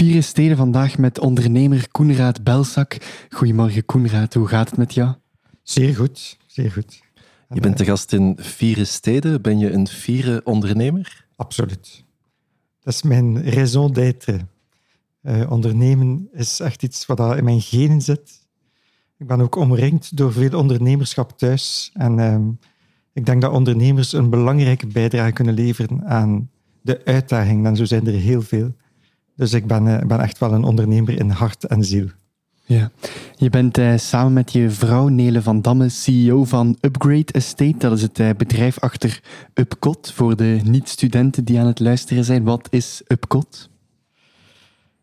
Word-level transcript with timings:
Vier 0.00 0.22
steden 0.22 0.56
vandaag 0.56 0.98
met 0.98 1.18
ondernemer 1.18 1.90
Koenraad 1.90 2.44
Belzak. 2.44 2.96
Goedemorgen 3.30 3.84
Koenraad, 3.84 4.34
hoe 4.34 4.46
gaat 4.46 4.68
het 4.68 4.78
met 4.78 4.94
jou? 4.94 5.14
Zeer 5.62 5.96
goed, 5.96 6.38
zeer 6.46 6.70
goed. 6.70 7.02
Je 7.48 7.60
bent 7.60 7.78
de 7.78 7.84
gast 7.84 8.12
in 8.12 8.36
Vieren 8.38 8.86
Steden. 8.86 9.42
Ben 9.42 9.58
je 9.58 9.72
een 9.72 9.86
vieren 9.86 10.46
ondernemer? 10.46 11.26
Absoluut. 11.36 12.04
Dat 12.80 12.94
is 12.94 13.02
mijn 13.02 13.50
raison 13.50 13.92
d'être. 13.92 14.38
Uh, 15.22 15.50
ondernemen 15.50 16.28
is 16.32 16.60
echt 16.60 16.82
iets 16.82 17.06
wat 17.06 17.36
in 17.36 17.44
mijn 17.44 17.60
genen 17.60 18.00
zit. 18.00 18.46
Ik 19.18 19.26
ben 19.26 19.40
ook 19.40 19.54
omringd 19.54 20.16
door 20.16 20.32
veel 20.32 20.58
ondernemerschap 20.58 21.38
thuis. 21.38 21.90
En 21.94 22.18
uh, 22.18 22.38
ik 23.12 23.26
denk 23.26 23.42
dat 23.42 23.52
ondernemers 23.52 24.12
een 24.12 24.30
belangrijke 24.30 24.86
bijdrage 24.86 25.32
kunnen 25.32 25.54
leveren 25.54 26.04
aan 26.04 26.50
de 26.82 27.04
uitdaging. 27.04 27.66
En 27.66 27.76
zo 27.76 27.84
zijn 27.84 28.06
er 28.06 28.12
heel 28.12 28.42
veel. 28.42 28.74
Dus 29.40 29.52
ik 29.52 29.66
ben, 29.66 29.86
uh, 29.86 29.98
ben 29.98 30.20
echt 30.20 30.38
wel 30.38 30.52
een 30.52 30.64
ondernemer 30.64 31.18
in 31.18 31.30
hart 31.30 31.64
en 31.64 31.84
ziel. 31.84 32.06
Ja. 32.64 32.90
Je 33.36 33.50
bent 33.50 33.78
uh, 33.78 33.92
samen 33.96 34.32
met 34.32 34.52
je 34.52 34.70
vrouw 34.70 35.08
Nele 35.08 35.42
van 35.42 35.62
Damme 35.62 35.88
CEO 35.88 36.44
van 36.44 36.76
Upgrade 36.80 37.32
Estate. 37.32 37.76
Dat 37.78 37.92
is 37.92 38.02
het 38.02 38.18
uh, 38.18 38.30
bedrijf 38.36 38.78
achter 38.78 39.20
Upcot. 39.54 40.12
Voor 40.12 40.36
de 40.36 40.60
niet-studenten 40.64 41.44
die 41.44 41.58
aan 41.58 41.66
het 41.66 41.80
luisteren 41.80 42.24
zijn, 42.24 42.44
wat 42.44 42.68
is 42.70 43.02
Upcot? 43.06 43.68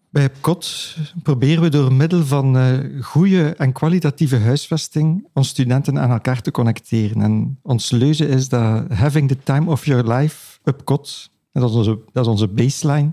Bij 0.09 0.23
Upcot 0.23 0.95
proberen 1.23 1.64
we 1.64 1.70
door 1.70 1.94
middel 1.94 2.26
van 2.26 2.58
uh, 2.58 2.78
goede 3.02 3.56
en 3.56 3.72
kwalitatieve 3.72 4.38
huisvesting 4.38 5.28
ons 5.34 5.48
studenten 5.48 6.00
aan 6.00 6.12
elkaar 6.12 6.42
te 6.42 6.52
connecteren. 6.52 7.22
En 7.22 7.59
ons 7.62 7.92
leuze 7.92 8.28
is 8.28 8.50
dat 8.50 8.92
having 8.92 9.28
the 9.28 9.38
time 9.44 9.72
of 9.72 9.86
your 9.86 10.14
life, 10.14 10.59
Upcot, 10.64 11.30
dat 11.52 11.70
is 11.70 11.76
onze, 11.76 12.00
dat 12.12 12.26
is 12.26 12.31
onze 12.31 12.48
baseline, 12.48 13.12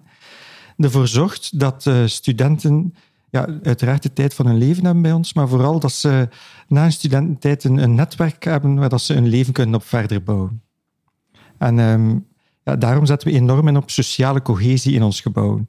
ervoor 0.76 1.08
zorgt 1.08 1.58
dat 1.58 1.90
studenten 2.04 2.94
ja, 3.30 3.48
uiteraard 3.62 4.02
de 4.02 4.12
tijd 4.12 4.34
van 4.34 4.46
hun 4.46 4.58
leven 4.58 4.84
hebben 4.84 5.02
bij 5.02 5.12
ons, 5.12 5.32
maar 5.32 5.48
vooral 5.48 5.80
dat 5.80 5.92
ze 5.92 6.28
na 6.68 6.82
hun 6.82 6.92
studententijd 6.92 7.64
een, 7.64 7.78
een 7.78 7.94
netwerk 7.94 8.44
hebben 8.44 8.74
waar 8.74 8.88
dat 8.88 9.02
ze 9.02 9.12
hun 9.12 9.28
leven 9.28 9.52
kunnen 9.52 9.74
op 9.74 9.84
verder 9.84 10.22
bouwen. 10.22 10.62
En 11.58 11.78
um, 11.78 12.26
ja, 12.64 12.76
daarom 12.76 13.06
zetten 13.06 13.28
we 13.28 13.34
enorm 13.34 13.68
in 13.68 13.76
op 13.76 13.90
sociale 13.90 14.42
cohesie 14.42 14.94
in 14.94 15.02
ons 15.02 15.20
gebouw. 15.20 15.66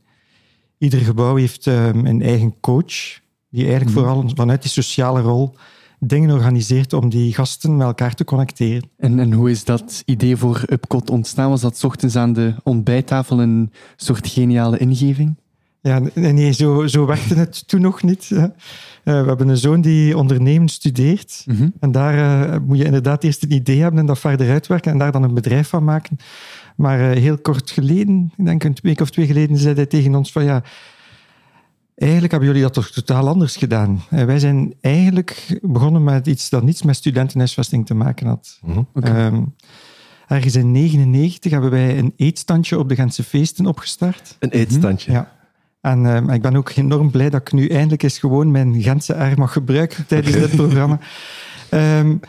Ieder 0.78 1.00
gebouw 1.00 1.36
heeft 1.36 1.66
um, 1.66 2.06
een 2.06 2.22
eigen 2.22 2.60
coach, 2.60 3.20
die 3.50 3.66
eigenlijk 3.66 3.86
mm. 3.86 4.04
vooral 4.04 4.32
vanuit 4.36 4.62
die 4.62 4.72
sociale 4.72 5.22
rol 5.22 5.56
dingen 6.00 6.32
organiseert 6.32 6.94
om 6.94 7.10
die 7.10 7.34
gasten 7.34 7.78
met 7.78 7.88
elkaar 7.88 8.14
te 8.14 8.24
connecteren. 8.24 8.90
En, 8.98 9.20
en 9.20 9.32
hoe 9.32 9.50
is 9.50 9.64
dat 9.64 10.04
idee 10.06 10.38
voor 10.38 10.64
Upcot 10.70 11.10
ontstaan? 11.10 11.50
Was 11.50 11.62
dat 11.62 11.84
ochtends 11.84 12.16
aan 12.16 12.34
de 12.34 12.54
ontbijttafel 12.64 13.42
een 13.42 13.72
soort 13.96 14.28
geniale 14.28 14.78
ingeving? 14.78 15.36
Ja, 15.82 16.02
nee, 16.14 16.52
zo, 16.52 16.88
zo 16.88 17.06
werkte 17.06 17.36
het 17.36 17.64
toen 17.68 17.82
nog 17.82 18.04
niet. 18.04 18.30
Uh, 18.30 18.44
we 19.04 19.12
hebben 19.12 19.48
een 19.48 19.58
zoon 19.58 19.82
die 19.82 20.18
ondernemen 20.18 20.68
studeert. 20.68 21.44
Mhm. 21.46 21.70
En 21.80 21.92
daar 21.92 22.16
uh, 22.50 22.60
moet 22.68 22.78
je 22.78 22.84
inderdaad 22.84 23.24
eerst 23.24 23.44
een 23.44 23.52
idee 23.52 23.82
hebben 23.82 24.00
en 24.00 24.06
dat 24.06 24.20
verder 24.20 24.50
uitwerken 24.50 24.92
en 24.92 24.98
daar 24.98 25.12
dan 25.12 25.24
een 25.24 25.34
bedrijf 25.34 25.68
van 25.68 25.84
maken. 25.84 26.18
Maar 26.76 27.00
uh, 27.00 27.22
heel 27.22 27.38
kort 27.38 27.72
geleden, 27.72 28.34
ik 28.38 28.46
denk 28.46 28.64
een 28.64 28.78
week 28.82 29.00
of 29.00 29.10
twee 29.10 29.26
geleden, 29.26 29.58
zei 29.58 29.76
hij 29.76 29.86
tegen 29.86 30.16
ons 30.16 30.32
van 30.32 30.44
ja, 30.44 30.64
eigenlijk 31.96 32.32
hebben 32.32 32.50
jullie 32.50 32.64
dat 32.64 32.74
toch 32.74 32.90
totaal 32.90 33.28
anders 33.28 33.56
gedaan. 33.56 34.02
wij 34.10 34.40
zijn 34.40 34.74
eigenlijk 34.82 35.60
begonnen 35.62 36.04
met 36.04 36.28
iets 36.28 36.50
dat 36.50 36.64
niets 36.64 36.82
met 36.82 36.96
studentenhuisvesting 36.96 37.86
te 37.86 37.94
maken 37.94 38.28
had. 38.28 38.60
Mm 38.62 38.74
-hmm. 38.74 38.88
okay. 38.94 39.26
um, 39.26 39.56
ergens 40.28 40.56
in 40.56 40.74
1999 40.74 41.52
hebben 41.52 41.72
wij 41.72 41.98
een 41.98 42.14
eetstandje 42.16 42.80
op 42.80 42.90
de 42.90 42.96
Gentse 42.96 43.24
feesten 43.24 43.66
opgestart. 43.66 44.36
Een 44.40 44.50
eetstandje? 44.50 45.12
Ja. 45.12 45.32
En 45.82 46.04
uh, 46.04 46.34
ik 46.34 46.42
ben 46.42 46.56
ook 46.56 46.70
enorm 46.76 47.12
blij 47.12 47.30
dat 47.30 47.42
ik 47.42 47.52
nu 47.52 47.68
eindelijk 47.68 48.04
eens 48.04 48.20
gewoon 48.20 48.52
mijn 48.52 48.82
Gentse 48.82 49.14
R 49.14 49.40
mag 49.40 49.52
gebruiken 49.52 50.06
tijdens 50.06 50.36
okay. 50.36 50.48
dit 50.48 50.56
programma. 50.56 51.00
Um, 51.72 52.20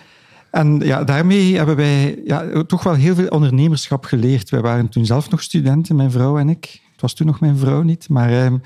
en 0.51 0.79
ja, 0.79 1.05
daarmee 1.05 1.57
hebben 1.57 1.77
wij 1.77 2.21
ja, 2.25 2.63
toch 2.63 2.83
wel 2.83 2.95
heel 2.95 3.15
veel 3.15 3.29
ondernemerschap 3.29 4.05
geleerd. 4.05 4.51
Wij 4.51 4.61
waren 4.61 4.89
toen 4.89 5.07
zelf 5.07 5.31
nog 5.31 5.43
studenten, 5.43 5.97
mijn 5.97 6.11
vrouw 6.11 6.39
en 6.39 6.49
ik. 6.49 6.81
Het 6.93 7.01
was 7.01 7.15
toen 7.15 7.27
nog 7.27 7.41
mijn 7.41 7.57
vrouw 7.57 7.83
niet, 7.83 8.09
maar 8.09 8.45
um, 8.45 8.63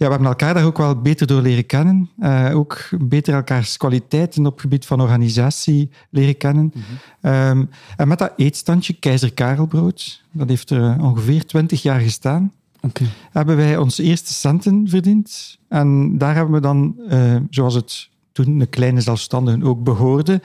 ja, 0.00 0.06
we 0.06 0.12
hebben 0.12 0.28
elkaar 0.28 0.54
daar 0.54 0.64
ook 0.64 0.78
wel 0.78 1.00
beter 1.00 1.26
door 1.26 1.42
leren 1.42 1.66
kennen. 1.66 2.10
Uh, 2.18 2.50
ook 2.54 2.88
beter 2.98 3.34
elkaars 3.34 3.76
kwaliteiten 3.76 4.46
op 4.46 4.52
het 4.52 4.60
gebied 4.60 4.86
van 4.86 5.00
organisatie 5.00 5.90
leren 6.10 6.36
kennen. 6.36 6.72
Mm 6.74 6.82
-hmm. 7.20 7.32
um, 7.32 7.70
en 7.96 8.08
met 8.08 8.18
dat 8.18 8.32
eetstandje, 8.36 8.92
Keizer 8.92 9.32
Karelbrood, 9.32 10.22
dat 10.32 10.48
heeft 10.48 10.70
er 10.70 11.00
ongeveer 11.00 11.46
twintig 11.46 11.82
jaar 11.82 12.00
gestaan. 12.00 12.52
Okay. 12.80 13.06
Hebben 13.30 13.56
wij 13.56 13.76
onze 13.76 14.02
eerste 14.02 14.32
centen 14.32 14.88
verdiend. 14.88 15.58
En 15.68 16.18
daar 16.18 16.34
hebben 16.34 16.54
we 16.54 16.60
dan, 16.60 16.94
uh, 17.08 17.36
zoals 17.50 17.74
het 17.74 18.08
toen 18.32 18.58
de 18.58 18.66
kleine 18.66 19.00
zelfstandigen 19.00 19.62
ook 19.62 19.84
behoorde, 19.84 20.40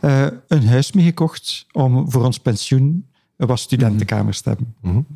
uh, 0.00 0.26
een 0.48 0.66
huis 0.66 0.92
mee 0.92 1.04
gekocht 1.04 1.66
om 1.72 2.10
voor 2.10 2.24
ons 2.24 2.38
pensioen 2.38 3.06
wat 3.36 3.58
studentenkamers 3.58 4.40
te 4.40 4.48
hebben. 4.48 4.74
Mm 4.80 4.92
-hmm. 4.92 5.06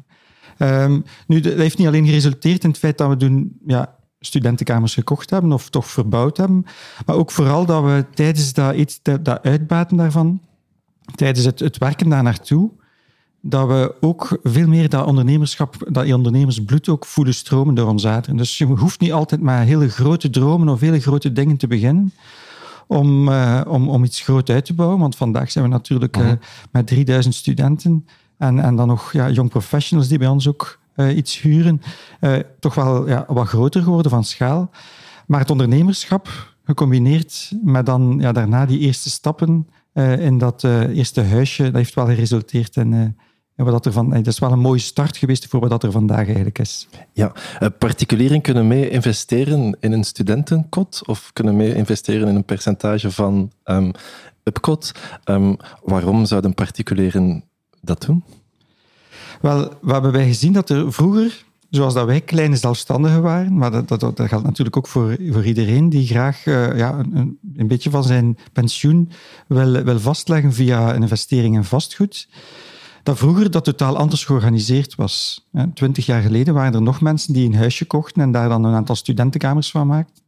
Um, 0.63 1.05
nu, 1.27 1.41
dat 1.41 1.55
heeft 1.55 1.79
niet 1.79 1.87
alleen 1.87 2.07
geresulteerd 2.07 2.65
in 2.65 2.71
het 2.71 2.79
feit 2.79 2.99
dat 2.99 3.09
we 3.09 3.17
toen 3.17 3.59
ja, 3.67 3.95
studentenkamers 4.21 4.95
gekocht 4.95 5.31
hebben 5.31 5.53
of 5.53 5.71
toch 5.71 5.87
verbouwd 5.87 6.37
hebben, 6.37 6.65
maar 7.07 7.17
ook 7.17 7.31
vooral 7.31 7.67
dat 7.67 7.85
we 7.85 8.05
tijdens 8.15 8.53
dat, 8.53 8.75
iets, 8.75 8.99
dat, 9.03 9.25
dat 9.25 9.43
uitbaten 9.43 9.97
daarvan, 9.97 10.41
tijdens 11.15 11.47
het, 11.47 11.59
het 11.59 11.79
werken 11.79 12.09
daar 12.09 12.23
naartoe, 12.23 12.71
dat 13.43 13.69
we 13.69 13.95
ook 14.01 14.39
veel 14.43 14.69
meer 14.69 14.89
dat 14.89 15.07
ondernemerschap, 15.07 15.77
dat 15.89 16.13
ondernemersbloed 16.13 16.89
ook 16.89 17.07
voelen 17.07 17.35
stromen 17.35 17.75
door 17.75 17.89
ons 17.89 18.07
aderen. 18.07 18.37
Dus 18.37 18.59
je 18.59 18.65
hoeft 18.65 19.01
niet 19.01 19.13
altijd 19.13 19.41
maar 19.41 19.65
hele 19.65 19.89
grote 19.89 20.31
dromen 20.31 20.69
of 20.69 20.81
hele 20.81 21.01
grote 21.01 21.33
dingen 21.33 21.57
te 21.57 21.67
beginnen 21.67 22.13
om, 22.87 23.29
uh, 23.29 23.61
om, 23.67 23.89
om 23.89 24.05
iets 24.05 24.21
groot 24.21 24.51
uit 24.51 24.65
te 24.65 24.75
bouwen. 24.75 24.99
Want 24.99 25.17
vandaag 25.17 25.51
zijn 25.51 25.65
we 25.65 25.71
natuurlijk 25.71 26.17
uh, 26.17 26.33
met 26.71 26.87
3000 26.87 27.35
studenten 27.35 28.07
en, 28.41 28.59
en 28.59 28.77
dan 28.77 28.87
nog 28.87 29.13
ja, 29.13 29.31
young 29.31 29.51
professionals 29.51 30.09
die 30.09 30.19
bij 30.19 30.29
ons 30.29 30.49
ook 30.49 30.79
uh, 30.97 31.17
iets 31.17 31.41
huren. 31.41 31.83
toch 32.59 32.75
wel 32.75 33.09
ja, 33.09 33.25
wat 33.29 33.47
groter 33.47 33.83
geworden 33.83 34.11
van 34.11 34.25
schaal. 34.25 34.71
Maar 35.27 35.41
het 35.41 35.51
ondernemerschap, 35.51 36.55
gecombineerd 36.65 37.53
met 37.65 37.87
dan 37.87 38.17
ja, 38.21 38.33
daarna 38.33 38.67
die 38.67 38.79
eerste 38.79 39.11
stappen 39.11 39.69
in 40.19 40.39
dat 40.39 40.65
eerste 40.65 41.23
huisje, 41.23 41.63
dat 41.63 41.75
heeft 41.75 41.95
wel 41.95 42.07
geresulteerd 42.07 42.77
in 42.77 43.17
en 43.61 43.67
wat 43.67 43.87
er 43.87 43.93
van, 43.93 44.11
dat 44.11 44.27
is 44.27 44.39
wel 44.39 44.53
een 44.53 44.59
mooie 44.59 44.81
start 44.81 45.17
geweest 45.17 45.47
voor 45.47 45.69
wat 45.69 45.83
er 45.83 45.93
vandaag 45.93 46.27
eigenlijk 46.27 46.59
is. 46.59 46.89
Ja, 47.13 47.33
particulieren 47.79 48.41
kunnen 48.41 48.67
mee 48.67 48.91
investeren 48.91 49.77
in 49.81 49.93
een 49.93 50.05
studentenkot 50.05 51.03
of 51.07 51.31
kunnen 51.33 51.57
mee 51.57 51.75
investeren 51.75 52.29
in 52.29 52.35
een 52.35 52.45
percentage 52.45 53.11
van 53.11 53.53
um, 53.65 53.93
Upcot. 54.45 54.93
Um, 55.25 55.57
waarom 55.83 56.27
zouden 56.27 56.55
particulieren 56.55 57.45
dat 57.81 58.03
doen? 58.03 58.25
Wel, 59.41 59.73
we 59.81 59.93
hebben 59.93 60.13
wij 60.13 60.27
gezien 60.27 60.53
dat 60.53 60.71
er 60.71 60.93
vroeger, 60.93 61.45
zoals 61.71 61.95
dat 61.95 62.07
wij 62.07 62.21
kleine 62.21 62.57
zelfstandigen 62.57 63.23
waren, 63.23 63.59
maar 63.59 63.71
dat, 63.71 63.89
dat, 63.89 64.01
dat 64.01 64.29
geldt 64.29 64.45
natuurlijk 64.45 64.77
ook 64.77 64.89
voor, 64.89 65.17
voor 65.31 65.45
iedereen 65.45 65.89
die 65.89 66.07
graag 66.07 66.47
uh, 66.47 66.77
ja, 66.77 66.99
een, 66.99 67.39
een 67.57 67.69
beetje 67.69 67.91
van 67.91 68.05
zijn 68.05 68.39
pensioen 68.53 69.11
wil, 69.47 69.83
wil 69.83 70.01
vastleggen 70.01 70.53
via 70.53 70.95
een 70.95 71.03
investering 71.03 71.55
in 71.55 71.65
vastgoed 71.65 72.29
dat 73.03 73.19
vroeger 73.19 73.51
dat 73.51 73.65
totaal 73.65 73.97
anders 73.97 74.25
georganiseerd 74.25 74.95
was. 74.95 75.47
Twintig 75.75 76.07
jaar 76.07 76.23
geleden 76.23 76.55
waren 76.55 76.75
er 76.75 76.83
nog 76.83 77.01
mensen 77.01 77.33
die 77.33 77.47
een 77.47 77.55
huisje 77.55 77.85
kochten 77.85 78.23
en 78.23 78.33
daar 78.33 78.49
dan 78.49 78.65
een 78.65 78.75
aantal 78.75 78.95
studentenkamers 78.95 79.71
van 79.71 79.87
maakten. 79.87 80.20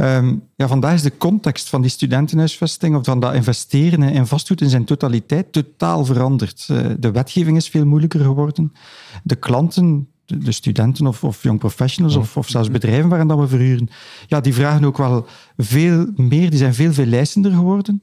Um, 0.00 0.42
ja, 0.56 0.68
vandaag 0.68 0.94
is 0.94 1.02
de 1.02 1.16
context 1.16 1.68
van 1.68 1.82
die 1.82 1.90
studentenhuisvesting 1.90 2.96
of 2.96 3.04
van 3.04 3.20
dat 3.20 3.34
investeren 3.34 4.02
in 4.02 4.26
vastgoed 4.26 4.60
in 4.60 4.68
zijn 4.68 4.84
totaliteit 4.84 5.52
totaal 5.52 6.04
veranderd. 6.04 6.68
Uh, 6.70 6.86
de 6.98 7.10
wetgeving 7.10 7.56
is 7.56 7.68
veel 7.68 7.86
moeilijker 7.86 8.20
geworden. 8.20 8.72
De 9.22 9.36
klanten, 9.36 10.08
de, 10.24 10.38
de 10.38 10.52
studenten 10.52 11.06
of, 11.06 11.24
of 11.24 11.42
young 11.42 11.58
professionals 11.58 12.16
of, 12.16 12.36
of 12.36 12.48
zelfs 12.48 12.70
bedrijven 12.70 13.08
waarin 13.08 13.28
dat 13.28 13.38
we 13.38 13.48
verhuren, 13.48 13.88
ja, 14.26 14.40
die 14.40 14.54
vragen 14.54 14.84
ook 14.84 14.96
wel 14.96 15.26
veel 15.56 16.06
meer, 16.16 16.50
die 16.50 16.58
zijn 16.58 16.74
veel, 16.74 16.92
veel 16.92 17.24
geworden. 17.52 18.02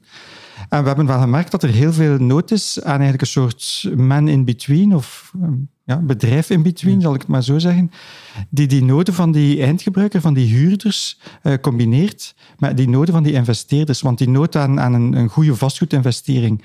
En 0.68 0.80
we 0.80 0.86
hebben 0.86 1.06
wel 1.06 1.20
gemerkt 1.20 1.50
dat 1.50 1.62
er 1.62 1.70
heel 1.70 1.92
veel 1.92 2.18
nood 2.18 2.50
is 2.50 2.82
aan 2.82 3.00
eigenlijk 3.00 3.20
een 3.20 3.26
soort 3.26 3.90
man 3.96 4.28
in 4.28 4.44
between 4.44 4.94
of 4.94 5.32
ehm, 5.42 5.54
ja, 5.86 5.96
bedrijf 5.96 6.50
in 6.50 6.62
between, 6.62 7.00
zal 7.00 7.14
ik 7.14 7.20
het 7.20 7.28
maar 7.28 7.42
zo 7.42 7.58
zeggen, 7.58 7.90
die 8.50 8.66
die 8.66 8.84
noden 8.84 9.14
van 9.14 9.32
die 9.32 9.62
eindgebruiker, 9.62 10.20
van 10.20 10.34
die 10.34 10.54
huurders, 10.54 11.18
uh, 11.42 11.54
combineert 11.60 12.34
met 12.58 12.76
die 12.76 12.88
noden 12.88 13.14
van 13.14 13.22
die 13.22 13.32
investeerders. 13.32 14.00
Want 14.00 14.18
die 14.18 14.28
nood 14.28 14.56
aan, 14.56 14.80
aan 14.80 14.94
een, 14.94 15.12
een 15.12 15.28
goede 15.28 15.54
vastgoedinvestering, 15.54 16.62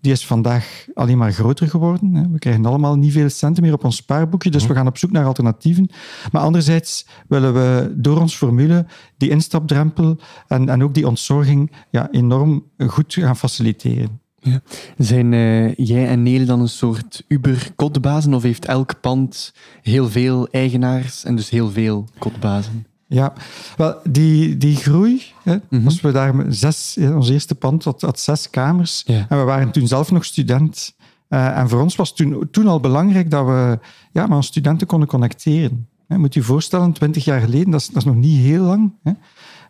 die 0.00 0.12
is 0.12 0.26
vandaag 0.26 0.86
alleen 0.94 1.18
maar 1.18 1.32
groter 1.32 1.68
geworden. 1.68 2.32
We 2.32 2.38
krijgen 2.38 2.66
allemaal 2.66 2.96
niet 2.96 3.12
veel 3.12 3.28
centen 3.28 3.62
meer 3.62 3.72
op 3.72 3.84
ons 3.84 3.96
spaarboekje, 3.96 4.50
dus 4.50 4.66
we 4.66 4.74
gaan 4.74 4.86
op 4.86 4.98
zoek 4.98 5.10
naar 5.10 5.26
alternatieven. 5.26 5.90
Maar 6.32 6.42
anderzijds 6.42 7.06
willen 7.28 7.54
we 7.54 7.94
door 7.96 8.20
ons 8.20 8.36
formule 8.36 8.86
die 9.16 9.30
instapdrempel 9.30 10.18
en, 10.48 10.68
en 10.68 10.82
ook 10.82 10.94
die 10.94 11.06
ontzorging 11.06 11.72
ja, 11.90 12.10
enorm 12.10 12.64
goed 12.86 13.14
gaan 13.14 13.36
faciliteren. 13.36 14.22
Ja. 14.44 14.60
Zijn 14.98 15.32
uh, 15.32 15.74
jij 15.74 16.08
en 16.08 16.22
Nele 16.22 16.44
dan 16.44 16.60
een 16.60 16.68
soort 16.68 17.24
Uber-kotbazen 17.28 18.34
of 18.34 18.42
heeft 18.42 18.64
elk 18.64 19.00
pand 19.00 19.54
heel 19.82 20.08
veel 20.08 20.48
eigenaars 20.48 21.24
en 21.24 21.36
dus 21.36 21.50
heel 21.50 21.70
veel 21.70 22.08
kotbazen? 22.18 22.86
Ja, 23.06 23.32
wel, 23.76 24.00
die, 24.10 24.56
die 24.56 24.76
groei, 24.76 25.22
hè, 25.42 25.56
mm 25.70 25.84
als 25.84 26.00
we 26.00 26.12
daar 26.12 26.34
zes, 26.48 26.96
ons 27.00 27.30
eerste 27.30 27.54
pand 27.54 27.84
had, 27.84 28.00
had 28.00 28.20
zes 28.20 28.50
kamers 28.50 29.02
ja. 29.06 29.26
en 29.28 29.38
we 29.38 29.44
waren 29.44 29.70
toen 29.70 29.86
zelf 29.86 30.10
nog 30.10 30.24
student. 30.24 30.94
Uh, 31.28 31.58
en 31.58 31.68
voor 31.68 31.80
ons 31.80 31.96
was 31.96 32.14
toen, 32.14 32.48
toen 32.50 32.66
al 32.66 32.80
belangrijk 32.80 33.30
dat 33.30 33.46
we 33.46 33.78
ja, 34.12 34.26
onze 34.26 34.48
studenten 34.48 34.86
konden 34.86 35.08
connecteren. 35.08 35.88
Hè, 36.06 36.18
moet 36.18 36.34
je 36.34 36.40
je 36.40 36.46
voorstellen, 36.46 36.92
twintig 36.92 37.24
jaar 37.24 37.40
geleden, 37.40 37.70
dat 37.70 37.80
is, 37.80 37.86
dat 37.86 37.96
is 37.96 38.04
nog 38.04 38.14
niet 38.14 38.40
heel 38.40 38.64
lang. 38.64 38.92
Hè. 39.02 39.12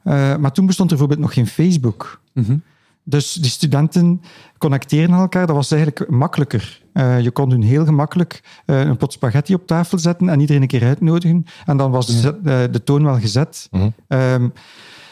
Uh, 0.05 0.37
maar 0.37 0.53
toen 0.53 0.67
bestond 0.67 0.91
er 0.91 0.97
bijvoorbeeld 0.97 1.27
nog 1.27 1.35
geen 1.35 1.47
Facebook. 1.47 2.21
Mm 2.33 2.45
-hmm. 2.45 2.63
Dus 3.05 3.33
die 3.33 3.51
studenten 3.51 4.21
connecteren 4.59 5.15
elkaar, 5.15 5.47
dat 5.47 5.57
was 5.57 5.71
eigenlijk 5.71 6.11
makkelijker. 6.11 6.83
Uh, 6.95 7.21
je 7.21 7.31
kon 7.31 7.51
hun 7.51 7.63
heel 7.63 7.85
gemakkelijk 7.85 8.43
uh, 8.67 8.81
een 8.81 8.97
pot 8.97 9.13
spaghetti 9.13 9.55
op 9.55 9.67
tafel 9.67 9.99
zetten 9.99 10.29
en 10.29 10.41
iedereen 10.41 10.63
een 10.63 10.69
keer 10.69 10.85
uitnodigen. 10.85 11.45
En 11.65 11.77
dan 11.77 11.91
was 11.91 12.07
de, 12.07 12.39
uh, 12.45 12.73
de 12.73 12.83
toon 12.85 13.05
wel 13.05 13.19
gezet. 13.19 13.69
-hmm. 13.71 13.93
um, 14.09 14.53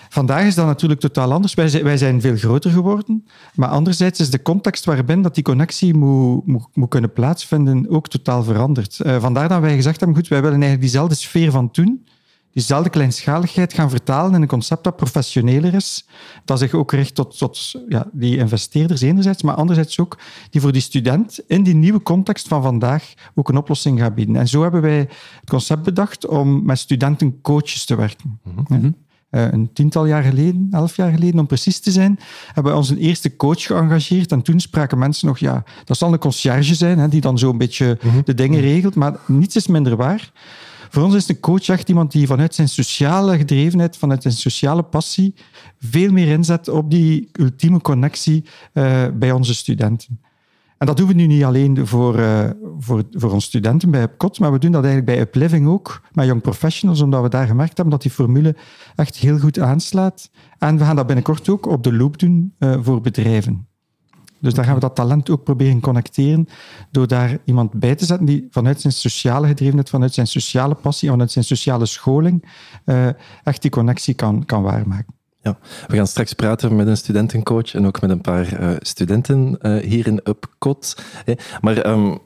vandaag 0.09 0.47
is 0.47 0.55
dat 0.55 0.67
natuurlijk 0.67 1.00
totaal 1.00 1.33
anders. 1.33 1.55
Wij 1.55 1.69
zijn, 1.69 1.85
wij 1.85 1.97
zijn, 1.97 2.21
veel 2.21 2.37
groter 2.37 2.71
geworden. 2.71 3.27
Maar 3.55 3.69
anderzijds 3.69 4.21
is 4.21 4.31
de 4.31 4.43
context 4.43 4.85
waarbinnen 4.85 5.23
dat 5.23 5.35
die 5.35 5.44
connectie 5.44 5.94
moet, 5.94 6.47
moet, 6.47 6.67
moet 6.73 6.89
kunnen 6.89 7.12
plaatsvinden 7.12 7.91
ook 7.91 8.09
totaal 8.09 8.43
veranderd. 8.43 9.00
vandaar 9.19 9.49
dat 9.49 9.61
wij 9.61 9.75
gezegd 9.75 10.00
hebben, 10.00 10.17
goed, 10.17 10.29
wij 10.29 10.41
willen 10.41 10.61
eigenlijk 10.61 10.83
diezelfde 10.83 11.15
sfeer 11.15 11.50
van 11.50 11.71
toen 11.71 12.05
diezelfde 12.52 12.90
kleinschaligheid 12.90 13.72
gaan 13.72 13.90
vertalen 13.90 14.34
in 14.34 14.43
een 14.43 14.49
concept 14.49 14.84
dat 14.84 14.96
professioneler 14.96 15.75
is, 15.75 16.06
dat 16.44 16.58
zich 16.58 16.75
ook 16.75 16.93
richt 16.93 17.14
tot, 17.14 17.38
tot 17.38 17.72
ja, 17.88 18.06
die 18.12 18.37
investeerders 18.37 19.00
enerzijds, 19.00 19.43
maar 19.43 19.54
anderzijds 19.54 20.00
ook 20.00 20.19
die 20.50 20.60
voor 20.60 20.72
die 20.72 20.82
student 20.82 21.40
in 21.46 21.62
die 21.62 21.75
nieuwe 21.75 22.02
context 22.02 22.49
van 22.49 22.62
vandaag 22.62 23.14
ook 23.34 23.49
een 23.49 23.56
oplossing 23.56 23.99
gaat 24.00 24.14
bieden. 24.14 24.37
En 24.37 24.49
zo 24.49 24.62
hebben 24.62 24.81
wij 24.81 24.99
het 25.40 25.50
concept 25.50 25.82
bedacht 25.82 26.26
om 26.26 26.64
met 26.64 26.78
studentencoaches 26.78 27.84
te 27.84 27.94
werken. 27.94 28.40
Mm 28.43 28.64
-hmm. 28.66 28.96
een 29.31 29.72
tiental 29.72 30.06
jaar 30.06 30.22
geleden, 30.22 30.69
elf 30.70 30.96
jaar 30.96 31.10
geleden 31.10 31.40
om 31.40 31.46
precies 31.46 31.81
te 31.81 31.90
zijn, 31.90 32.19
hebben 32.52 32.72
we 32.72 32.78
onze 32.78 32.98
eerste 32.98 33.37
coach 33.37 33.62
geëngageerd. 33.62 34.32
En 34.32 34.43
toen 34.43 34.60
spraken 34.60 34.98
mensen 34.98 35.26
nog, 35.26 35.38
ja, 35.38 35.64
dat 35.84 35.96
zal 35.96 36.12
een 36.12 36.19
conciërge 36.19 36.75
zijn, 36.75 36.98
hè, 36.98 37.08
die 37.08 37.20
dan 37.20 37.38
zo 37.38 37.50
een 37.50 37.58
beetje 37.58 37.98
mm 38.02 38.10
-hmm. 38.10 38.22
de 38.25 38.34
dingen 38.34 38.60
regelt. 38.60 38.94
Maar 38.94 39.16
niets 39.26 39.56
is 39.56 39.66
minder 39.66 39.96
waar. 39.96 40.32
Voor 40.93 41.03
ons 41.03 41.15
is 41.15 41.29
een 41.29 41.41
coach 41.41 41.69
echt 41.69 41.89
iemand 41.89 42.12
die 42.12 42.27
vanuit 42.27 42.55
zijn 42.55 42.69
sociale 42.69 43.37
gedrevenheid, 43.37 43.97
vanuit 43.97 44.23
zijn 44.23 44.35
sociale 44.35 44.83
passie, 44.83 45.35
veel 45.79 46.12
meer 46.12 46.29
inzet 46.29 46.69
op 46.69 46.91
die 46.91 47.29
ultieme 47.33 47.81
connectie 47.81 48.44
uh, 48.75 49.06
bij 49.15 49.33
onze 49.33 49.55
studenten. 49.55 50.21
En 50.79 50.87
dat 50.87 50.97
doen 50.97 51.06
we 51.06 51.15
nu 51.15 51.27
niet 51.27 51.44
alleen 51.44 51.87
voor, 51.87 52.19
uh, 52.19 52.50
voor, 52.79 53.03
voor 53.11 53.33
onze 53.33 53.47
studenten 53.47 53.91
bij 53.91 54.03
UpCot, 54.03 54.39
maar 54.39 54.53
we 54.53 54.59
doen 54.59 54.73
dat 54.73 54.85
eigenlijk 54.85 55.17
bij 55.17 55.25
UpLiving 55.27 55.69
ook, 55.69 56.03
met 56.12 56.27
Young 56.27 56.43
Professionals, 56.43 57.00
omdat 57.00 57.23
we 57.23 57.29
daar 57.29 57.47
gemerkt 57.47 57.77
hebben 57.77 57.94
dat 57.94 58.03
die 58.03 58.11
formule 58.11 58.56
echt 58.94 59.17
heel 59.17 59.39
goed 59.39 59.59
aanslaat. 59.59 60.31
En 60.59 60.79
we 60.79 60.85
gaan 60.85 60.97
dat 60.97 61.06
binnenkort 61.06 61.49
ook 61.49 61.67
op 61.67 61.83
de 61.83 61.93
loop 61.93 62.19
doen 62.19 62.55
uh, 62.59 62.77
voor 62.81 63.00
bedrijven. 63.00 63.67
Dus 64.43 64.55
daar 64.55 64.65
gaan 64.65 64.75
we 64.75 64.81
dat 64.81 64.94
talent 64.94 65.31
ook 65.31 65.44
proberen 65.44 65.81
connecteren 65.81 66.49
door 66.91 67.06
daar 67.06 67.39
iemand 67.44 67.73
bij 67.73 67.94
te 67.94 68.05
zetten 68.05 68.27
die 68.27 68.47
vanuit 68.50 68.81
zijn 68.81 68.93
sociale 68.93 69.47
gedrevenheid, 69.47 69.91
vanuit 69.91 70.15
zijn 70.15 70.27
sociale 70.27 70.75
passie, 70.75 71.11
vanuit 71.11 71.33
zijn 71.33 71.44
sociale 71.44 71.87
scholing 71.87 72.49
uh, 72.87 73.06
echt 73.44 73.62
die 73.62 73.71
connectie 73.71 74.15
kan, 74.15 74.44
kan 74.44 74.62
waarmaken. 74.62 75.15
Ja, 75.43 75.59
we 75.87 75.97
gaan 75.97 76.06
straks 76.06 76.33
praten 76.33 76.77
met 76.77 76.87
een 76.87 76.97
studentencoach 76.97 77.75
en 77.75 77.87
ook 77.87 78.00
met 78.00 78.11
een 78.11 78.21
paar 78.21 78.62
uh, 78.62 78.77
studenten 78.79 79.59
uh, 79.62 79.77
hier 79.77 80.06
in 80.06 80.21
Upcot. 80.25 81.03
Maar 81.61 81.87
um, 81.87 82.19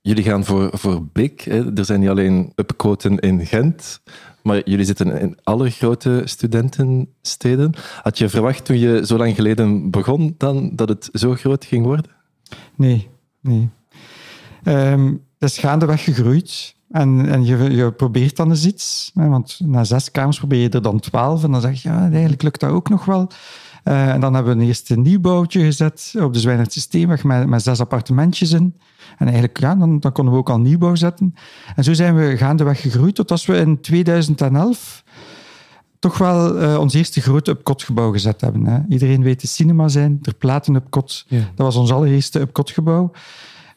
jullie 0.00 0.24
gaan 0.24 0.44
voor, 0.44 0.70
voor 0.72 1.06
big. 1.12 1.46
Er 1.46 1.84
zijn 1.84 2.00
niet 2.00 2.08
alleen 2.08 2.52
Upcoten 2.54 3.18
in 3.18 3.46
Gent, 3.46 4.00
maar 4.42 4.68
jullie 4.68 4.84
zitten 4.84 5.20
in 5.20 5.38
alle 5.42 5.70
grote 5.70 6.22
studentensteden. 6.24 7.74
Had 8.02 8.18
je 8.18 8.28
verwacht 8.28 8.64
toen 8.64 8.78
je 8.78 9.06
zo 9.06 9.16
lang 9.16 9.34
geleden 9.34 9.90
begon 9.90 10.34
dan 10.38 10.70
dat 10.74 10.88
het 10.88 11.08
zo 11.12 11.34
groot 11.34 11.64
ging 11.64 11.84
worden? 11.84 12.10
Nee, 12.76 13.08
nee. 13.40 13.68
Het 14.62 15.50
is 15.50 15.58
gaandeweg 15.58 16.04
gegroeid. 16.04 16.74
En, 16.90 17.28
en 17.28 17.44
je, 17.44 17.70
je 17.70 17.92
probeert 17.92 18.36
dan 18.36 18.50
eens 18.50 18.66
iets. 18.66 19.10
Hè, 19.14 19.28
want 19.28 19.60
na 19.64 19.84
zes 19.84 20.10
kamers 20.10 20.38
probeer 20.38 20.60
je 20.60 20.68
er 20.68 20.82
dan 20.82 21.00
twaalf. 21.00 21.44
En 21.44 21.50
dan 21.50 21.60
zeg 21.60 21.82
je, 21.82 21.88
ja, 21.88 22.00
eigenlijk 22.10 22.42
lukt 22.42 22.60
dat 22.60 22.70
ook 22.70 22.88
nog 22.88 23.04
wel. 23.04 23.30
Uh, 23.84 24.08
en 24.08 24.20
dan 24.20 24.34
hebben 24.34 24.56
we 24.56 24.60
een 24.60 24.66
eerste 24.66 24.98
nieuwbouwtje 24.98 25.64
gezet 25.64 26.14
op 26.20 26.32
de 26.32 26.40
Zwijnert 26.40 26.72
Systeemweg 26.72 27.24
met, 27.24 27.46
met 27.46 27.62
zes 27.62 27.80
appartementjes 27.80 28.52
in. 28.52 28.74
En 29.18 29.26
eigenlijk, 29.26 29.60
ja, 29.60 29.74
dan, 29.74 30.00
dan 30.00 30.12
konden 30.12 30.34
we 30.34 30.40
ook 30.40 30.50
al 30.50 30.60
nieuwbouw 30.60 30.94
zetten. 30.94 31.34
En 31.76 31.84
zo 31.84 31.92
zijn 31.92 32.16
we 32.16 32.36
gaandeweg 32.36 32.80
gegroeid 32.80 33.14
tot 33.14 33.30
als 33.30 33.46
we 33.46 33.56
in 33.56 33.80
2011 33.80 35.04
toch 35.98 36.18
wel 36.18 36.62
uh, 36.62 36.78
ons 36.78 36.94
eerste 36.94 37.20
grote 37.20 37.50
Upcot-gebouw 37.50 38.12
gezet 38.12 38.40
hebben. 38.40 38.66
Hè. 38.66 38.80
Iedereen 38.88 39.22
weet 39.22 39.40
de 39.40 39.46
cinema 39.46 39.88
zijn, 39.88 40.20
ter 40.20 40.34
platen 40.34 40.74
Upcot. 40.74 41.24
Ja. 41.28 41.38
Dat 41.38 41.66
was 41.66 41.76
ons 41.76 41.92
allereerste 41.92 42.40
Upcot-gebouw. 42.40 43.10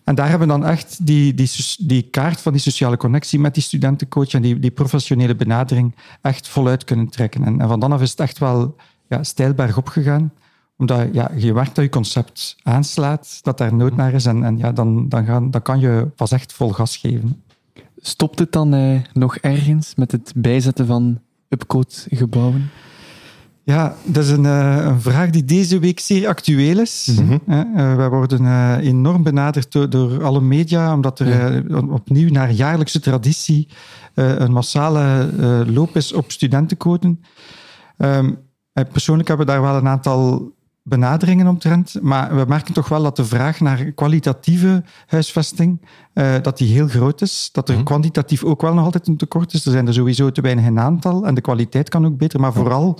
En 0.03 0.15
daar 0.15 0.29
hebben 0.29 0.47
we 0.47 0.53
dan 0.53 0.65
echt 0.65 1.05
die, 1.05 1.33
die, 1.33 1.49
die 1.77 2.01
kaart 2.01 2.41
van 2.41 2.51
die 2.51 2.61
sociale 2.61 2.97
connectie 2.97 3.39
met 3.39 3.53
die 3.53 3.63
studentencoach 3.63 4.33
en 4.33 4.41
die, 4.41 4.59
die 4.59 4.71
professionele 4.71 5.35
benadering 5.35 5.95
echt 6.21 6.47
voluit 6.47 6.83
kunnen 6.83 7.09
trekken. 7.09 7.43
En, 7.43 7.61
en 7.61 7.67
van 7.67 7.79
dan 7.79 7.91
af 7.91 8.01
is 8.01 8.11
het 8.11 8.19
echt 8.19 8.37
wel 8.37 8.75
ja, 9.07 9.23
stijl 9.23 9.53
bergop 9.53 9.87
gegaan 9.87 10.31
omdat 10.77 11.07
ja, 11.11 11.31
je 11.35 11.53
merkt 11.53 11.75
dat 11.75 11.83
je 11.83 11.89
concept 11.89 12.55
aanslaat, 12.63 13.39
dat 13.41 13.57
daar 13.57 13.73
nood 13.73 13.95
naar 13.95 14.13
is. 14.13 14.25
En, 14.25 14.43
en 14.43 14.57
ja, 14.57 14.71
dan, 14.71 15.09
dan, 15.09 15.25
gaan, 15.25 15.51
dan 15.51 15.61
kan 15.61 15.79
je 15.79 16.07
pas 16.15 16.31
echt 16.31 16.53
vol 16.53 16.69
gas 16.69 16.97
geven. 16.97 17.43
Stopt 17.97 18.39
het 18.39 18.51
dan 18.51 18.73
eh, 18.73 18.99
nog 19.13 19.37
ergens 19.37 19.95
met 19.95 20.11
het 20.11 20.33
bijzetten 20.35 20.85
van 20.85 21.19
Upcode-gebouwen? 21.49 22.69
Ja, 23.63 23.95
dat 24.03 24.23
is 24.23 24.29
een, 24.29 24.43
uh, 24.43 24.85
een, 24.85 25.01
vraag 25.01 25.29
die 25.29 25.45
deze 25.45 25.79
week 25.79 25.99
zeer 25.99 26.27
actueel 26.27 26.79
is. 26.79 27.17
Mm 27.19 27.27
-hmm. 27.27 27.41
uh, 27.47 27.95
wij 27.95 28.09
worden 28.09 28.41
uh, 28.41 28.77
enorm 28.81 29.23
benaderd 29.23 29.71
door, 29.71 29.89
door, 29.89 30.23
alle 30.23 30.41
media, 30.41 30.93
omdat 30.93 31.19
er 31.19 31.27
ja. 31.69 31.79
opnieuw 31.79 32.29
naar 32.29 32.51
jaarlijkse 32.51 32.99
traditie 32.99 33.67
een 34.13 34.51
massale 34.51 35.29
loop 35.67 35.95
is 35.95 36.13
op 36.13 36.31
studentenquoten. 36.31 37.21
Um, 37.97 38.37
persoonlijk 38.83 39.27
hebben 39.27 39.45
we 39.45 39.51
daar 39.51 39.61
wel 39.61 39.75
een 39.75 39.87
aantal 39.87 40.53
benaderingen 40.87 41.47
omtrent. 41.47 42.01
Maar 42.01 42.35
we 42.35 42.45
merken 42.47 42.73
toch 42.73 42.89
wel 42.89 43.03
dat 43.03 43.15
de 43.15 43.25
vraag 43.25 43.59
naar 43.59 43.91
kwalitatieve 43.91 44.83
huisvesting 45.07 45.81
uh, 46.13 46.35
dat 46.41 46.57
die 46.57 46.73
heel 46.73 46.87
groot 46.87 47.21
is. 47.21 47.49
Dat 47.51 47.69
er 47.69 47.77
mm. 47.77 47.83
kwantitatief 47.83 48.43
ook 48.43 48.61
wel 48.61 48.73
nog 48.73 48.85
altijd 48.85 49.07
een 49.07 49.17
tekort 49.17 49.53
is. 49.53 49.65
Er 49.65 49.71
zijn 49.71 49.87
er 49.87 49.93
sowieso 49.93 50.31
te 50.31 50.41
weinig 50.41 50.65
in 50.65 50.79
aantal 50.79 51.25
en 51.25 51.35
de 51.35 51.41
kwaliteit 51.41 51.89
kan 51.89 52.05
ook 52.05 52.17
beter. 52.17 52.39
Maar 52.39 52.53
vooral, 52.53 52.99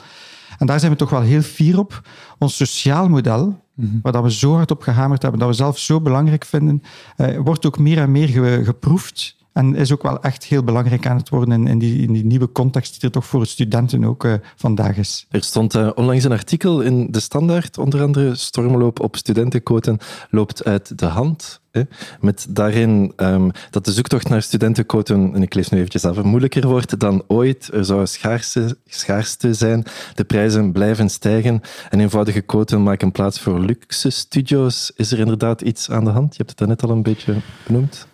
en 0.58 0.68
daar 0.68 0.80
zijn 0.80 0.92
we 0.92 0.98
toch 0.98 1.10
wel 1.10 1.22
heel 1.22 1.42
fier 1.42 1.80
op, 1.80 2.02
ons 2.38 2.56
sociaal 2.56 3.10
model, 3.10 3.62
mm-hmm. 3.76 4.00
waar 4.02 4.24
we 4.24 4.32
zo 4.32 4.54
hard 4.54 4.72
op 4.72 4.82
gehamerd 4.82 5.22
hebben, 5.22 5.40
dat 5.40 5.50
we 5.50 5.56
zelf 5.56 5.80
zo 5.80 6.02
belangrijk 6.02 6.46
vinden, 6.46 6.82
uh, 7.18 7.38
wordt 7.38 7.66
ook 7.66 7.80
meer 7.80 7.98
en 7.98 8.12
meer 8.12 8.28
ge 8.28 8.62
geproefd 8.64 9.45
en 9.56 9.76
is 9.76 9.92
ook 9.92 10.04
wel 10.04 10.22
echt 10.22 10.44
heel 10.44 10.64
belangrijk 10.64 11.08
aan 11.08 11.18
het 11.18 11.30
worden 11.30 11.68
in, 11.68 11.80
die, 11.80 12.02
in 12.02 12.14
die, 12.14 12.26
nieuwe 12.26 12.52
context 12.52 12.94
die 12.94 13.02
er 13.02 13.12
toch 13.12 13.26
voor 13.26 13.46
studenten 13.46 14.04
ook 14.04 14.24
uh, 14.24 14.34
vandaag 14.56 14.98
is. 14.98 15.26
Er 15.30 15.44
stond 15.44 15.76
uh, 15.76 15.90
onlangs 15.96 16.24
een 16.24 16.32
artikel 16.32 16.82
in 16.82 17.08
De 17.12 17.20
Standaard, 17.20 17.78
onder 17.78 18.02
andere 18.02 18.36
stormloop 18.36 19.00
op 19.00 19.16
studentenquoten 19.16 19.98
loopt 20.30 20.64
uit 20.64 21.00
de 21.00 21.06
hand. 21.06 21.62
Hè, 21.72 21.82
met 22.20 22.46
daarin 22.50 23.14
um, 23.18 23.52
dat 23.70 23.86
de 23.86 23.92
zoektocht 23.92 24.30
naar 24.30 24.42
studentenquoten, 24.42 25.32
en 25.34 25.42
ik 25.42 25.54
lees 25.54 25.70
nu 25.70 25.78
eventjes 25.78 26.06
af, 26.06 26.24
moeilijker 26.24 26.68
wordt 26.68 27.00
dan 27.00 27.24
ooit. 27.28 27.70
Er 27.74 27.86
zou 27.86 28.08
schaarste, 28.08 28.78
schaarste 28.86 29.54
zijn, 29.54 29.84
de 30.14 30.24
prijzen 30.24 30.72
blijven 30.72 31.10
stijgen 31.10 31.62
en 31.90 32.00
eenvoudige 32.00 32.42
quoten 32.42 32.84
maken 32.84 33.12
plaats 33.12 33.40
voor 33.40 33.60
luxe 33.60 34.10
studio's. 34.10 34.92
Is 34.96 35.12
er 35.12 35.20
inderdaad 35.20 35.62
iets 35.62 35.92
aan 35.92 36.04
de 36.04 36.12
hand? 36.12 36.32
Je 36.32 36.38
hebt 36.38 36.50
het 36.50 36.58
daarnet 36.60 36.84
al 36.84 36.90
een 36.90 37.04
beetje 37.04 37.36
benoemd. 37.68 38.08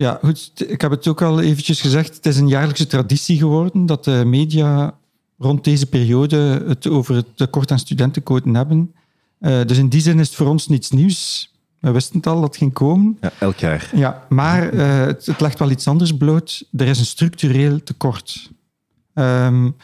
Ja, 0.00 0.18
goed. 0.22 0.52
Ik 0.66 0.80
heb 0.80 0.90
het 0.90 1.08
ook 1.08 1.22
al 1.22 1.40
eventjes 1.40 1.80
gezegd. 1.80 2.14
Het 2.14 2.26
is 2.26 2.36
een 2.36 2.48
jaarlijkse 2.48 2.86
traditie 2.86 3.38
geworden 3.38 3.86
dat 3.86 4.04
de 4.04 4.22
media 4.26 4.94
rond 5.38 5.64
deze 5.64 5.86
periode 5.86 6.64
het 6.66 6.86
over 6.86 7.14
het 7.14 7.36
tekort 7.36 7.70
aan 7.70 7.78
studentenquoten 7.78 8.54
hebben. 8.54 8.94
Uh, 9.40 9.64
dus 9.64 9.78
in 9.78 9.88
die 9.88 10.00
zin 10.00 10.18
is 10.18 10.26
het 10.26 10.36
voor 10.36 10.46
ons 10.46 10.68
niets 10.68 10.90
nieuws. 10.90 11.52
We 11.78 11.90
wisten 11.90 12.16
het 12.16 12.26
al, 12.26 12.40
dat 12.40 12.56
ging 12.56 12.72
komen. 12.72 13.18
Ja, 13.20 13.32
elk 13.38 13.56
jaar. 13.56 13.90
Ja, 13.94 14.26
maar 14.28 14.74
uh, 14.74 15.04
het, 15.04 15.26
het, 15.26 15.40
legt 15.40 15.58
wel 15.58 15.70
iets 15.70 15.88
anders 15.88 16.16
bloot. 16.16 16.68
Er 16.76 16.86
is 16.86 16.98
een 16.98 17.06
structureel 17.06 17.82
tekort. 17.82 18.50
Um, 19.14 19.76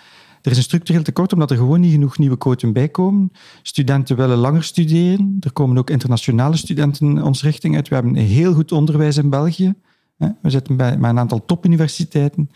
er 0.42 0.50
is 0.50 0.56
een 0.56 0.62
structureel 0.62 1.02
tekort 1.02 1.32
omdat 1.32 1.50
er 1.50 1.56
gewoon 1.56 1.80
niet 1.80 1.92
genoeg 1.92 2.18
nieuwe 2.18 2.38
quoten 2.38 2.72
bij 2.72 2.88
komen. 2.88 3.32
Studenten 3.62 4.16
willen 4.16 4.38
langer 4.38 4.64
studeren. 4.64 5.36
Er 5.40 5.52
komen 5.52 5.78
ook 5.78 5.90
internationale 5.90 6.56
studenten 6.56 7.22
ons 7.22 7.42
richting 7.42 7.74
uit. 7.76 7.88
We 7.88 7.94
hebben 7.94 8.16
een 8.16 8.26
heel 8.26 8.54
goed 8.54 8.72
onderwijs 8.72 9.16
in 9.16 9.30
België. 9.30 9.74
We 10.16 10.50
zitten 10.50 10.76
bij, 10.76 10.98
met 10.98 11.10
een 11.10 11.18
aantal 11.18 11.44
topuniversiteiten. 11.44 12.50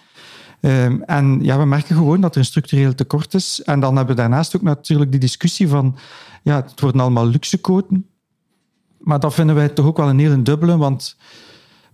Um, 0.61 1.02
en 1.02 1.38
ja, 1.43 1.59
we 1.59 1.64
merken 1.64 1.97
gewoon 1.97 2.21
dat 2.21 2.35
er 2.35 2.40
een 2.40 2.47
structureel 2.47 2.95
tekort 2.95 3.35
is. 3.35 3.62
En 3.62 3.81
dan 3.81 3.97
hebben 3.97 4.14
we 4.14 4.21
daarnaast 4.21 4.57
ook 4.57 4.62
natuurlijk 4.62 5.11
die 5.11 5.21
discussie 5.21 5.69
van, 5.69 5.97
ja, 6.43 6.57
het 6.57 6.81
worden 6.81 7.00
allemaal 7.00 7.26
luxe 7.26 7.59
quoten. 7.59 8.07
maar 8.99 9.21
dat 9.21 9.35
vinden 9.35 9.55
wij 9.55 9.69
toch 9.69 9.87
ook 9.87 9.97
wel 9.97 10.09
een 10.09 10.19
hele 10.19 10.43
dubbele, 10.43 10.76
want 10.76 11.17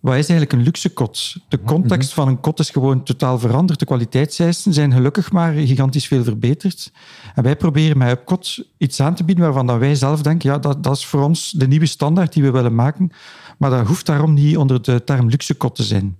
wat 0.00 0.14
is 0.14 0.28
eigenlijk 0.28 0.52
een 0.52 0.62
luxe 0.62 0.92
kot? 0.92 1.36
De 1.48 1.62
context 1.62 2.12
van 2.12 2.28
een 2.28 2.40
kot 2.40 2.58
is 2.58 2.70
gewoon 2.70 3.02
totaal 3.02 3.38
veranderd. 3.38 3.78
De 3.78 3.84
kwaliteitseisen 3.84 4.72
zijn 4.72 4.92
gelukkig 4.92 5.32
maar 5.32 5.52
gigantisch 5.52 6.06
veel 6.06 6.24
verbeterd. 6.24 6.92
En 7.34 7.42
wij 7.42 7.56
proberen 7.56 7.98
met 7.98 8.10
UpCot 8.10 8.64
iets 8.78 9.00
aan 9.00 9.14
te 9.14 9.24
bieden 9.24 9.44
waarvan 9.44 9.66
dat 9.66 9.78
wij 9.78 9.94
zelf 9.94 10.22
denken, 10.22 10.50
ja, 10.50 10.58
dat, 10.58 10.82
dat 10.82 10.96
is 10.96 11.06
voor 11.06 11.22
ons 11.22 11.50
de 11.50 11.66
nieuwe 11.66 11.86
standaard 11.86 12.32
die 12.32 12.42
we 12.42 12.50
willen 12.50 12.74
maken. 12.74 13.10
Maar 13.56 13.70
dat 13.70 13.86
hoeft 13.86 14.06
daarom 14.06 14.34
niet 14.34 14.56
onder 14.56 14.82
de 14.82 15.04
term 15.04 15.28
luxe 15.28 15.54
kot 15.54 15.74
te 15.74 15.82
zijn. 15.82 16.16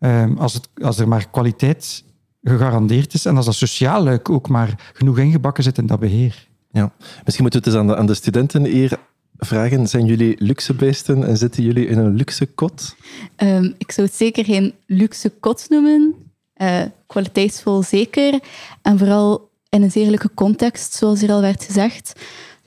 Um, 0.00 0.38
als, 0.38 0.54
het, 0.54 0.68
als 0.82 0.98
er 0.98 1.08
maar 1.08 1.30
kwaliteit 1.30 2.04
gegarandeerd 2.42 3.14
is 3.14 3.24
en 3.24 3.36
als 3.36 3.44
dat 3.44 3.54
sociaal 3.54 4.02
luik 4.02 4.30
ook 4.30 4.48
maar 4.48 4.90
genoeg 4.92 5.18
ingebakken 5.18 5.64
zit 5.64 5.78
in 5.78 5.86
dat 5.86 6.00
beheer. 6.00 6.48
Ja, 6.70 6.92
misschien 7.24 7.42
moeten 7.42 7.62
we 7.62 7.66
het 7.66 7.66
eens 7.66 7.76
aan 7.76 7.86
de, 7.86 7.96
aan 7.96 8.06
de 8.06 8.14
studenten 8.14 8.64
hier 8.64 8.98
vragen. 9.36 9.86
Zijn 9.86 10.06
jullie 10.06 10.36
luxe 10.38 10.74
beesten 10.74 11.26
en 11.26 11.36
zitten 11.36 11.62
jullie 11.62 11.86
in 11.86 11.98
een 11.98 12.14
luxe 12.14 12.46
kot? 12.46 12.96
Um, 13.36 13.74
ik 13.78 13.92
zou 13.92 14.06
het 14.06 14.16
zeker 14.16 14.44
geen 14.44 14.74
luxe 14.86 15.32
kot 15.40 15.66
noemen. 15.68 16.14
Uh, 16.56 16.82
kwaliteitsvol 17.06 17.82
zeker. 17.82 18.40
En 18.82 18.98
vooral 18.98 19.50
in 19.68 19.82
een 19.82 19.90
zeer 19.90 20.08
leuke 20.08 20.30
context, 20.34 20.92
zoals 20.92 21.20
hier 21.20 21.32
al 21.32 21.40
werd 21.40 21.64
gezegd. 21.64 22.20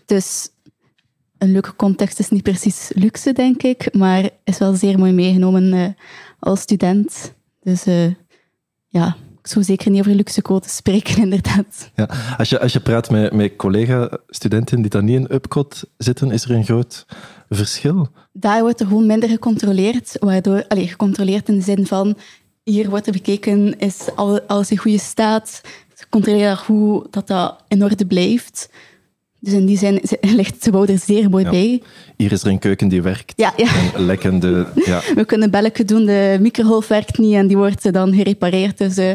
Dus 0.06 0.50
een 1.42 1.52
leuke 1.52 1.76
context 1.76 2.20
is 2.20 2.30
niet 2.30 2.44
precies 2.44 2.92
luxe, 2.94 3.34
denk 3.34 3.64
ik, 3.64 3.94
maar 3.94 4.30
is 4.44 4.58
wel 4.58 4.74
zeer 4.74 5.00
mooi 5.00 5.12
meegenomen 5.12 5.74
uh, 5.74 5.86
als 6.40 6.62
student. 6.62 7.34
Dus 7.62 7.88
uh, 7.88 8.14
ja, 8.88 9.16
ik 9.42 9.48
zou 9.48 9.66
zeker 9.66 9.92
niet 9.92 10.00
over 10.00 10.16
luxe 10.16 10.42
quotes 10.42 10.76
spreken, 10.76 11.18
inderdaad. 11.28 11.92
Ja, 11.96 12.10
als, 12.38 12.50
je, 12.50 12.60
als 12.60 12.74
je 12.74 12.80
praat 12.80 13.10
met, 13.10 13.34
met 13.34 13.56
collega-studenten 13.56 14.82
die 14.82 14.90
dan 14.90 15.06
niet 15.06 15.16
in 15.16 15.36
UPCOT 15.36 15.84
zitten, 15.98 16.32
is 16.32 16.44
er 16.44 16.52
een 16.52 16.66
groot 16.66 17.06
verschil? 17.50 18.08
Daar 18.34 18.62
wordt 18.62 18.80
er 18.80 18.88
gewoon 18.88 19.06
minder 19.06 19.30
gecontroleerd, 19.30 20.16
waardoor, 20.20 20.66
allez, 20.68 20.90
gecontroleerd 20.90 21.50
in 21.50 21.56
de 21.56 21.62
zin 21.62 21.88
van 21.88 22.18
hier 22.64 22.90
wordt 22.90 23.08
er 23.08 23.14
bekeken, 23.14 23.80
is 23.80 24.10
alles 24.48 24.72
in 24.72 24.78
goede 24.78 25.00
staat, 25.00 25.62
controleer 26.10 26.64
hoe 26.68 27.08
dat, 27.10 27.28
dat 27.28 27.64
in 27.68 27.84
orde 27.84 28.06
blijft. 28.06 28.70
Dus 29.44 29.54
in 29.54 29.66
die 29.66 29.78
zin 29.78 30.02
ligt 30.22 30.64
de 30.64 30.86
er 30.88 31.00
zeer 31.00 31.30
mooi 31.30 31.50
bij. 31.50 31.82
Hier 32.18 32.32
is 32.32 32.44
er 32.44 32.50
een 32.50 32.60
keuken 32.60 32.88
die 32.88 33.02
werkt. 33.02 33.34
Ja, 33.36 33.54
ja. 33.58 33.72
lekkende, 33.96 34.68
ja. 34.86 35.02
We 35.16 35.26
kunnen 35.26 35.52
belletje 35.52 35.86
doen, 35.86 36.06
de 36.06 36.38
microgolf 36.42 36.88
werkt 36.88 37.18
niet 37.18 37.34
en 37.34 37.48
die 37.48 37.58
wordt 37.58 37.94
dan 37.94 38.14
gerepareerd. 38.14 38.78
Dus 38.78 38.98
uh, 38.98 39.12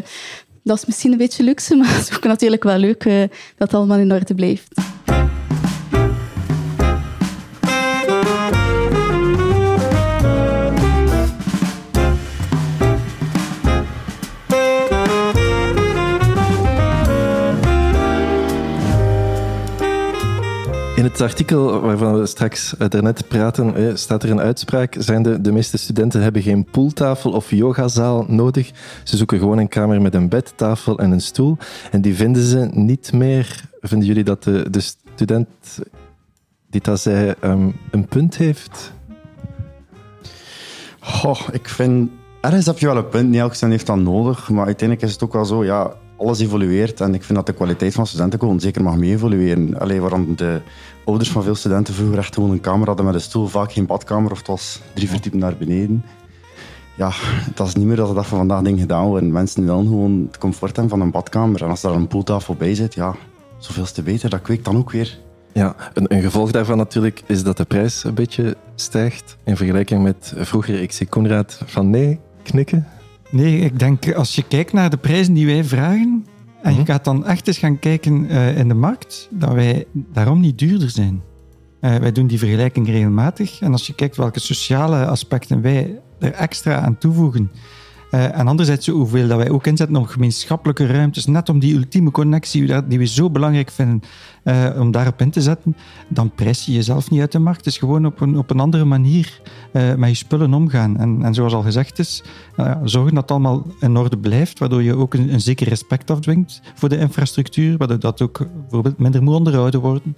dat 0.63 0.77
is 0.77 0.87
misschien 0.87 1.13
een 1.13 1.19
beetje 1.19 1.43
luxe, 1.43 1.75
maar 1.77 1.95
het 1.95 2.09
is 2.11 2.17
ook 2.17 2.25
natuurlijk 2.25 2.63
wel 2.63 2.79
leuk 2.79 3.05
uh, 3.05 3.21
dat 3.21 3.31
het 3.57 3.75
allemaal 3.75 3.99
in 3.99 4.13
orde 4.13 4.35
blijft. 4.35 4.75
Het 21.19 21.25
artikel 21.25 21.81
waarvan 21.81 22.19
we 22.19 22.27
straks 22.27 22.77
eh, 22.77 22.89
daarnet 22.89 23.29
praten, 23.29 23.99
staat 23.99 24.23
er 24.23 24.31
een 24.31 24.41
uitspraak. 24.41 24.97
Zijn 24.99 25.23
de, 25.23 25.41
de 25.41 25.53
meeste 25.53 25.79
studenten 25.79 26.23
hebben 26.23 26.43
geen 26.43 26.65
pooltafel 26.65 27.33
of 27.33 27.51
yogazaal 27.51 28.25
nodig. 28.29 28.71
Ze 29.05 29.17
zoeken 29.17 29.39
gewoon 29.39 29.59
een 29.59 29.69
kamer 29.69 30.03
met 30.03 30.15
een 30.15 30.29
bed, 30.29 30.53
tafel 30.57 30.99
en 30.99 31.11
een 31.11 31.21
stoel. 31.21 31.57
En 31.91 32.01
die 32.01 32.15
vinden 32.15 32.43
ze 32.43 32.69
niet 32.73 33.13
meer. 33.13 33.65
Vinden 33.81 34.09
jullie 34.09 34.25
dat 34.25 34.43
de, 34.43 34.71
de 34.71 34.81
student 34.81 35.49
die 36.71 36.81
dat 36.81 37.01
zei 37.01 37.35
um, 37.45 37.77
een 37.91 38.07
punt 38.07 38.37
heeft? 38.37 38.93
Goh, 41.01 41.41
ik 41.53 41.69
vind... 41.69 42.11
Ergens 42.41 42.67
heb 42.67 42.79
je 42.79 42.87
wel 42.87 42.97
een 42.97 43.09
punt. 43.09 43.29
Niet 43.29 43.41
elke 43.41 43.55
student 43.55 43.73
heeft 43.73 43.87
dat 43.87 43.99
nodig. 43.99 44.49
Maar 44.49 44.67
uiteindelijk 44.67 45.09
is 45.09 45.13
het 45.13 45.23
ook 45.23 45.33
wel 45.33 45.45
zo... 45.45 45.65
Ja, 45.65 45.93
alles 46.17 46.41
evolueert 46.41 47.01
en 47.01 47.15
ik 47.15 47.23
vind 47.23 47.39
dat 47.39 47.47
de 47.47 47.53
kwaliteit 47.53 47.95
van 47.95 48.07
studenten 48.07 48.39
gewoon 48.39 48.61
zeker 48.61 48.83
mag 48.83 48.97
mee 48.97 49.11
evolueren. 49.11 49.79
Alleen 49.79 50.01
waarom 50.01 50.37
de 50.37 50.61
ouders 51.07 51.31
van 51.31 51.43
veel 51.43 51.55
studenten 51.55 51.95
vroeger 51.95 52.19
echt 52.19 52.35
gewoon 52.35 52.51
een 52.51 52.61
kamer 52.61 52.87
hadden 52.87 53.07
met 53.07 53.15
een 53.15 53.21
stoel, 53.21 53.47
vaak 53.47 53.73
geen 53.73 53.87
badkamer 53.87 54.31
of 54.31 54.39
het 54.39 54.47
was 54.47 54.81
drie 54.95 55.09
verdiepingen 55.09 55.47
naar 55.47 55.57
beneden. 55.57 56.05
Ja, 56.97 57.13
dat 57.55 57.67
is 57.67 57.75
niet 57.75 57.87
meer 57.87 57.97
dat 57.97 58.09
de 58.09 58.15
dag 58.15 58.27
van 58.27 58.39
vandaag 58.39 58.63
ding 58.63 58.81
gedaan 58.81 59.07
worden. 59.07 59.33
Mensen 59.33 59.65
willen 59.65 59.87
gewoon 59.87 60.27
het 60.27 60.39
comfort 60.39 60.77
hebben 60.77 60.97
van 60.97 61.01
een 61.01 61.11
badkamer. 61.11 61.63
En 61.63 61.69
als 61.69 61.81
daar 61.81 61.95
een 61.95 62.07
pooltafel 62.07 62.55
bij 62.55 62.75
zit, 62.75 62.95
ja, 62.95 63.15
zoveel 63.59 63.85
te 63.85 64.03
beter. 64.03 64.31
Dat 64.31 64.43
kweekt 64.43 64.65
dan 64.65 64.77
ook 64.77 64.91
weer. 64.91 65.19
Ja, 65.53 65.77
een, 65.93 66.15
een, 66.15 66.23
gevolg 66.23 66.51
daarvan 66.51 66.77
natuurlijk 66.77 67.23
is 67.27 67.43
dat 67.43 67.57
de 67.57 67.65
prijs 67.65 68.05
een 68.05 68.15
beetje 68.15 68.57
stijgt. 68.75 69.37
In 69.45 69.57
vergelijking 69.57 70.03
met 70.03 70.33
vroeger, 70.37 70.83
ik 70.83 70.93
zie 70.93 71.07
Koenraad 71.07 71.61
van 71.65 71.91
nee 71.91 72.19
knikken. 72.43 72.87
Nee, 73.31 73.59
ik 73.59 73.79
denk 73.79 74.15
als 74.15 74.35
je 74.35 74.43
kijkt 74.49 74.73
naar 74.73 74.91
de 74.91 74.97
prijzen 74.97 75.35
die 75.35 75.47
wij 75.47 75.65
vragen, 75.65 76.27
en 76.67 76.73
je 76.73 76.79
mhm. 76.79 76.91
gaat 76.91 77.05
dan 77.05 77.27
echt 77.27 77.47
eens 77.47 77.59
gaan 77.59 77.79
kijken 77.79 78.25
uh, 78.25 78.59
in 78.59 78.69
de 78.69 78.75
markt, 78.75 79.29
dat 79.31 79.53
wij 79.53 79.87
daarom 79.93 80.41
niet 80.41 80.59
duurder 80.59 80.91
zijn. 80.91 81.23
Uh, 81.81 81.97
wij 81.97 82.13
doen 82.13 82.27
die 82.27 82.39
vergelijking 82.39 82.87
regelmatig. 82.87 83.61
En 83.61 83.73
als 83.73 83.87
je 83.87 83.95
kijkt 83.95 84.17
welke 84.17 84.41
sociale 84.41 85.07
aspecten 85.07 85.61
wij 85.61 86.01
er 86.19 86.33
extra 86.33 86.81
aan 86.81 86.99
toevoegen, 86.99 87.51
uh, 88.17 88.39
en 88.39 88.49
anderzijds 88.49 88.87
hoeveel 88.87 89.29
dat 89.29 89.37
wij 89.37 89.51
ook 89.51 89.67
inzetten 89.67 89.97
op 89.97 90.07
gemeenschappelijke 90.07 90.87
ruimtes, 90.87 91.27
net 91.27 91.49
om 91.49 91.59
die 91.59 91.75
ultieme 91.75 92.11
connectie 92.11 92.83
die 92.87 92.99
we 92.99 93.07
zo 93.07 93.31
belangrijk 93.31 93.71
vinden, 93.71 94.03
uh, 94.45 94.67
om 94.79 94.91
daarop 94.91 95.21
in 95.21 95.31
te 95.31 95.43
zetten, 95.43 95.77
dan 96.09 96.31
prijs 96.31 96.67
je 96.67 96.73
jezelf 96.73 97.11
niet 97.11 97.21
uit 97.21 97.33
de 97.33 97.39
markt. 97.39 97.59
Het 97.59 97.67
is 97.67 97.79
gewoon 97.79 98.07
op 98.07 98.21
een, 98.21 98.39
op 98.39 98.51
een 98.51 98.61
andere 98.61 98.85
manier 98.85 99.41
uh, 99.73 99.95
met 99.95 100.09
je 100.09 100.15
spullen 100.15 100.55
omgaan. 100.55 100.99
En, 100.99 101.23
en 101.23 101.35
zoals 101.35 101.53
al 101.53 101.63
gezegd 101.63 101.99
is, 101.99 102.23
zorgen 102.85 103.15
dat 103.15 103.23
het 103.23 103.31
allemaal 103.31 103.67
in 103.81 103.97
orde 103.97 104.19
blijft, 104.19 104.59
waardoor 104.59 104.83
je 104.83 104.97
ook 104.97 105.15
een, 105.15 105.33
een 105.33 105.41
zeker 105.41 105.69
respect 105.69 106.11
afdwingt 106.11 106.61
voor 106.75 106.89
de 106.89 106.99
infrastructuur, 106.99 107.77
waardoor 107.77 108.01
dat 108.01 108.23
ook 108.23 108.47
bijvoorbeeld 108.61 108.99
minder 108.99 109.23
moet 109.23 109.35
onderhouden 109.35 109.81
worden. 109.81 110.17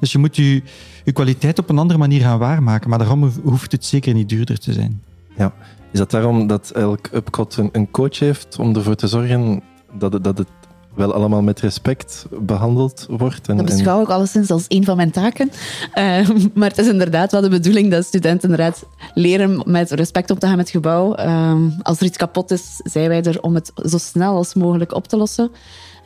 Dus 0.00 0.12
je 0.12 0.18
moet 0.18 0.36
je, 0.36 0.62
je 1.04 1.12
kwaliteit 1.12 1.58
op 1.58 1.70
een 1.70 1.78
andere 1.78 1.98
manier 1.98 2.20
gaan 2.20 2.38
waarmaken, 2.38 2.90
maar 2.90 2.98
daarom 2.98 3.32
hoeft 3.42 3.72
het 3.72 3.84
zeker 3.84 4.14
niet 4.14 4.28
duurder 4.28 4.58
te 4.58 4.72
zijn. 4.72 5.02
Ja, 5.36 5.52
is 5.92 5.98
dat 5.98 6.10
daarom 6.10 6.46
dat 6.46 6.70
elk 6.74 7.08
UPCOT 7.12 7.56
een, 7.56 7.68
een 7.72 7.90
coach 7.90 8.18
heeft 8.18 8.58
om 8.58 8.76
ervoor 8.76 8.94
te 8.94 9.06
zorgen 9.06 9.62
dat 9.92 10.12
het, 10.12 10.24
dat 10.24 10.38
het 10.38 10.48
wel 10.94 11.14
allemaal 11.14 11.42
met 11.42 11.60
respect 11.60 12.26
behandeld 12.40 13.06
wordt. 13.10 13.48
En, 13.48 13.56
dat 13.56 13.66
beschouw 13.66 14.02
ik 14.02 14.08
alleszins 14.08 14.50
als 14.50 14.64
een 14.68 14.84
van 14.84 14.96
mijn 14.96 15.10
taken. 15.10 15.50
Uh, 15.94 16.28
maar 16.54 16.68
het 16.68 16.78
is 16.78 16.88
inderdaad 16.88 17.32
wel 17.32 17.40
de 17.40 17.48
bedoeling 17.48 17.90
dat 17.90 18.04
studenten 18.04 18.50
inderdaad 18.50 18.84
leren 19.14 19.62
met 19.66 19.90
respect 19.90 20.30
om 20.30 20.38
te 20.38 20.46
gaan 20.46 20.56
met 20.56 20.64
het 20.64 20.74
gebouw. 20.74 21.18
Uh, 21.18 21.54
als 21.82 21.98
er 21.98 22.06
iets 22.06 22.16
kapot 22.16 22.50
is, 22.50 22.80
zijn 22.84 23.08
wij 23.08 23.22
er 23.22 23.40
om 23.40 23.54
het 23.54 23.72
zo 23.74 23.98
snel 23.98 24.34
als 24.34 24.54
mogelijk 24.54 24.94
op 24.94 25.08
te 25.08 25.16
lossen. 25.16 25.50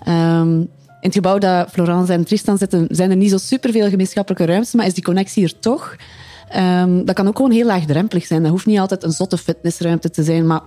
Uh, 0.09 0.41
in 1.01 1.13
het 1.13 1.15
gebouw 1.15 1.39
dat 1.39 1.71
Florence 1.71 2.13
en 2.13 2.25
Tristan 2.25 2.59
zitten, 2.59 2.87
zijn 2.91 3.11
er 3.11 3.17
niet 3.17 3.31
zo 3.31 3.39
superveel 3.39 3.89
gemeenschappelijke 3.89 4.47
ruimtes, 4.47 4.75
maar 4.75 4.87
is 4.87 4.95
die 4.95 5.05
connectie 5.05 5.45
er 5.45 5.59
toch? 5.59 5.97
Um, 6.55 7.05
dat 7.05 7.15
kan 7.15 7.29
ook 7.29 7.37
gewoon 7.37 7.51
heel 7.51 7.67
laagdrempelig 7.67 8.27
zijn. 8.27 8.43
Dat 8.43 8.51
hoeft 8.51 8.67
niet 8.67 8.79
altijd 8.79 9.03
een 9.03 9.13
zotte 9.13 9.39
fitnessruimte 9.39 10.11
te 10.11 10.23
zijn, 10.23 10.47
maar 10.47 10.61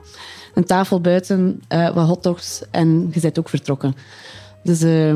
een 0.53 0.65
tafel 0.65 1.01
buiten, 1.01 1.61
uh, 1.73 1.93
wat 1.93 2.07
hotdogs 2.07 2.61
en 2.71 3.09
je 3.13 3.19
bent 3.19 3.39
ook 3.39 3.49
vertrokken. 3.49 3.95
Dus 4.63 4.81
uh, 4.81 5.15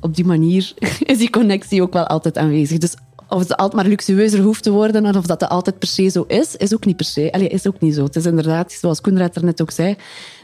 op 0.00 0.16
die 0.16 0.24
manier 0.24 0.72
is 1.12 1.18
die 1.18 1.30
connectie 1.30 1.82
ook 1.82 1.92
wel 1.92 2.06
altijd 2.06 2.38
aanwezig. 2.38 2.78
Dus 2.78 2.94
of 3.28 3.38
het 3.38 3.56
altijd 3.56 3.82
maar 3.82 3.90
luxueuzer 3.90 4.40
hoeft 4.40 4.62
te 4.62 4.70
worden 4.70 5.06
en 5.06 5.16
of 5.16 5.26
dat, 5.26 5.48
altijd 5.48 5.78
per 5.78 5.88
se 5.88 6.08
zo 6.08 6.24
is, 6.28 6.56
is 6.56 6.74
ook 6.74 6.84
niet 6.84 6.96
per 6.96 7.06
se. 7.06 7.32
Allee, 7.32 7.48
is 7.48 7.66
ook 7.66 7.80
niet 7.80 7.94
zo. 7.94 8.04
Het 8.04 8.16
is 8.16 8.26
inderdaad, 8.26 8.72
zoals 8.72 9.00
Koenraad 9.00 9.36
er 9.36 9.44
net 9.44 9.62
ook 9.62 9.70
zei, 9.70 9.96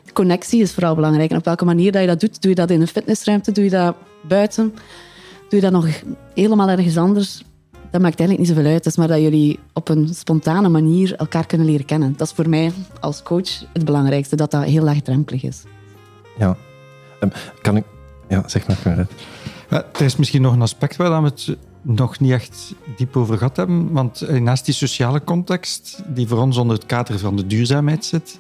de 0.05 0.13
connectie 0.13 0.61
is 0.61 0.73
vooral 0.73 0.95
belangrijk. 0.95 1.31
En 1.31 1.37
op 1.37 1.45
welke 1.45 1.65
manier 1.65 1.93
dat 1.93 2.01
je 2.01 2.07
dat 2.07 2.21
doet, 2.21 2.43
doe 2.43 2.51
je 2.51 2.57
dat 2.57 2.71
in 2.71 2.81
een 2.81 2.89
fitnessruimte, 2.89 3.53
doe 3.53 3.65
je 3.65 3.71
dat 3.71 3.97
buiten, 4.29 4.75
doe 5.49 5.61
je 5.61 5.61
dat 5.61 5.73
nog 5.73 5.87
helemaal 6.35 6.69
ergens 6.69 6.97
anders 6.97 7.43
dat 7.91 8.01
maakt 8.01 8.19
eigenlijk 8.19 8.39
niet 8.39 8.49
zoveel 8.49 8.65
uit. 8.65 8.75
Het 8.75 8.87
is 8.87 8.97
maar 8.97 9.09
dat 9.09 9.21
jullie 9.21 9.59
op 9.73 9.89
een 9.89 10.09
spontane 10.15 10.69
manier 10.69 11.15
elkaar 11.15 11.47
kunnen 11.47 11.67
leren 11.67 11.87
kennen. 11.87 12.15
Dat 12.17 12.27
is 12.27 12.33
voor 12.33 12.49
mij 12.49 12.73
als 13.01 13.23
coach 13.23 13.65
het 13.73 13.85
belangrijkste, 13.85 14.37
dat 14.37 14.51
dat 14.51 14.65
heel 14.65 14.83
laagdrempelig 14.83 15.43
is. 15.43 15.63
Ja. 16.39 16.57
Um, 17.21 17.31
kan 17.63 17.77
ik... 17.77 17.85
Ja, 18.29 18.43
zeg 18.49 18.67
maar. 18.67 19.07
Ja, 19.71 19.85
er 19.93 20.05
is 20.05 20.17
misschien 20.17 20.43
nog 20.43 20.53
een 20.53 20.63
aspect 20.63 20.97
waar 20.97 21.23
we 21.23 21.29
het 21.29 21.57
nog 21.83 22.21
niet 22.21 22.33
echt 22.33 22.75
diep 22.97 23.17
over 23.17 23.39
gehad 23.39 23.57
hebben. 23.57 23.93
Want 23.93 24.21
eh, 24.21 24.41
naast 24.41 24.65
die 24.65 24.75
sociale 24.75 25.25
context, 25.25 26.03
die 26.07 26.29
voor 26.29 26.39
ons 26.39 26.57
onder 26.57 26.77
het 26.77 26.87
kader 26.87 27.19
van 27.19 27.37
de 27.37 27.47
duurzaamheid 27.47 28.05
zit, 28.05 28.39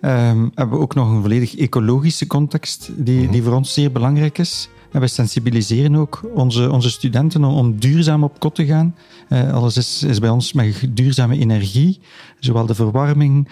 um, 0.00 0.50
hebben 0.54 0.76
we 0.76 0.82
ook 0.82 0.94
nog 0.94 1.10
een 1.10 1.20
volledig 1.20 1.56
ecologische 1.56 2.26
context 2.26 2.90
die, 2.94 3.28
die 3.28 3.42
voor 3.42 3.54
ons 3.54 3.72
zeer 3.72 3.92
belangrijk 3.92 4.38
is. 4.38 4.68
En 4.92 5.00
we 5.00 5.06
sensibiliseren 5.06 5.94
ook 5.96 6.20
onze, 6.34 6.70
onze 6.70 6.90
studenten 6.90 7.44
om, 7.44 7.78
duurzaam 7.78 8.24
op 8.24 8.40
kot 8.40 8.54
te 8.54 8.66
gaan. 8.66 8.94
Uh, 9.28 9.52
alles 9.52 9.76
is, 9.76 10.02
is 10.02 10.18
bij 10.18 10.30
ons 10.30 10.52
met 10.52 10.88
duurzame 10.90 11.38
energie, 11.38 12.00
zowel 12.38 12.66
de 12.66 12.74
verwarming 12.74 13.48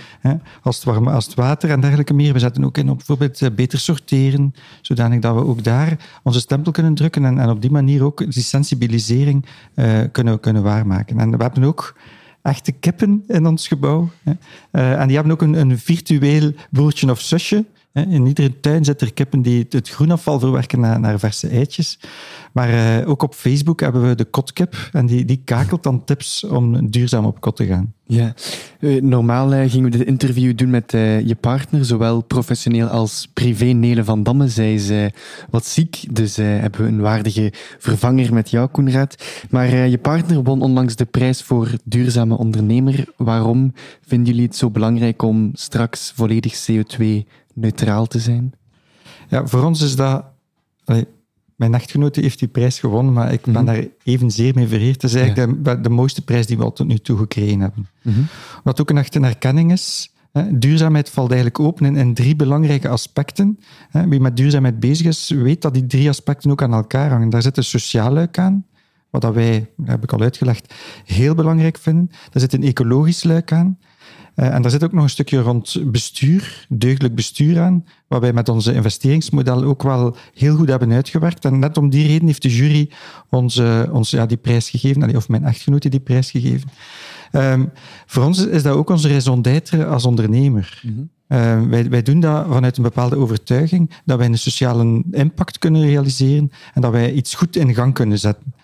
als, 0.62 0.84
het 1.26 1.34
water 1.34 1.70
en 1.70 1.80
dergelijke 1.80 2.14
meer. 2.14 2.32
We 2.32 2.38
zetten 2.38 2.64
ook 2.64 2.78
in 2.78 2.90
op 2.90 2.96
bijvoorbeeld 2.96 3.40
uh, 3.40 3.48
beter 3.54 3.78
sorteren, 3.78 4.54
zodanig 4.80 5.20
dat 5.20 5.34
we 5.34 5.44
ook 5.46 5.64
daar 5.64 5.96
onze 6.22 6.40
stempel 6.40 6.72
kunnen 6.72 6.94
drukken 6.94 7.24
en, 7.24 7.38
en 7.38 7.50
op 7.50 7.60
die 7.62 7.70
manier 7.70 8.04
ook 8.04 8.32
die 8.32 8.42
sensibilisering 8.42 9.46
uh, 9.74 10.00
kunnen, 10.12 10.40
kunnen 10.40 10.62
waarmaken. 10.62 11.18
En 11.18 11.30
we 11.30 11.42
hebben 11.42 11.64
ook 11.64 11.94
echte 12.42 12.72
kippen 12.72 13.24
in 13.26 13.46
ons 13.46 13.68
gebouw. 13.68 14.10
Eh, 14.70 15.00
en 15.00 15.06
die 15.06 15.16
hebben 15.16 15.32
ook 15.32 15.42
een, 15.42 15.54
een 15.54 15.78
virtueel 15.78 16.52
broertje 16.70 17.10
of 17.10 17.20
zusje. 17.20 17.64
In 17.92 18.26
iedere 18.26 18.60
tuin 18.60 18.84
zitten 18.84 19.06
er 19.06 19.12
kippen 19.12 19.42
die 19.42 19.66
het 19.68 19.88
groenafval 19.88 20.38
verwerken 20.38 20.80
naar, 20.80 21.00
naar 21.00 21.18
verse 21.18 21.48
eitjes. 21.48 21.98
Maar 22.52 22.68
eh, 22.68 23.08
ook 23.08 23.22
op 23.22 23.34
Facebook 23.34 23.80
hebben 23.80 24.08
we 24.08 24.14
de 24.14 24.24
kotkip. 24.24 24.88
En 24.92 25.06
die, 25.06 25.24
die 25.24 25.42
kakelt 25.44 25.82
dan 25.82 26.04
tips 26.04 26.44
om 26.44 26.90
duurzaam 26.90 27.24
op 27.24 27.40
kot 27.40 27.56
te 27.56 27.66
gaan. 27.66 27.92
Ja, 28.06 28.34
Eh, 28.80 29.02
normaal 29.02 29.52
eh, 29.52 29.70
gingen 29.70 29.90
we 29.90 29.98
dit 29.98 30.06
interview 30.06 30.56
doen 30.56 30.70
met 30.70 30.90
je 30.90 31.36
partner, 31.40 31.84
zowel 31.84 32.20
professioneel 32.20 32.86
als 32.86 33.28
privé. 33.34 33.64
Nele 33.64 34.04
van 34.04 34.22
Damme, 34.22 34.48
zij 34.48 34.74
is 34.74 34.90
wat 35.50 35.66
ziek, 35.66 36.04
dus 36.10 36.36
hebben 36.36 36.80
we 36.80 36.86
een 36.86 37.00
waardige 37.00 37.52
vervanger 37.78 38.34
met 38.34 38.50
jou, 38.50 38.68
Koenraad. 38.68 39.24
Maar 39.50 39.68
je 39.68 39.98
partner 39.98 40.42
won 40.42 40.62
onlangs 40.62 40.96
de 40.96 41.04
prijs 41.04 41.42
voor 41.42 41.70
duurzame 41.84 42.36
ondernemer. 42.36 43.04
Waarom 43.16 43.72
vinden 44.06 44.26
jullie 44.26 44.46
het 44.46 44.56
zo 44.56 44.70
belangrijk 44.70 45.22
om 45.22 45.50
straks 45.52 46.12
volledig 46.14 46.56
CO2-neutraal 47.60 48.06
te 48.06 48.18
zijn? 48.18 48.52
Ja, 49.28 49.46
voor 49.46 49.64
ons 49.64 49.80
is 49.80 49.96
dat... 49.96 50.24
allee, 50.84 51.06
mijn 51.56 51.74
echtgenote 51.74 52.20
heeft 52.20 52.38
die 52.38 52.48
prijs 52.48 52.78
gewonnen, 52.78 53.12
maar 53.12 53.32
ik 53.32 53.42
ben 53.42 53.52
Mhm. 53.52 53.64
daar 53.64 53.84
evenzeer 54.04 54.54
mee 54.54 54.66
vereerd. 54.66 55.02
Het 55.02 55.10
is 55.10 55.14
eigenlijk 55.14 55.64
de, 55.64 55.80
de 55.80 55.88
mooiste 55.88 56.22
prijs 56.22 56.46
die 56.46 56.56
we 56.56 56.62
al 56.64 56.72
tot 56.72 56.86
nu 56.86 56.98
toe 56.98 57.18
gekregen 57.18 57.60
hebben. 57.60 57.86
Wat 58.64 58.80
ook 58.80 58.90
een 58.90 58.98
echte 58.98 59.20
erkenning 59.20 59.72
is. 59.72 60.12
Duurzaamheid 60.50 61.10
valt 61.10 61.30
eigenlijk 61.30 61.60
open 61.60 61.86
in, 61.86 61.96
in 61.96 62.14
drie 62.14 62.36
belangrijke 62.36 62.88
aspecten. 62.88 63.58
Wie 64.08 64.20
met 64.20 64.36
duurzaamheid 64.36 64.80
bezig 64.80 65.06
is, 65.06 65.28
weet 65.28 65.62
dat 65.62 65.74
die 65.74 65.86
drie 65.86 66.08
aspecten 66.08 66.50
ook 66.50 66.62
aan 66.62 66.72
elkaar 66.72 67.10
hangen. 67.10 67.30
Daar 67.30 67.42
zit 67.42 67.56
een 67.56 67.64
sociaal 67.64 68.12
luik 68.12 68.38
aan, 68.38 68.66
wat 69.10 69.20
dat 69.22 69.34
wij, 69.34 69.70
dat 69.76 69.86
heb 69.88 70.02
ik 70.02 70.12
al 70.12 70.20
uitgelegd, 70.20 70.74
heel 71.04 71.34
belangrijk 71.34 71.78
vinden. 71.78 72.10
Daar 72.30 72.40
zit 72.42 72.52
een 72.52 72.62
ecologisch 72.62 73.24
luik 73.24 73.52
aan. 73.52 73.78
Eh, 74.34 74.54
en 74.54 74.62
daar 74.62 74.70
zit 74.70 74.84
ook 74.84 74.92
nog 74.92 75.02
een 75.02 75.10
stukje 75.10 75.40
rond 75.40 75.76
bestuur, 75.84 76.66
deugdelijk 76.68 77.14
bestuur 77.14 77.60
aan, 77.60 77.84
waar 78.08 78.20
wij 78.20 78.32
met 78.32 78.48
onze 78.48 78.74
investeringsmodel 78.74 79.64
ook 79.64 79.82
wel 79.82 80.16
heel 80.34 80.56
goed 80.56 80.68
hebben 80.68 80.92
uitgewerkt. 80.92 81.44
En 81.44 81.58
net 81.58 81.76
om 81.76 81.90
die 81.90 82.06
reden 82.06 82.26
heeft 82.26 82.42
de 82.42 82.54
jury 82.54 82.90
ons, 83.28 83.62
ons 83.90 84.10
ja, 84.10 84.26
die 84.26 84.36
prijs 84.36 84.70
gegeven, 84.70 85.16
of 85.16 85.28
mijn 85.28 85.44
echtgenote 85.44 85.88
die 85.88 86.00
prijs 86.00 86.30
gegeven. 86.30 86.68
Ehm, 87.30 87.64
voor 88.06 88.24
ons 88.24 88.46
is 88.46 88.62
dat 88.62 88.74
ook 88.74 88.90
onze 88.90 89.08
raison 89.08 89.42
d'être 89.42 89.86
als 89.86 90.04
ondernemer. 90.04 90.82
Ehm, 91.28 91.68
wij, 91.68 91.88
wij 91.90 92.02
doen 92.02 92.20
dat 92.20 92.46
vanuit 92.48 92.76
een 92.76 92.82
bepaalde 92.82 93.16
overtuiging 93.16 93.90
dat 94.04 94.18
wij 94.18 94.26
een 94.26 94.38
sociale 94.38 95.04
impact 95.10 95.58
kunnen 95.58 95.82
realiseren 95.82 96.50
en 96.74 96.80
dat 96.80 96.92
wij 96.92 97.12
iets 97.12 97.34
goed 97.34 97.56
in 97.56 97.74
gang 97.74 97.94
kunnen 97.94 98.18
zetten. 98.18 98.54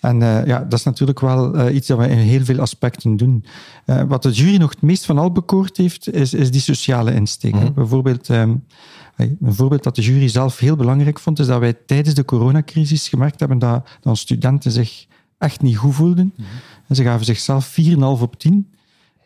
En 0.00 0.22
eh, 0.22 0.46
ja, 0.46 0.58
dat 0.58 0.78
is 0.78 0.84
natuurlijk 0.84 1.20
wel 1.20 1.54
eh, 1.54 1.74
iets 1.74 1.86
dat 1.86 1.98
we 1.98 2.08
in 2.08 2.18
heel 2.18 2.44
veel 2.44 2.60
aspecten 2.60 3.16
doen. 3.16 3.44
Eh, 3.84 4.02
wat 4.02 4.22
de 4.22 4.30
jury 4.30 4.56
nog 4.56 4.70
het 4.70 4.82
meest 4.82 5.04
van 5.04 5.18
al 5.18 5.32
bekoord 5.32 5.76
heeft, 5.76 6.12
is, 6.12 6.34
is 6.34 6.50
die 6.50 6.60
sociale 6.60 7.14
insteek. 7.14 7.54
hè. 7.54 7.72
Bijvoorbeeld, 7.72 8.30
ehm, 8.30 8.54
een 9.16 9.38
voorbeeld 9.40 9.82
dat 9.82 9.94
de 9.94 10.02
jury 10.02 10.28
zelf 10.28 10.58
heel 10.58 10.76
belangrijk 10.76 11.18
vond, 11.18 11.38
is 11.38 11.46
dat 11.46 11.60
wij 11.60 11.72
tijdens 11.72 12.14
de 12.14 12.24
coronacrisis 12.24 13.08
gemerkt 13.08 13.40
hebben 13.40 13.58
dat, 13.58 13.88
dat 14.00 14.18
studenten 14.18 14.70
zich 14.72 15.06
echt 15.38 15.62
niet 15.62 15.76
goed 15.76 15.94
voelden. 15.94 16.34
En 16.88 16.96
ze 16.96 17.02
gaven 17.02 17.24
zichzelf 17.24 17.66
4,5 17.66 18.22
op 18.22 18.38
10. 18.38 18.70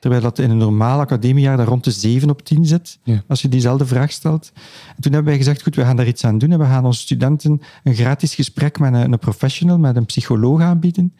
Terwijl 0.01 0.23
dat 0.23 0.39
in 0.39 0.51
een 0.51 0.57
normaal 0.57 1.01
academiejaar 1.01 1.57
daar 1.57 1.67
rond 1.67 1.85
de 1.85 1.91
7 1.91 2.31
op 2.31 2.43
10 2.43 2.67
zit, 2.67 2.99
Ja. 3.03 3.23
als 3.29 3.43
je 3.43 3.49
diezelfde 3.49 3.87
vraag 3.87 4.13
stelt. 4.13 4.51
En 4.97 5.03
toen 5.03 5.13
hebben 5.13 5.31
wij 5.31 5.37
gezegd, 5.37 5.63
goed, 5.63 5.75
we 5.77 5.83
gaan 5.85 5.97
daar 5.97 6.07
iets 6.07 6.25
aan 6.25 6.39
doen 6.39 6.51
en 6.53 6.59
we 6.59 6.65
gaan 6.65 6.85
onze 6.85 7.01
studenten 7.01 7.61
een 7.85 7.95
gratis 7.95 8.35
gesprek 8.35 8.79
met 8.79 8.95
een, 8.95 9.13
een 9.13 9.19
professional, 9.19 9.79
met 9.79 9.97
een 9.97 10.07
psycholoog 10.07 10.61
aanbieden. 10.61 11.15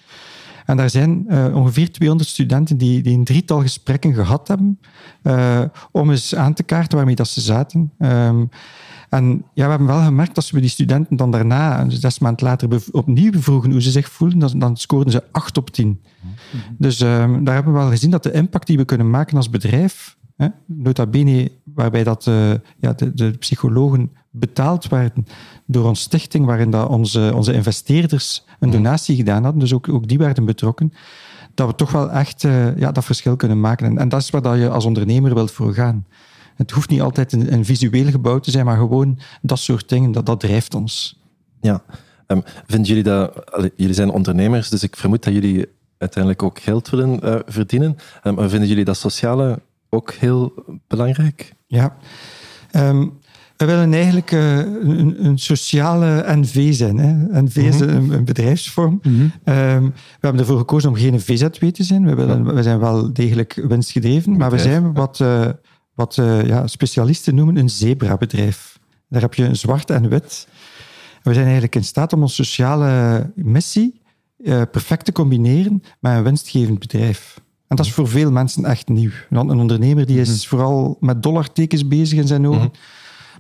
En 0.67 0.77
daar 0.77 0.91
zijn 0.91 1.25
eh, 1.29 1.57
ongeveer 1.57 1.93
200 1.93 2.29
studenten 2.31 2.77
die, 2.77 3.03
die 3.03 3.17
een 3.17 3.25
drietal 3.25 3.61
gesprekken 3.61 4.15
gehad 4.15 4.49
hebben 4.49 4.79
eh, 5.23 5.63
om 5.91 6.11
eens 6.11 6.35
aan 6.35 6.55
te 6.55 6.63
kaarten 6.63 6.97
waarmee 6.97 7.15
dat 7.15 7.29
ze 7.29 7.41
zaten. 7.41 7.93
Ehm, 7.99 8.45
en 9.11 9.45
ja, 9.55 9.65
we 9.65 9.71
hebben 9.71 9.87
wel 9.87 10.03
gemerkt 10.03 10.35
dat 10.35 10.51
we 10.51 10.61
die 10.61 10.71
studenten 10.71 11.17
dan 11.17 11.31
daarna, 11.31 11.85
dus 11.85 12.01
zes 12.01 12.19
maanden 12.19 12.47
later, 12.47 12.83
opnieuw 12.91 13.33
vroegen 13.41 13.71
hoe 13.71 13.83
ze 13.83 13.91
zich 13.91 14.09
voelden, 14.09 14.39
dan, 14.39 14.59
dan 14.59 14.77
scoorden 14.77 15.13
ze 15.13 15.23
8 15.31 15.57
op 15.57 15.71
10. 15.71 16.01
Dus 16.79 17.01
ehm, 17.01 17.45
daar 17.45 17.55
hebben 17.55 17.73
we 17.73 17.79
wel 17.79 17.89
gezien 17.89 18.11
dat 18.11 18.23
de 18.23 18.33
impact 18.33 18.67
die 18.67 18.77
we 18.77 18.85
kunnen 18.85 19.11
maken 19.11 19.37
als 19.37 19.51
bedrijf, 19.51 20.17
hè, 20.37 20.49
nota 20.67 21.07
bene 21.07 21.53
waarbij 21.65 22.05
dat, 22.05 22.27
eh, 22.27 22.51
ja, 22.81 22.93
de, 22.93 23.15
de 23.15 23.31
psychologen 23.31 24.11
betaald 24.31 24.89
werden 24.89 25.27
door 25.67 25.89
onze 25.89 26.03
stichting, 26.03 26.47
waarin 26.47 26.71
dat 26.71 26.89
onze, 26.89 27.33
onze 27.35 27.53
investeerders 27.53 28.45
een 28.59 28.71
donatie 28.71 29.17
gedaan 29.17 29.43
hadden, 29.43 29.61
dus 29.61 29.75
ook, 29.75 29.89
ook 29.89 30.09
die 30.09 30.19
werden 30.19 30.45
betrokken, 30.45 30.93
dat 31.55 31.67
we 31.69 31.75
toch 31.75 31.93
wel 31.93 32.11
echt 32.11 32.45
eh, 32.45 32.77
ja, 32.77 32.93
dat 32.93 33.05
verschil 33.05 33.37
kunnen 33.37 33.61
maken. 33.61 33.87
En, 33.87 33.99
en 33.99 34.09
dat 34.09 34.21
is 34.21 34.31
waar 34.31 34.43
dat 34.43 34.59
je 34.59 34.69
als 34.69 34.85
ondernemer 34.85 35.35
wilt 35.35 35.51
voor 35.51 35.75
gaan. 35.75 36.07
Het 36.61 36.71
hoeft 36.71 36.91
niet 36.91 37.01
altijd 37.01 37.33
een, 37.33 37.53
een 37.53 37.65
visueel 37.65 38.11
gebouw 38.11 38.39
te 38.39 38.51
zijn, 38.51 38.65
maar 38.65 38.77
gewoon 38.77 39.19
dat 39.43 39.59
soort 39.59 39.89
dingen, 39.89 40.13
dat, 40.13 40.27
dat 40.27 40.41
drijft 40.41 40.75
ons. 40.75 41.21
Ja. 41.61 41.83
Ehm, 42.27 42.41
vinden 42.67 42.87
jullie 42.89 43.03
dat... 43.03 43.53
allee, 43.53 43.73
jullie 43.77 43.95
zijn 43.95 44.11
ondernemers, 44.11 44.69
dus 44.69 44.83
ik 44.83 44.97
vermoed 44.97 45.25
dat 45.25 45.33
jullie 45.33 45.69
uiteindelijk 45.99 46.43
ook 46.43 46.61
geld 46.61 46.91
willen 46.91 47.21
eh, 47.21 47.35
verdienen. 47.47 47.97
Ehm, 48.23 48.35
maar 48.35 48.49
vinden 48.49 48.69
jullie 48.69 48.85
dat 48.85 48.97
sociale 48.97 49.63
ook 49.89 50.13
heel 50.13 50.53
belangrijk? 50.87 51.53
Ja. 51.67 51.97
Ehm, 52.71 53.07
we 53.57 53.65
willen 53.65 53.93
eigenlijk 53.93 54.33
eh, 54.33 54.59
een, 54.59 55.25
een 55.25 55.39
sociale 55.39 56.25
NV 56.27 56.75
zijn. 56.75 56.99
Hè. 56.99 57.43
NV 57.43 57.57
is 57.57 57.81
een, 57.81 58.13
een 58.13 58.25
bedrijfsvorm. 58.25 59.01
Ehm, 59.45 59.83
we 59.85 59.93
hebben 60.21 60.41
ervoor 60.41 60.59
gekozen 60.59 60.89
om 60.89 60.97
geen 60.97 61.21
VZW 61.21 61.65
te 61.65 61.83
zijn. 61.83 62.07
We, 62.07 62.15
willen, 62.15 62.55
we 62.55 62.63
zijn 62.63 62.79
wel 62.79 63.13
degelijk 63.13 63.65
winstgedreven, 63.69 64.37
maar 64.37 64.51
we 64.51 64.59
zijn 64.59 64.93
wat, 64.93 65.21
eh, 65.21 65.49
wat 66.01 66.19
eh, 66.19 66.47
ja, 66.47 66.67
specialisten 66.67 67.35
noemen 67.35 67.57
een 67.57 67.71
zebrabedrijf. 67.71 68.79
Daar 69.09 69.21
heb 69.21 69.35
je 69.35 69.45
een 69.45 69.57
zwart 69.57 69.91
en 69.91 70.09
wit. 70.09 70.49
We 71.23 71.33
zijn 71.33 71.45
eigenlijk 71.45 71.75
in 71.75 71.85
staat 71.85 72.13
om 72.13 72.23
onze 72.23 72.35
sociale 72.35 73.31
missie 73.35 74.01
eh, 74.45 74.63
perfect 74.71 75.05
te 75.05 75.13
combineren 75.13 75.83
met 75.99 76.17
een 76.17 76.23
winstgevend 76.23 76.79
bedrijf. 76.79 77.41
En 77.69 77.77
dat 77.77 77.87
is 77.87 77.93
voor 77.93 78.09
veel 78.09 78.31
mensen 78.31 78.65
echt 78.65 78.89
nieuw. 78.89 79.11
Want 79.31 79.51
een 79.51 79.59
ondernemer 79.59 80.07
die 80.07 80.21
is 80.21 80.47
vooral 80.49 80.97
met 81.01 81.23
dollartekens 81.23 81.89
bezig 81.89 82.19
in 82.19 82.27
zijn 82.27 82.47
ogen. 82.47 82.71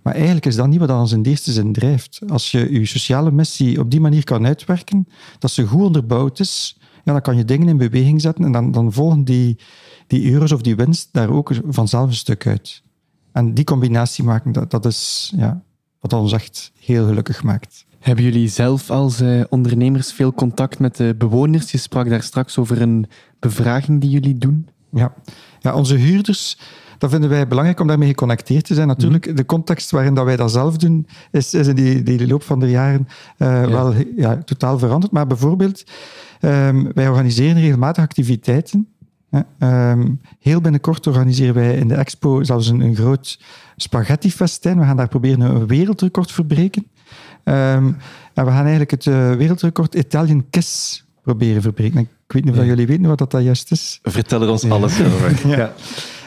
Maar 0.03 0.15
eigenlijk 0.15 0.47
is 0.47 0.57
dat 0.57 0.69
niet 0.69 0.79
wat 0.79 0.91
ons 0.91 1.13
in 1.13 1.23
de 1.23 1.31
eerste 1.31 1.53
zin 1.53 1.73
drijft. 1.73 2.21
Als 2.29 2.51
je 2.51 2.73
je 2.73 2.87
sociale 2.87 3.31
missie 3.31 3.81
op 3.81 3.91
die 3.91 4.01
manier 4.01 4.25
kan 4.25 4.47
uitwerken, 4.47 5.09
dat 5.39 5.51
ze 5.51 5.67
goed 5.67 5.83
onderbouwd 5.83 6.41
is, 6.41 6.79
ja, 7.05 7.13
dan 7.13 7.21
kan 7.21 7.37
je 7.37 7.45
dingen 7.45 7.69
in 7.69 7.77
beweging 7.77 8.21
zetten 8.21 8.45
en 8.45 8.53
dan, 8.53 8.71
dan 8.71 8.93
volgen 8.93 9.25
die, 9.25 9.59
die 10.11 10.33
euro's 10.33 10.53
of 10.53 10.63
die 10.63 10.77
winst 10.77 11.09
daar 11.13 11.31
ook 11.31 11.53
vanzelf 11.67 12.09
een 12.09 12.15
stuk 12.15 12.47
uit. 12.47 12.83
En 13.33 13.55
die 13.55 13.65
combinatie 13.65 14.25
maken, 14.25 14.53
dat, 14.53 14.71
dat 14.71 14.85
is 14.85 15.33
ja, 15.37 15.63
wat 16.01 16.13
ons 16.13 16.33
echt 16.33 16.73
heel 16.79 17.07
gelukkig 17.07 17.43
maakt. 17.43 17.87
Hebben 17.99 18.25
jullie 18.25 18.49
zelf 18.49 18.91
als 18.91 19.21
eh, 19.21 19.41
ondernemers 19.49 20.13
veel 20.13 20.33
contact 20.33 20.79
met 20.79 20.97
de 20.97 21.15
bewoners? 21.19 21.71
Je 21.71 21.79
sprak 21.79 22.09
daar 22.09 22.23
straks 22.23 22.59
over 22.59 22.83
een 22.83 23.07
bevraging 23.39 24.01
die 24.01 24.11
jullie 24.11 24.39
doen. 24.39 24.69
Ja. 24.93 25.15
ja, 25.61 25.75
onze 25.75 25.95
huurders, 25.95 26.59
dat 26.99 27.11
vinden 27.11 27.31
wij 27.31 27.49
belangrijk 27.49 27.81
om 27.81 27.87
daarmee 27.87 28.09
geconnecteerd 28.09 28.65
te 28.65 28.75
zijn. 28.75 28.87
Natuurlijk, 28.87 29.37
de 29.37 29.47
context 29.47 29.91
waarin 29.91 30.15
dat 30.15 30.25
wij 30.25 30.37
dat 30.37 30.51
zelf 30.51 30.77
doen, 30.77 31.07
is, 31.31 31.55
is 31.55 31.67
in 31.67 31.75
die, 31.75 32.03
die 32.03 32.27
loop 32.27 32.43
van 32.43 32.61
de 32.61 32.71
jaren 32.71 33.09
eh, 33.37 33.65
wel 33.65 33.95
ja, 34.17 34.37
totaal 34.37 34.79
veranderd. 34.79 35.13
Maar 35.13 35.27
bijvoorbeeld, 35.27 35.85
ehm, 36.41 36.85
wij 36.95 37.09
organiseren 37.09 37.61
regelmatig 37.61 38.05
activiteiten. 38.05 38.89
Ehm, 39.59 40.09
heel 40.41 40.61
binnenkort 40.61 41.07
organiseren 41.07 41.55
wij 41.55 41.77
in 41.77 41.89
de 41.89 41.95
expo 41.95 42.43
zelfs 42.43 42.69
een, 42.69 42.81
een 42.81 42.97
groot 42.97 43.41
spaghetti-festijn. 43.77 44.79
We 44.79 44.85
gaan 44.85 44.97
daar 44.97 45.09
proberen 45.09 45.41
een 45.41 45.67
wereldrecord 45.67 46.33
verbreken. 46.33 46.87
Ehm, 47.45 47.93
en 48.35 48.45
we 48.45 48.51
gaan 48.51 48.61
eigenlijk 48.61 48.91
het 48.91 49.07
eh, 49.07 49.33
wereldrecord 49.33 49.95
Italian 49.95 50.45
Kiss 50.51 51.05
proberen 51.23 51.63
verbreken. 51.63 52.01
Ik 52.01 52.09
weet 52.27 52.45
niet 52.45 52.59
of 52.59 52.65
jullie 52.65 52.87
weten 52.87 53.07
wat 53.07 53.19
dat, 53.19 53.31
dat 53.31 53.43
juist 53.43 53.71
is. 53.71 53.99
Vertel 54.03 54.43
er 54.43 54.49
ons 54.49 54.71
alles 54.71 55.01
over. 55.01 55.49
Ja. 55.57 55.73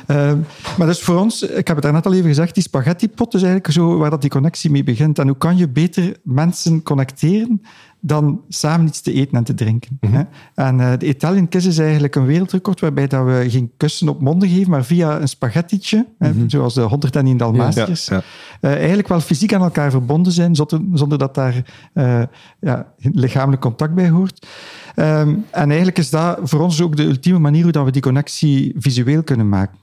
Ehm, 0.07 0.37
maar 0.77 0.87
dus 0.87 1.01
voor 1.01 1.17
ons, 1.17 1.41
ik 1.41 1.67
heb 1.67 1.75
het 1.75 1.81
daarnet 1.81 2.05
al 2.05 2.13
even 2.13 2.27
gezegd, 2.27 2.53
die 2.53 2.63
spaghetti-pot 2.63 3.33
is 3.33 3.41
eigenlijk 3.41 3.73
zo 3.73 3.97
waar 3.97 4.09
dat 4.09 4.21
die 4.21 4.29
connectie 4.29 4.71
mee 4.71 4.83
begint. 4.83 5.19
En 5.19 5.27
hoe 5.27 5.37
kan 5.37 5.57
je 5.57 5.69
beter 5.69 6.17
mensen 6.23 6.83
connecteren 6.83 7.61
dan 8.05 8.41
samen 8.49 8.87
iets 8.87 9.01
te 9.01 9.13
eten 9.13 9.37
en 9.37 9.43
te 9.43 9.53
drinken? 9.53 9.97
hè? 10.07 10.21
En 10.55 10.79
eh, 10.79 10.97
de 10.97 11.07
Italian 11.07 11.47
Kiss 11.47 11.67
is 11.67 11.77
eigenlijk 11.77 12.15
een 12.15 12.25
wereldrecord 12.25 12.79
waarbij 12.79 13.07
dat 13.07 13.25
we 13.25 13.45
geen 13.47 13.71
kussen 13.77 14.09
op 14.09 14.21
monden 14.21 14.49
geven, 14.49 14.69
maar 14.69 14.83
via 14.85 15.19
een 15.21 15.27
spaghettietje, 15.27 16.07
hè, 16.17 16.31
zoals 16.47 16.73
de 16.73 16.81
101 16.81 17.37
Dalmatiërs, 17.37 18.05
Ja, 18.05 18.15
ja. 18.15 18.23
eh, 18.69 18.77
eigenlijk 18.77 19.07
wel 19.07 19.19
fysiek 19.19 19.53
aan 19.53 19.61
elkaar 19.61 19.91
verbonden 19.91 20.31
zijn, 20.31 20.55
zonder, 20.55 20.81
zonder 20.93 21.17
dat 21.17 21.35
daar 21.35 21.63
eh, 21.93 22.23
ja, 22.59 22.93
lichamelijk 22.97 23.61
contact 23.61 23.93
bij 23.93 24.09
hoort. 24.09 24.47
Ehm, 24.95 25.35
en 25.51 25.67
eigenlijk 25.67 25.97
is 25.97 26.09
dat 26.09 26.39
voor 26.43 26.59
ons 26.59 26.81
ook 26.81 26.95
de 26.95 27.03
ultieme 27.03 27.39
manier 27.39 27.63
hoe 27.63 27.71
dat 27.71 27.85
we 27.85 27.91
die 27.91 28.01
connectie 28.01 28.73
visueel 28.77 29.23
kunnen 29.23 29.49
maken. 29.49 29.77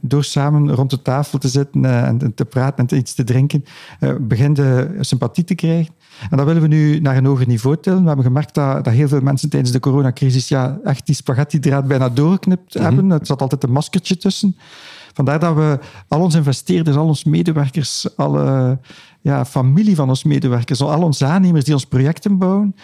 Door 0.00 0.24
samen 0.24 0.74
rond 0.74 0.90
de 0.90 1.02
tafel 1.02 1.38
te 1.38 1.48
zitten 1.48 1.84
eh, 1.84 2.06
en 2.06 2.34
te 2.34 2.44
praten 2.44 2.86
en 2.86 2.96
iets 2.96 3.14
te 3.14 3.24
drinken, 3.24 3.64
uh, 4.00 4.14
begint 4.20 4.56
de 4.56 4.96
sympathie 5.00 5.44
te 5.44 5.54
krijgen. 5.54 5.94
En 6.30 6.36
dat 6.36 6.46
willen 6.46 6.62
we 6.62 6.68
nu 6.68 7.00
naar 7.00 7.16
een 7.16 7.24
hoger 7.24 7.46
niveau 7.46 7.76
tillen. 7.80 8.00
We 8.00 8.06
hebben 8.06 8.24
gemerkt 8.24 8.54
dat, 8.54 8.84
dat 8.84 8.92
heel 8.92 9.08
veel 9.08 9.20
mensen 9.20 9.50
tijdens 9.50 9.72
de 9.72 9.80
coronacrisis 9.80 10.48
ja, 10.48 10.78
echt 10.84 11.06
die 11.06 11.14
spaghetti-draad 11.14 11.86
bijna 11.86 12.08
doorgeknipt 12.08 12.74
mm 12.74 12.82
hebben. 12.82 13.10
Het 13.10 13.26
zat 13.26 13.40
altijd 13.42 13.62
een 13.64 13.72
maskertje 13.72 14.16
tussen. 14.16 14.56
Vandaar 15.12 15.38
dat 15.38 15.54
we 15.54 15.78
al 16.08 16.20
onze 16.20 16.36
investeerders, 16.36 16.96
al 16.96 17.06
onze 17.06 17.28
medewerkers, 17.28 18.16
alle 18.16 18.78
ja, 19.20 19.44
familie 19.44 19.94
van 19.94 20.08
onze 20.08 20.28
medewerkers, 20.28 20.82
al 20.82 21.02
onze 21.02 21.24
aannemers 21.24 21.64
die 21.64 21.74
ons 21.74 21.86
projecten 21.86 22.38
bouwen, 22.38 22.74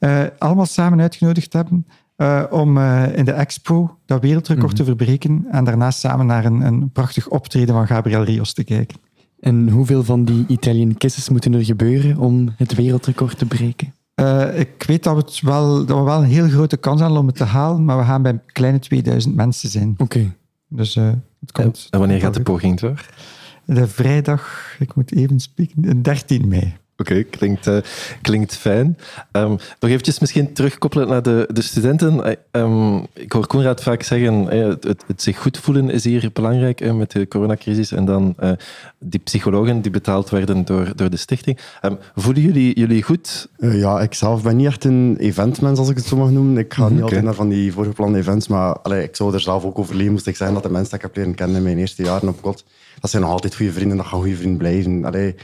uh, 0.00 0.22
allemaal 0.38 0.66
samen 0.66 1.00
uitgenodigd 1.00 1.52
hebben 1.52 1.86
uh, 2.16 2.42
om 2.50 2.76
uh, 2.76 3.16
in 3.16 3.24
de 3.24 3.32
expo 3.32 3.96
dat 4.06 4.20
wereldrecord 4.20 4.72
mm 4.72 4.76
-hmm. 4.76 4.76
te 4.76 4.84
verbreken 4.84 5.46
en 5.50 5.64
daarna 5.64 5.90
samen 5.90 6.26
naar 6.26 6.44
een, 6.44 6.60
een 6.60 6.90
prachtig 6.90 7.28
optreden 7.28 7.74
van 7.74 7.86
Gabriel 7.86 8.22
Rios 8.22 8.52
te 8.52 8.64
kijken. 8.64 8.98
En 9.40 9.68
hoeveel 9.68 10.04
van 10.04 10.24
die 10.24 10.44
Italian 10.48 10.96
Kisses 10.96 11.28
moeten 11.28 11.54
er 11.54 11.64
gebeuren 11.64 12.16
om 12.16 12.54
het 12.56 12.74
wereldrecord 12.74 13.38
te 13.38 13.46
breken? 13.46 13.94
Uh, 14.20 14.58
ik 14.58 14.82
weet 14.86 15.02
dat 15.02 15.14
we, 15.14 15.20
het 15.20 15.40
wel, 15.40 15.84
dat 15.84 15.98
we 15.98 16.04
wel 16.04 16.22
een 16.22 16.28
heel 16.28 16.48
grote 16.48 16.76
kans 16.76 17.00
hebben 17.00 17.18
om 17.18 17.26
het 17.26 17.36
te 17.36 17.44
halen, 17.44 17.84
maar 17.84 17.98
we 17.98 18.04
gaan 18.04 18.22
bij 18.22 18.40
kleine 18.46 18.78
2000 18.78 19.34
mensen 19.34 19.68
zijn. 19.68 19.90
Oké. 19.90 20.02
Okay. 20.02 20.36
Dus 20.68 20.96
uh, 20.96 21.10
het 21.40 21.52
komt. 21.52 21.86
En 21.90 21.98
wanneer 21.98 22.20
gaat 22.20 22.34
de 22.34 22.42
poging 22.42 22.80
door? 22.80 23.08
De 23.64 23.88
vrijdag, 23.88 24.74
ik 24.78 24.94
moet 24.94 25.14
even 25.14 25.40
spreken, 25.40 26.02
13 26.02 26.48
mei. 26.48 26.76
Oké, 26.96 27.10
okay, 27.10 27.24
klinkt, 27.24 27.66
uh, 27.66 27.78
klinkt 28.22 28.56
fijn. 28.56 28.98
Um, 29.32 29.50
nog 29.80 29.90
eventjes 29.90 30.18
misschien 30.18 30.52
terugkoppelen 30.52 31.08
naar 31.08 31.22
de, 31.22 31.48
de 31.52 31.62
studenten. 31.62 32.36
Um, 32.50 33.06
ik 33.12 33.32
hoor 33.32 33.46
Koenraad 33.46 33.82
vaak 33.82 34.02
zeggen, 34.02 34.56
uh, 34.56 34.66
het, 34.66 35.04
het, 35.06 35.22
zich 35.22 35.38
goed 35.38 35.58
voelen 35.58 35.90
is 35.90 36.04
hier 36.04 36.30
belangrijk 36.32 36.92
met 36.92 37.10
de 37.10 37.28
coronacrisis. 37.28 37.92
En 37.92 38.04
dan 38.04 38.36
die 38.98 39.20
psychologen 39.20 39.80
die 39.80 39.90
betaald 39.90 40.30
werden 40.30 40.64
door, 40.64 40.92
door 40.96 41.10
de 41.10 41.16
stichting. 41.16 41.58
Um, 41.82 41.98
voelen 42.14 42.42
jullie 42.42 42.78
jullie 42.78 43.02
goed? 43.02 43.48
ja, 43.58 44.00
ik 44.00 44.14
zelf 44.14 44.42
ben 44.42 44.56
niet 44.56 44.66
echt 44.66 44.84
een 44.84 45.16
eventmens, 45.18 45.78
als 45.78 45.88
ik 45.88 45.96
het 45.96 46.06
zo 46.06 46.16
mag 46.16 46.30
noemen. 46.30 46.58
Ik 46.58 46.74
ga 46.74 46.82
-hmm, 46.82 46.92
niet 46.92 47.02
altijd 47.02 47.20
okay. 47.20 47.30
naar 47.30 47.38
van 47.38 47.48
die 47.48 47.72
voorgeplande 47.72 48.18
events, 48.18 48.48
maar 48.48 48.78
allee, 48.78 49.02
ik 49.02 49.16
zou 49.16 49.34
er 49.34 49.40
zelf 49.40 49.64
ook 49.64 49.78
over 49.78 49.94
leven, 49.94 50.12
moest 50.12 50.26
ik 50.26 50.36
zeggen 50.36 50.54
dat 50.54 50.64
de 50.64 50.70
mensen 50.70 50.90
die 50.90 50.98
ik 50.98 51.04
heb 51.04 51.16
leren 51.16 51.34
kennen 51.34 51.56
in 51.56 51.62
mijn 51.62 51.78
eerste 51.78 52.02
jaren 52.02 52.28
op 52.28 52.42
kot, 52.42 52.64
dat 53.00 53.10
zijn 53.10 53.22
nog 53.22 53.32
altijd 53.32 53.56
goede 53.56 53.72
vrienden, 53.72 53.96
dat 53.96 54.06
gaan 54.06 54.20
goede 54.20 54.36
vrienden 54.36 54.58
blijven. 54.58 55.04
Allee, 55.04 55.34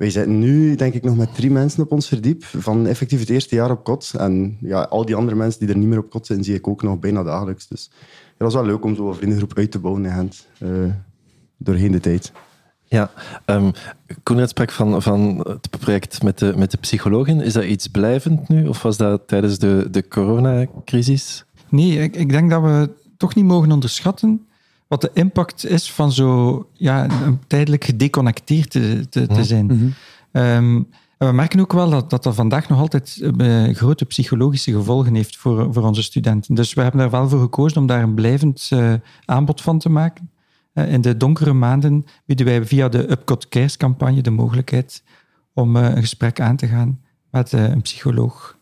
wij 0.00 0.10
zitten 0.10 0.38
nu, 0.38 0.74
denk 0.74 0.94
ik, 0.94 1.02
nog 1.02 1.16
met 1.16 1.34
drie 1.34 1.50
mensen 1.50 1.82
op 1.82 1.92
ons 1.92 2.08
verdiep 2.08 2.44
van 2.44 2.86
effectief 2.86 3.20
het 3.20 3.30
eerste 3.30 3.54
jaar 3.54 3.70
op 3.70 3.84
kot. 3.84 4.12
En 4.18 4.56
ja, 4.60 4.82
al 4.82 5.04
die 5.04 5.14
andere 5.14 5.36
mensen 5.36 5.60
die 5.60 5.68
er 5.68 5.76
niet 5.76 5.88
meer 5.88 5.98
op 5.98 6.10
kot 6.10 6.26
zijn, 6.26 6.44
zie 6.44 6.54
ik 6.54 6.68
ook 6.68 6.82
nog 6.82 6.98
bijna 6.98 7.22
dagelijks. 7.22 7.68
Dus 7.68 7.90
ja, 7.92 8.34
dat 8.38 8.48
is 8.48 8.54
wel 8.54 8.64
leuk 8.64 8.84
om 8.84 8.94
zo'n 8.94 9.14
vriendengroep 9.14 9.56
uit 9.56 9.70
te 9.70 9.78
bouwen 9.78 10.04
in 10.04 10.12
Gent, 10.12 10.46
uh, 10.62 10.92
doorheen 11.56 11.92
de 11.92 12.00
tijd. 12.00 12.32
Ja, 12.84 13.10
um, 13.46 13.70
Koen 14.22 14.48
sprak 14.48 14.70
van, 14.70 15.02
van 15.02 15.46
het 15.48 15.70
project 15.70 16.22
met 16.22 16.38
de, 16.38 16.52
met 16.56 16.70
de 16.70 16.78
psychologen. 16.78 17.40
Is 17.40 17.52
dat 17.52 17.64
iets 17.64 17.88
blijvend 17.88 18.48
nu, 18.48 18.66
of 18.66 18.82
was 18.82 18.96
dat 18.96 19.28
tijdens 19.28 19.58
de, 19.58 19.88
de 19.90 20.08
coronacrisis? 20.08 21.44
Nee, 21.68 21.98
ik, 21.98 22.16
ik 22.16 22.28
denk 22.28 22.50
dat 22.50 22.62
we 22.62 22.90
toch 23.16 23.34
niet 23.34 23.44
mogen 23.44 23.72
onderschatten 23.72 24.46
wat 24.90 25.00
de 25.00 25.10
impact 25.14 25.66
is 25.66 25.92
van 25.92 26.12
zo 26.12 26.68
ja, 26.72 27.06
tijdelijk 27.46 27.84
gedeconnecteerd 27.84 28.70
te, 28.70 29.06
te, 29.08 29.26
te 29.26 29.44
zijn. 29.44 29.64
Mm 29.64 29.78
-hmm. 29.78 30.42
um, 30.42 30.88
en 31.18 31.26
we 31.26 31.32
merken 31.32 31.60
ook 31.60 31.72
wel 31.72 31.90
dat, 31.90 32.10
dat 32.10 32.22
dat 32.22 32.34
vandaag 32.34 32.68
nog 32.68 32.78
altijd 32.78 33.20
uh, 33.38 33.74
grote 33.74 34.04
psychologische 34.04 34.72
gevolgen 34.72 35.14
heeft 35.14 35.36
voor, 35.36 35.72
voor 35.72 35.82
onze 35.82 36.02
studenten. 36.02 36.54
Dus 36.54 36.74
we 36.74 36.82
hebben 36.82 37.00
er 37.00 37.10
wel 37.10 37.28
voor 37.28 37.40
gekozen 37.40 37.80
om 37.80 37.86
daar 37.86 38.02
een 38.02 38.14
blijvend 38.14 38.70
uh, 38.72 38.94
aanbod 39.24 39.60
van 39.60 39.78
te 39.78 39.88
maken. 39.88 40.30
Uh, 40.74 40.92
in 40.92 41.00
de 41.00 41.16
donkere 41.16 41.52
maanden 41.52 42.04
bieden 42.26 42.46
wij 42.46 42.64
via 42.64 42.88
de 42.88 43.10
Upcot 43.10 43.48
Cares 43.48 43.76
campagne 43.76 44.20
de 44.20 44.30
mogelijkheid 44.30 45.02
om 45.54 45.76
een 45.76 46.00
gesprek 46.00 46.40
aan 46.40 46.56
te 46.56 46.66
gaan 46.66 47.00
met 47.30 47.52
een 47.52 47.82
psycholoog. 47.82 48.58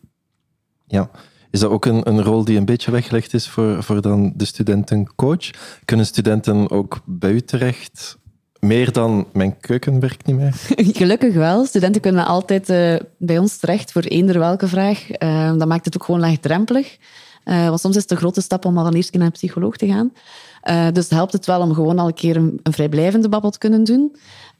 Ja, 0.86 1.10
is 1.50 1.60
dat 1.60 1.70
ook 1.70 1.84
een, 1.84 2.08
een 2.08 2.22
rol 2.22 2.44
die 2.44 2.56
een 2.56 2.64
beetje 2.64 2.90
weggelegd 2.90 3.34
is 3.34 3.48
voor, 3.48 3.82
voor 3.82 4.02
dan 4.02 4.32
de 4.36 4.44
studentencoach? 4.44 5.50
Kunnen 5.84 6.06
studenten 6.06 6.70
ook 6.70 7.00
bij 7.04 7.30
u 7.30 7.40
terecht? 7.40 8.18
Meer 8.60 8.92
dan 8.92 9.26
mijn 9.32 9.60
keuken 9.60 10.00
werkt 10.00 10.26
niet 10.26 10.36
meer? 10.36 10.54
Gelukkig 11.00 11.34
wel. 11.34 11.64
Studenten 11.64 12.00
kunnen 12.00 12.26
altijd 12.26 12.70
uh, 12.70 12.96
bij 13.18 13.38
ons 13.38 13.56
terecht 13.56 13.92
voor 13.92 14.02
eender 14.02 14.38
welke 14.38 14.68
vraag. 14.68 15.06
Uh, 15.22 15.52
dat 15.58 15.68
maakt 15.68 15.84
het 15.84 15.96
ook 15.96 16.04
gewoon 16.04 16.20
laagdrempelig. 16.20 16.96
Uh, 17.44 17.68
want 17.68 17.80
soms 17.80 17.96
is 17.96 18.02
het 18.02 18.10
een 18.10 18.16
grote 18.16 18.40
stap 18.40 18.64
om 18.64 18.78
al 18.78 18.90
keer 18.90 19.08
naar 19.12 19.22
een 19.22 19.30
psycholoog 19.32 19.76
te 19.76 19.86
gaan. 19.86 20.12
Dus 20.92 21.10
helpt 21.10 21.32
het 21.32 21.46
wel 21.46 21.60
om 21.60 21.74
gewoon 21.74 21.98
al 21.98 22.06
een 22.06 22.14
keer 22.14 22.36
een, 22.36 22.60
vrijblijvende 22.62 23.28
babbel 23.28 23.50
te 23.50 23.58
kunnen 23.58 23.84
doen. 23.84 24.16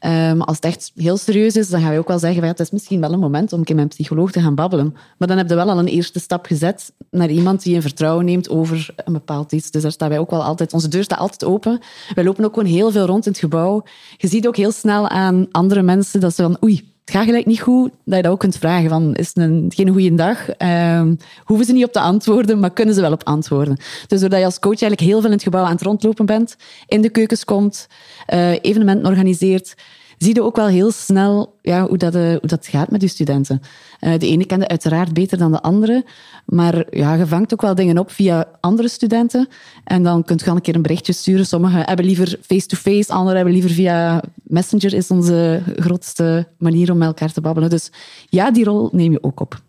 Um, 0.07 0.43
als 0.43 0.57
het 0.57 0.65
echt 0.65 0.93
heel 0.95 1.17
serieus 1.17 1.57
is, 1.57 1.69
dan 1.69 1.81
gaan 1.81 1.89
wij 1.89 1.99
ook 1.99 2.09
wel 2.09 2.19
zeggen, 2.19 2.45
het 2.45 2.61
is 2.61 2.71
misschien 2.71 3.01
wel 3.01 3.13
een 3.13 3.19
moment 3.19 3.53
om 3.53 3.59
een 3.59 3.65
keer 3.65 3.77
met 3.77 3.89
psycholoog 3.89 4.31
te 4.31 4.41
gaan 4.41 4.55
babbelen. 4.55 4.95
Maar 5.19 5.29
dan 5.29 5.37
heb 5.37 5.49
je 5.49 5.55
wel 5.55 5.71
al 5.71 5.79
een 5.79 5.87
eerste 5.87 6.21
stap 6.21 6.47
gezet 6.47 6.93
naar 7.11 7.31
iemand 7.31 7.63
die 7.63 7.75
in 7.75 7.83
vertrouwen 7.83 8.25
neemt 8.25 8.49
over 8.49 8.95
een 8.97 9.13
bepaald 9.13 9.53
iets. 9.53 9.71
Dus 9.71 9.83
daar 9.83 9.93
staan 9.93 10.09
wij 10.09 10.19
ook 10.19 10.31
wel 10.31 10.43
altijd, 10.43 10.73
onze 10.73 10.89
deur 10.89 11.05
staat 11.05 11.19
altijd 11.19 11.45
open. 11.45 11.81
Wij 12.15 12.25
lopen 12.25 12.45
ook 12.45 12.55
gewoon 12.55 12.69
heel 12.69 12.91
veel 12.91 13.07
rond 13.07 13.27
in 13.27 13.33
het 13.33 13.41
gebouw. 13.41 13.83
Je 14.17 14.29
ziet 14.29 14.47
ook 14.47 14.57
heel 14.57 14.73
snel 14.73 15.09
aan 15.09 15.47
andere 15.51 15.83
mensen 15.83 16.21
dat 16.21 16.35
ze 16.35 16.43
van, 16.43 16.57
oei, 16.65 16.97
het 17.09 17.16
gaat 17.16 17.27
gelijk 17.27 17.47
niet 17.47 17.61
goed, 17.61 17.90
dat 18.05 18.16
je 18.16 18.23
dat 18.23 18.33
ook 18.33 18.38
kunt 18.38 18.57
vragen 18.57 18.88
van, 18.88 19.14
is 19.14 19.27
het 19.27 19.37
een, 19.37 19.73
geen 19.75 19.88
goede 19.88 20.14
dag? 20.14 20.49
Um, 20.59 21.18
hoeven 21.44 21.66
ze 21.66 21.73
niet 21.73 21.85
op 21.85 21.92
te 21.92 22.01
antwoorden, 22.01 22.59
maar 22.59 22.71
kunnen 22.71 22.94
ze 22.94 23.01
wel 23.01 23.12
op 23.12 23.25
antwoorden. 23.25 23.77
Dus 24.07 24.21
doordat 24.21 24.38
je 24.38 24.44
als 24.44 24.59
coach 24.59 24.81
eigenlijk 24.81 25.01
heel 25.01 25.21
veel 25.21 25.29
in 25.29 25.35
het 25.35 25.42
gebouw 25.42 25.64
aan 25.64 25.73
het 25.73 25.83
rondlopen 25.83 26.27
bent, 26.27 26.57
in 26.87 27.01
de 27.01 27.09
keukens 27.09 27.44
komt, 27.44 27.87
uh, 28.35 28.51
evenementen 28.51 29.07
organiseert, 29.07 29.75
zie 30.18 30.35
je 30.35 30.42
ook 30.42 30.57
wel 30.57 30.66
heel 30.66 30.90
snel 30.90 31.55
ja, 31.62 31.87
hoe, 31.87 31.97
dat, 31.97 32.14
uh, 32.14 32.23
hoe 32.23 32.49
dat 32.49 32.66
gaat 32.66 32.90
met 32.90 33.03
je 33.03 33.09
studenten. 33.09 33.62
Uh, 34.01 34.18
de 34.18 34.27
ene 34.27 34.47
kent 34.47 34.68
uiteraard 34.68 35.12
beter 35.12 35.38
dan 35.38 35.53
de 35.53 35.62
andere, 35.62 36.05
maar 36.44 36.85
ja, 36.90 37.14
je 37.14 37.27
vangt 37.27 37.53
ook 37.53 37.62
wel 37.62 37.75
dingen 37.75 37.99
op 37.99 38.11
via 38.11 38.47
andere 38.61 38.88
studenten. 38.88 39.49
En 39.85 40.03
dan 40.03 40.25
kunt 40.25 40.38
je 40.38 40.44
gewoon 40.44 40.59
een 40.59 40.64
keer 40.64 40.75
een 40.75 40.83
berichtje 40.83 41.12
sturen. 41.12 41.47
Sommigen 41.47 41.87
hebben 41.87 42.05
liever 42.05 42.38
face-to-face, 42.42 42.97
-face, 42.97 43.12
anderen 43.12 43.37
hebben 43.37 43.55
liever 43.55 43.71
via 43.71 44.23
Messenger, 44.49 44.95
is 44.95 45.11
onze 45.11 45.63
grootste 45.77 46.49
manier 46.59 46.91
om 46.91 46.99
met 46.99 47.09
elkaar 47.09 47.33
te 47.33 47.41
babbelen. 47.41 47.71
Dus 47.71 47.91
ja, 48.29 48.51
die 48.51 48.65
rol 48.65 48.89
neem 48.93 49.13
je 49.13 49.23
ook 49.23 49.41
op. 49.41 49.63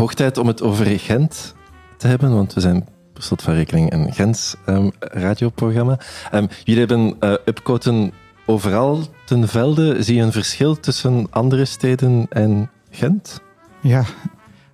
hoog 0.00 0.14
tijd 0.14 0.38
om 0.38 0.46
het 0.46 0.62
over 0.62 0.98
Gent 0.98 1.54
te 1.96 2.06
hebben, 2.06 2.34
want 2.34 2.54
we 2.54 2.60
zijn 2.60 2.84
per 3.12 3.22
slot 3.22 3.42
van 3.42 3.54
rekening 3.54 3.92
een 3.92 4.12
Gens 4.12 4.56
um, 4.66 4.90
radioprogramma. 4.98 5.98
Um, 6.34 6.48
jullie 6.64 6.86
hebben 6.86 7.16
uh, 7.20 7.30
Upcoten 7.30 8.12
overal 8.46 9.04
ten 9.24 9.48
velde. 9.48 10.02
Zie 10.02 10.16
je 10.16 10.22
een 10.22 10.32
verschil 10.32 10.80
tussen 10.80 11.26
andere 11.30 11.64
steden 11.64 12.26
en 12.30 12.70
Gent? 12.90 13.40
Ja, 13.80 14.04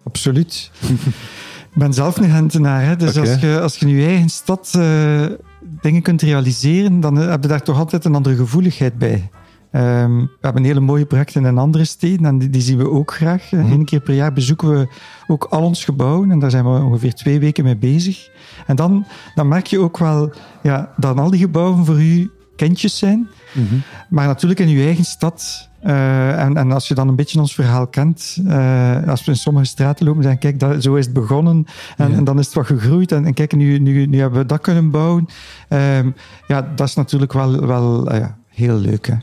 absoluut. 0.04 0.70
Ik 1.74 1.82
ben 1.82 1.92
zelf 1.92 2.16
een 2.16 2.30
Gentenaar, 2.30 2.84
hè? 2.84 2.96
dus 2.96 3.16
okay. 3.16 3.30
als, 3.30 3.40
je, 3.40 3.60
als 3.60 3.76
je 3.76 3.86
in 3.86 3.96
je 3.96 4.06
eigen 4.06 4.28
stad 4.28 4.72
uh, 4.76 5.26
dingen 5.60 6.02
kunt 6.02 6.22
realiseren, 6.22 7.00
dan 7.00 7.16
heb 7.16 7.42
je 7.42 7.48
daar 7.48 7.62
toch 7.62 7.78
altijd 7.78 8.04
een 8.04 8.14
andere 8.14 8.36
gevoeligheid 8.36 8.98
bij. 8.98 9.30
Um, 9.76 10.20
we 10.20 10.40
hebben 10.40 10.64
hele 10.64 10.80
mooie 10.80 11.06
projecten 11.06 11.44
in 11.44 11.58
andere 11.58 11.84
steden 11.84 12.26
en 12.26 12.38
die, 12.38 12.50
die 12.50 12.62
zien 12.62 12.78
we 12.78 12.90
ook 12.90 13.12
graag. 13.12 13.50
Mm 13.50 13.60
-hmm. 13.60 13.72
Eén 13.72 13.84
keer 13.84 14.00
per 14.00 14.14
jaar 14.14 14.32
bezoeken 14.32 14.70
we 14.70 14.88
ook 15.26 15.44
al 15.44 15.62
ons 15.62 15.84
gebouwen 15.84 16.30
en 16.30 16.38
daar 16.38 16.50
zijn 16.50 16.64
we 16.64 16.82
ongeveer 16.82 17.14
twee 17.14 17.38
weken 17.38 17.64
mee 17.64 17.76
bezig. 17.76 18.30
En 18.66 18.76
dan, 18.76 19.06
dan 19.34 19.48
merk 19.48 19.66
je 19.66 19.78
ook 19.78 19.98
wel 19.98 20.32
ja, 20.62 20.92
dat 20.96 21.18
al 21.18 21.30
die 21.30 21.40
gebouwen 21.40 21.84
voor 21.84 22.00
u 22.00 22.30
kindjes 22.56 22.98
zijn. 22.98 23.28
Mm 23.52 23.66
-hmm. 23.68 23.82
Maar 24.08 24.26
natuurlijk 24.26 24.60
in 24.60 24.68
uw 24.68 24.82
eigen 24.82 25.04
stad. 25.04 25.68
Uh, 25.84 26.42
en, 26.42 26.56
en, 26.56 26.72
als 26.72 26.88
je 26.88 26.94
dan 26.94 27.08
een 27.08 27.16
beetje 27.16 27.40
ons 27.40 27.54
verhaal 27.54 27.86
kent, 27.86 28.38
uh, 28.42 29.08
als 29.08 29.24
we 29.24 29.30
in 29.30 29.36
sommige 29.36 29.66
straten 29.66 30.06
lopen, 30.06 30.22
dan 30.22 30.38
kijk, 30.38 30.60
dat, 30.60 30.82
zo 30.82 30.94
is 30.94 31.04
het 31.04 31.14
begonnen. 31.14 31.66
En, 31.96 32.10
ja. 32.10 32.16
en, 32.16 32.24
dan 32.24 32.38
is 32.38 32.44
het 32.46 32.54
wat 32.54 32.66
gegroeid. 32.66 33.12
En, 33.12 33.24
en 33.24 33.34
kijk, 33.34 33.56
nu, 33.56 33.78
nu, 33.78 34.06
nu 34.06 34.20
hebben 34.20 34.40
we 34.40 34.46
dat 34.46 34.60
kunnen 34.60 34.90
bouwen. 34.90 35.26
Um, 35.68 36.14
ja, 36.46 36.72
dat 36.76 36.88
is 36.88 36.94
natuurlijk 36.94 37.32
wel, 37.32 37.66
wel 37.66 38.14
uh, 38.14 38.26
heel 38.48 38.76
leuk. 38.76 39.06
Hè? 39.06 39.14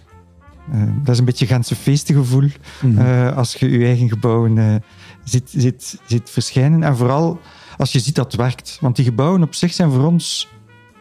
Uh, 0.73 0.83
dat 1.03 1.13
is 1.13 1.19
een 1.19 1.25
beetje 1.25 1.45
Gentse 1.45 1.75
feestengevoel 1.75 2.49
mm 2.81 2.97
-hmm. 2.97 3.27
als 3.27 3.53
je 3.53 3.69
je 3.69 3.85
eigen 3.85 4.09
gebouwen 4.09 4.57
uh, 4.57 4.75
ziet, 5.23 5.49
ziet, 5.55 5.99
ziet 6.05 6.29
verschijnen. 6.29 6.83
En 6.83 6.97
vooral 6.97 7.39
als 7.77 7.91
je 7.91 7.99
ziet 7.99 8.15
dat 8.15 8.31
het 8.31 8.35
werkt. 8.41 8.77
Want 8.81 8.95
die 8.95 9.05
gebouwen 9.05 9.43
op 9.43 9.53
zich 9.53 9.73
zijn 9.73 9.91
voor 9.91 10.05
ons 10.05 10.47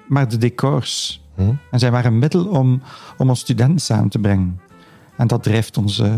maar 0.08 0.28
de 0.28 0.38
decors. 0.38 1.22
-hmm. 1.34 1.58
En 1.70 1.78
zijn 1.78 1.92
maar 1.92 2.04
een 2.04 2.18
middel 2.18 2.46
om, 2.46 2.82
om 3.16 3.28
ons 3.28 3.40
studenten 3.40 3.80
samen 3.80 4.08
te 4.08 4.18
brengen. 4.18 4.60
en 5.16 5.26
dat 5.26 5.42
drijft 5.42 5.76
ons. 5.76 5.98
eh, 5.98 6.14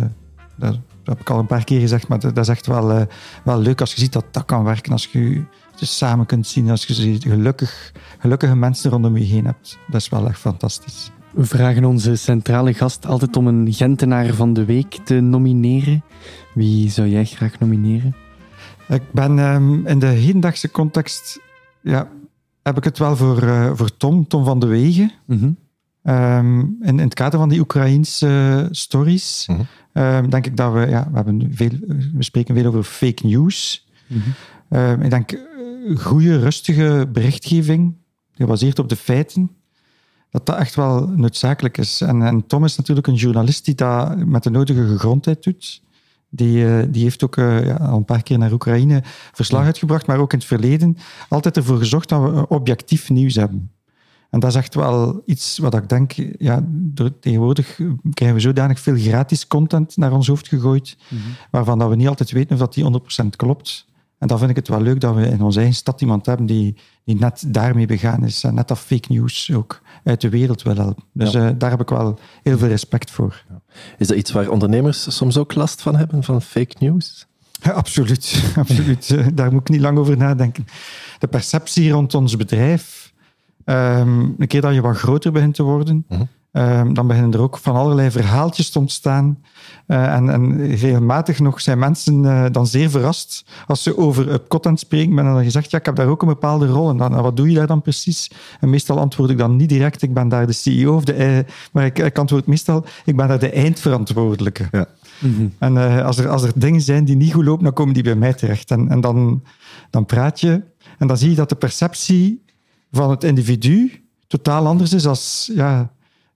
dat, 0.56 0.78
heb 1.04 1.20
ik 1.20 1.30
al 1.30 1.38
een 1.38 1.46
paar 1.46 1.64
keer 1.64 1.80
gezegd, 1.80 2.08
maar 2.08 2.20
dat, 2.20 2.34
dat 2.34 2.44
is 2.44 2.50
echt 2.50 2.66
wel, 2.66 2.92
eh, 2.92 3.06
wel 3.44 3.58
leuk 3.58 3.80
als 3.80 3.94
je 3.94 4.00
ziet 4.00 4.12
dat 4.12 4.24
dat 4.30 4.44
kan 4.44 4.64
werken. 4.64 4.92
Als 4.92 5.06
je 5.06 5.44
je 5.76 5.86
samen 5.86 6.26
kunt 6.26 6.46
zien, 6.46 6.70
als 6.70 6.86
je 6.86 6.94
ziet 6.94 7.22
gelukkig, 7.22 7.92
gelukkige 8.18 8.56
mensen 8.56 8.90
rondom 8.90 9.16
je 9.16 9.24
heen 9.24 9.44
hebt. 9.44 9.78
Dat 9.86 10.00
is 10.00 10.08
wel 10.08 10.28
echt 10.28 10.38
fantastisch. 10.38 11.10
We 11.34 11.44
vragen 11.44 11.84
onze 11.84 12.16
centrale 12.16 12.74
gast 12.74 13.06
altijd 13.06 13.36
om 13.36 13.46
een 13.46 13.72
Gentenaar 13.72 14.34
van 14.34 14.52
de 14.52 14.64
week 14.64 14.98
te 15.04 15.20
nomineren. 15.20 16.04
Wie 16.54 16.90
zou 16.90 17.08
jij 17.08 17.24
graag 17.24 17.58
nomineren? 17.58 18.14
Ik 18.88 19.02
ben 19.12 19.38
ehm, 19.38 19.86
in 19.86 19.98
de 19.98 20.06
hedendaagse 20.06 20.70
context, 20.70 21.40
ja, 21.82 22.08
heb 22.62 22.76
ik 22.76 22.84
het 22.84 22.98
wel 22.98 23.16
voor, 23.16 23.42
eh, 23.42 23.70
voor 23.74 23.96
Tom, 23.96 24.26
Tom 24.26 24.44
van 24.44 24.58
de 24.58 24.66
Wegen. 24.66 25.12
Mhm. 25.26 25.50
Ehm, 26.02 26.58
in, 26.58 26.76
in 26.80 26.98
het 26.98 27.14
kader 27.14 27.38
van 27.38 27.48
die 27.48 27.60
Oekraïnse 27.60 28.68
stories, 28.70 29.48
ehm, 29.92 30.28
denk 30.28 30.46
ik 30.46 30.56
dat 30.56 30.72
we, 30.72 30.86
ja, 30.86 31.08
we, 31.10 31.16
hebben 31.16 31.48
veel, 31.50 31.70
we 32.14 32.22
spreken 32.22 32.54
veel 32.54 32.66
over 32.66 32.82
fake 32.82 33.26
news. 33.26 33.88
Mhm. 34.06 35.02
Ik 35.02 35.10
denk 35.10 35.32
eh, 35.32 35.40
goede, 35.96 36.38
rustige 36.38 37.08
berichtgeving, 37.12 37.94
gebaseerd 38.32 38.78
op 38.78 38.88
de 38.88 38.96
feiten, 38.96 39.50
dat 40.34 40.46
dat 40.46 40.56
echt 40.56 40.74
wel 40.74 41.08
noodzakelijk 41.08 41.78
is. 41.78 42.00
En, 42.00 42.22
en 42.22 42.46
Tom 42.46 42.64
is 42.64 42.76
natuurlijk 42.76 43.06
een 43.06 43.14
journalist 43.14 43.64
die 43.64 43.74
dat 43.74 44.26
met 44.26 44.42
de 44.42 44.50
nodige 44.50 44.86
gegrondheid 44.86 45.42
doet. 45.42 45.82
Die, 46.30 46.66
eh, 46.66 46.86
die 46.88 47.02
heeft 47.02 47.24
ook 47.24 47.36
eh, 47.36 47.64
ja, 47.64 47.74
al 47.74 47.96
een 47.96 48.04
paar 48.04 48.22
keer 48.22 48.38
naar 48.38 48.52
Oekraïne 48.52 49.02
verslag 49.32 49.64
uitgebracht, 49.64 50.06
maar 50.06 50.18
ook 50.18 50.32
in 50.32 50.38
het 50.38 50.46
verleden 50.46 50.96
altijd 51.28 51.56
ervoor 51.56 51.78
gezorgd 51.78 52.08
dat 52.08 52.22
we 52.22 52.48
objectief 52.48 53.10
nieuws 53.10 53.34
hebben. 53.34 53.70
En 54.30 54.40
dat 54.40 54.50
is 54.50 54.56
echt 54.56 54.74
wel 54.74 55.22
iets 55.26 55.58
wat 55.58 55.74
ik 55.74 55.88
denk, 55.88 56.12
ja, 56.38 56.64
door, 56.68 57.18
tegenwoordig 57.18 57.80
krijgen 58.12 58.36
we 58.36 58.42
zodanig 58.42 58.80
veel 58.80 58.96
gratis 58.96 59.46
content 59.46 59.96
naar 59.96 60.12
ons 60.12 60.26
hoofd 60.26 60.48
gegooid, 60.48 60.96
waarvan 61.50 61.78
dat 61.78 61.88
we 61.88 61.96
niet 61.96 62.08
altijd 62.08 62.30
weten 62.30 62.52
of 62.52 62.58
dat 62.58 62.74
die 62.74 62.84
100% 63.24 63.26
klopt. 63.36 63.86
En 64.18 64.28
dan 64.28 64.38
vind 64.38 64.50
ik 64.50 64.56
het 64.56 64.68
wel 64.68 64.80
leuk 64.80 65.00
dat 65.00 65.14
we 65.14 65.26
in 65.26 65.42
onze 65.42 65.58
eigen 65.58 65.76
stad 65.76 66.00
iemand 66.00 66.26
hebben 66.26 66.46
die, 66.46 66.76
die 67.04 67.16
net 67.16 67.44
daarmee 67.46 67.86
begaan 67.86 68.24
is. 68.24 68.44
En 68.44 68.54
net 68.54 68.68
dat 68.68 68.78
fake 68.78 69.12
news 69.12 69.52
ook 69.52 69.82
uit 70.04 70.20
de 70.20 70.28
wereld 70.28 70.62
wil 70.62 70.74
helpen. 70.76 71.04
Dus 71.12 71.32
Ja. 71.32 71.48
eh, 71.48 71.54
daar 71.58 71.70
heb 71.70 71.80
ik 71.80 71.88
wel 71.88 72.18
heel 72.42 72.58
veel 72.58 72.68
respect 72.68 73.10
voor. 73.10 73.44
Is 73.98 74.06
dat 74.06 74.16
iets 74.16 74.32
waar 74.32 74.48
ondernemers 74.48 75.16
soms 75.16 75.36
ook 75.36 75.54
last 75.54 75.82
van 75.82 75.96
hebben, 75.96 76.22
van 76.24 76.42
fake 76.42 76.74
news? 76.78 77.26
Ja, 77.62 77.70
absoluut, 77.70 78.42
absoluut. 78.56 79.10
Eh, 79.10 79.26
Daar 79.34 79.52
moet 79.52 79.60
ik 79.60 79.68
niet 79.68 79.80
lang 79.80 79.98
over 79.98 80.16
nadenken. 80.16 80.66
De 81.18 81.26
perceptie 81.26 81.90
rond 81.90 82.14
ons 82.14 82.36
bedrijf, 82.36 83.12
ehm, 83.64 84.20
een 84.38 84.46
keer 84.46 84.60
dat 84.60 84.74
je 84.74 84.80
wat 84.80 84.96
groter 84.96 85.32
begint 85.32 85.54
te 85.54 85.62
worden, 85.62 86.04
Mhm. 86.08 86.22
Ehm, 86.54 86.92
dan 86.92 87.06
beginnen 87.06 87.32
er 87.32 87.40
ook 87.40 87.58
van 87.58 87.76
allerlei 87.76 88.10
verhaaltjes 88.10 88.70
te 88.70 88.78
ontstaan. 88.78 89.38
Eh, 89.86 90.14
en, 90.14 90.28
en 90.28 90.66
regelmatig 90.66 91.40
nog 91.40 91.60
zijn 91.60 91.78
mensen 91.78 92.24
eh, 92.24 92.44
dan 92.52 92.66
zeer 92.66 92.90
verrast 92.90 93.44
als 93.66 93.82
ze 93.82 93.96
over 93.96 94.32
Upcot 94.32 94.66
aan 94.66 94.72
het 94.72 94.80
spreken 94.80 95.14
ben. 95.14 95.26
En 95.26 95.34
dan 95.34 95.44
gezegd, 95.44 95.70
ja, 95.70 95.78
ik 95.78 95.84
heb 95.86 95.96
daar 95.96 96.08
ook 96.08 96.22
een 96.22 96.28
bepaalde 96.28 96.66
rol. 96.66 96.90
En 96.90 96.96
dan, 96.96 97.10
"Nou, 97.10 97.22
wat 97.22 97.36
doe 97.36 97.48
je 97.48 97.54
daar 97.54 97.66
dan 97.66 97.82
precies? 97.82 98.30
En 98.60 98.70
meestal 98.70 98.98
antwoord 98.98 99.30
ik 99.30 99.38
dan 99.38 99.56
niet 99.56 99.68
direct, 99.68 100.02
ik 100.02 100.14
ben 100.14 100.28
daar 100.28 100.46
de 100.46 100.52
CEO, 100.52 100.94
of 100.94 101.04
de, 101.04 101.12
eh, 101.12 101.38
maar 101.72 101.84
ik, 101.84 101.98
ik 101.98 102.18
antwoord 102.18 102.46
meestal, 102.46 102.84
ik 103.04 103.16
ben 103.16 103.28
daar 103.28 103.38
de 103.38 103.50
eindverantwoordelijke. 103.50 104.68
Ja. 104.70 104.86
Mhm. 105.18 105.48
En 105.58 105.76
eh, 105.76 106.04
als, 106.04 106.18
er, 106.18 106.28
als 106.28 106.42
er 106.42 106.52
dingen 106.54 106.80
zijn 106.80 107.04
die 107.04 107.16
niet 107.16 107.32
goed 107.32 107.44
lopen, 107.44 107.64
dan 107.64 107.72
komen 107.72 107.94
die 107.94 108.02
bij 108.02 108.14
mij 108.14 108.34
terecht. 108.34 108.70
En, 108.70 108.88
en 108.88 109.00
dan, 109.00 109.42
dan 109.90 110.06
praat 110.06 110.40
je 110.40 110.62
en 110.98 111.06
dan 111.06 111.16
zie 111.16 111.30
je 111.30 111.36
dat 111.36 111.48
de 111.48 111.54
perceptie 111.54 112.44
van 112.90 113.10
het 113.10 113.24
individu 113.24 114.04
totaal 114.26 114.66
anders 114.66 114.92
is 114.92 115.06
als 115.06 115.50
ja, 115.54 115.92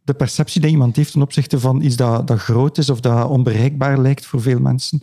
de 0.09 0.15
perceptie 0.15 0.61
die 0.61 0.71
iemand 0.71 0.97
heeft 0.97 1.13
ten 1.13 1.23
opzichte 1.23 1.61
van 1.61 1.83
iets 1.83 1.97
dat, 1.97 2.27
dat 2.27 2.39
groot 2.39 2.79
is 2.79 2.91
of 2.91 3.01
dat 3.01 3.29
onbereikbaar 3.29 3.99
lijkt 3.99 4.27
voor 4.27 4.43
veel 4.43 4.61
mensen. 4.61 5.03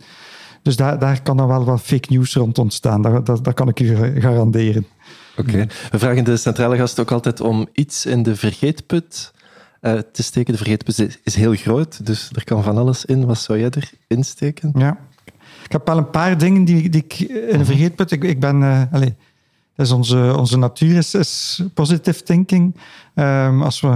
Dus 0.62 0.76
daar, 0.76 0.98
daar 0.98 1.22
kan 1.22 1.36
dan 1.36 1.46
wel 1.46 1.64
wat 1.64 1.80
fake 1.80 2.12
news 2.12 2.34
rond 2.34 2.58
ontstaan. 2.58 3.02
Dat, 3.02 3.26
dat, 3.26 3.44
dat 3.44 3.54
kan 3.54 3.68
ik 3.68 3.80
u 3.80 4.20
garanderen. 4.20 4.86
Oké. 5.36 5.66
We 5.90 5.98
vragen 5.98 6.24
de 6.24 6.36
centrale 6.36 6.76
gast 6.76 7.00
ook 7.00 7.10
altijd 7.10 7.40
om 7.40 7.68
iets 7.72 8.06
in 8.06 8.22
de 8.22 8.36
vergeetput 8.36 9.32
eh, 9.80 9.98
te 10.12 10.22
steken. 10.22 10.52
De 10.52 10.58
vergeetput 10.58 11.18
is, 11.22 11.34
heel 11.34 11.54
groot, 11.54 12.06
dus 12.06 12.30
er 12.32 12.44
kan 12.44 12.62
van 12.62 12.78
alles 12.78 13.04
in. 13.04 13.26
Wat 13.26 13.38
zou 13.38 13.58
jij 13.58 13.70
erin 14.08 14.24
steken? 14.24 14.72
Ja. 14.74 14.98
Ik 15.64 15.72
heb 15.72 15.86
wel 15.86 15.96
een 15.96 16.10
paar 16.10 16.38
dingen 16.38 16.64
die, 16.64 16.88
die 16.88 17.04
ik 17.04 17.18
in 17.52 17.58
de 17.58 17.64
vergeetput... 17.64 18.10
Ik, 18.10 18.24
ik 18.24 18.40
ben... 18.40 18.62
eh 18.62 18.82
allez, 18.92 19.10
is 19.76 19.90
onze, 19.90 20.34
onze 20.36 20.58
natuur 20.58 20.96
is, 20.96 21.14
is 21.14 21.62
positive 21.74 22.22
thinking. 22.22 22.76
Ehm, 23.14 23.62
als 23.62 23.80
we 23.80 23.88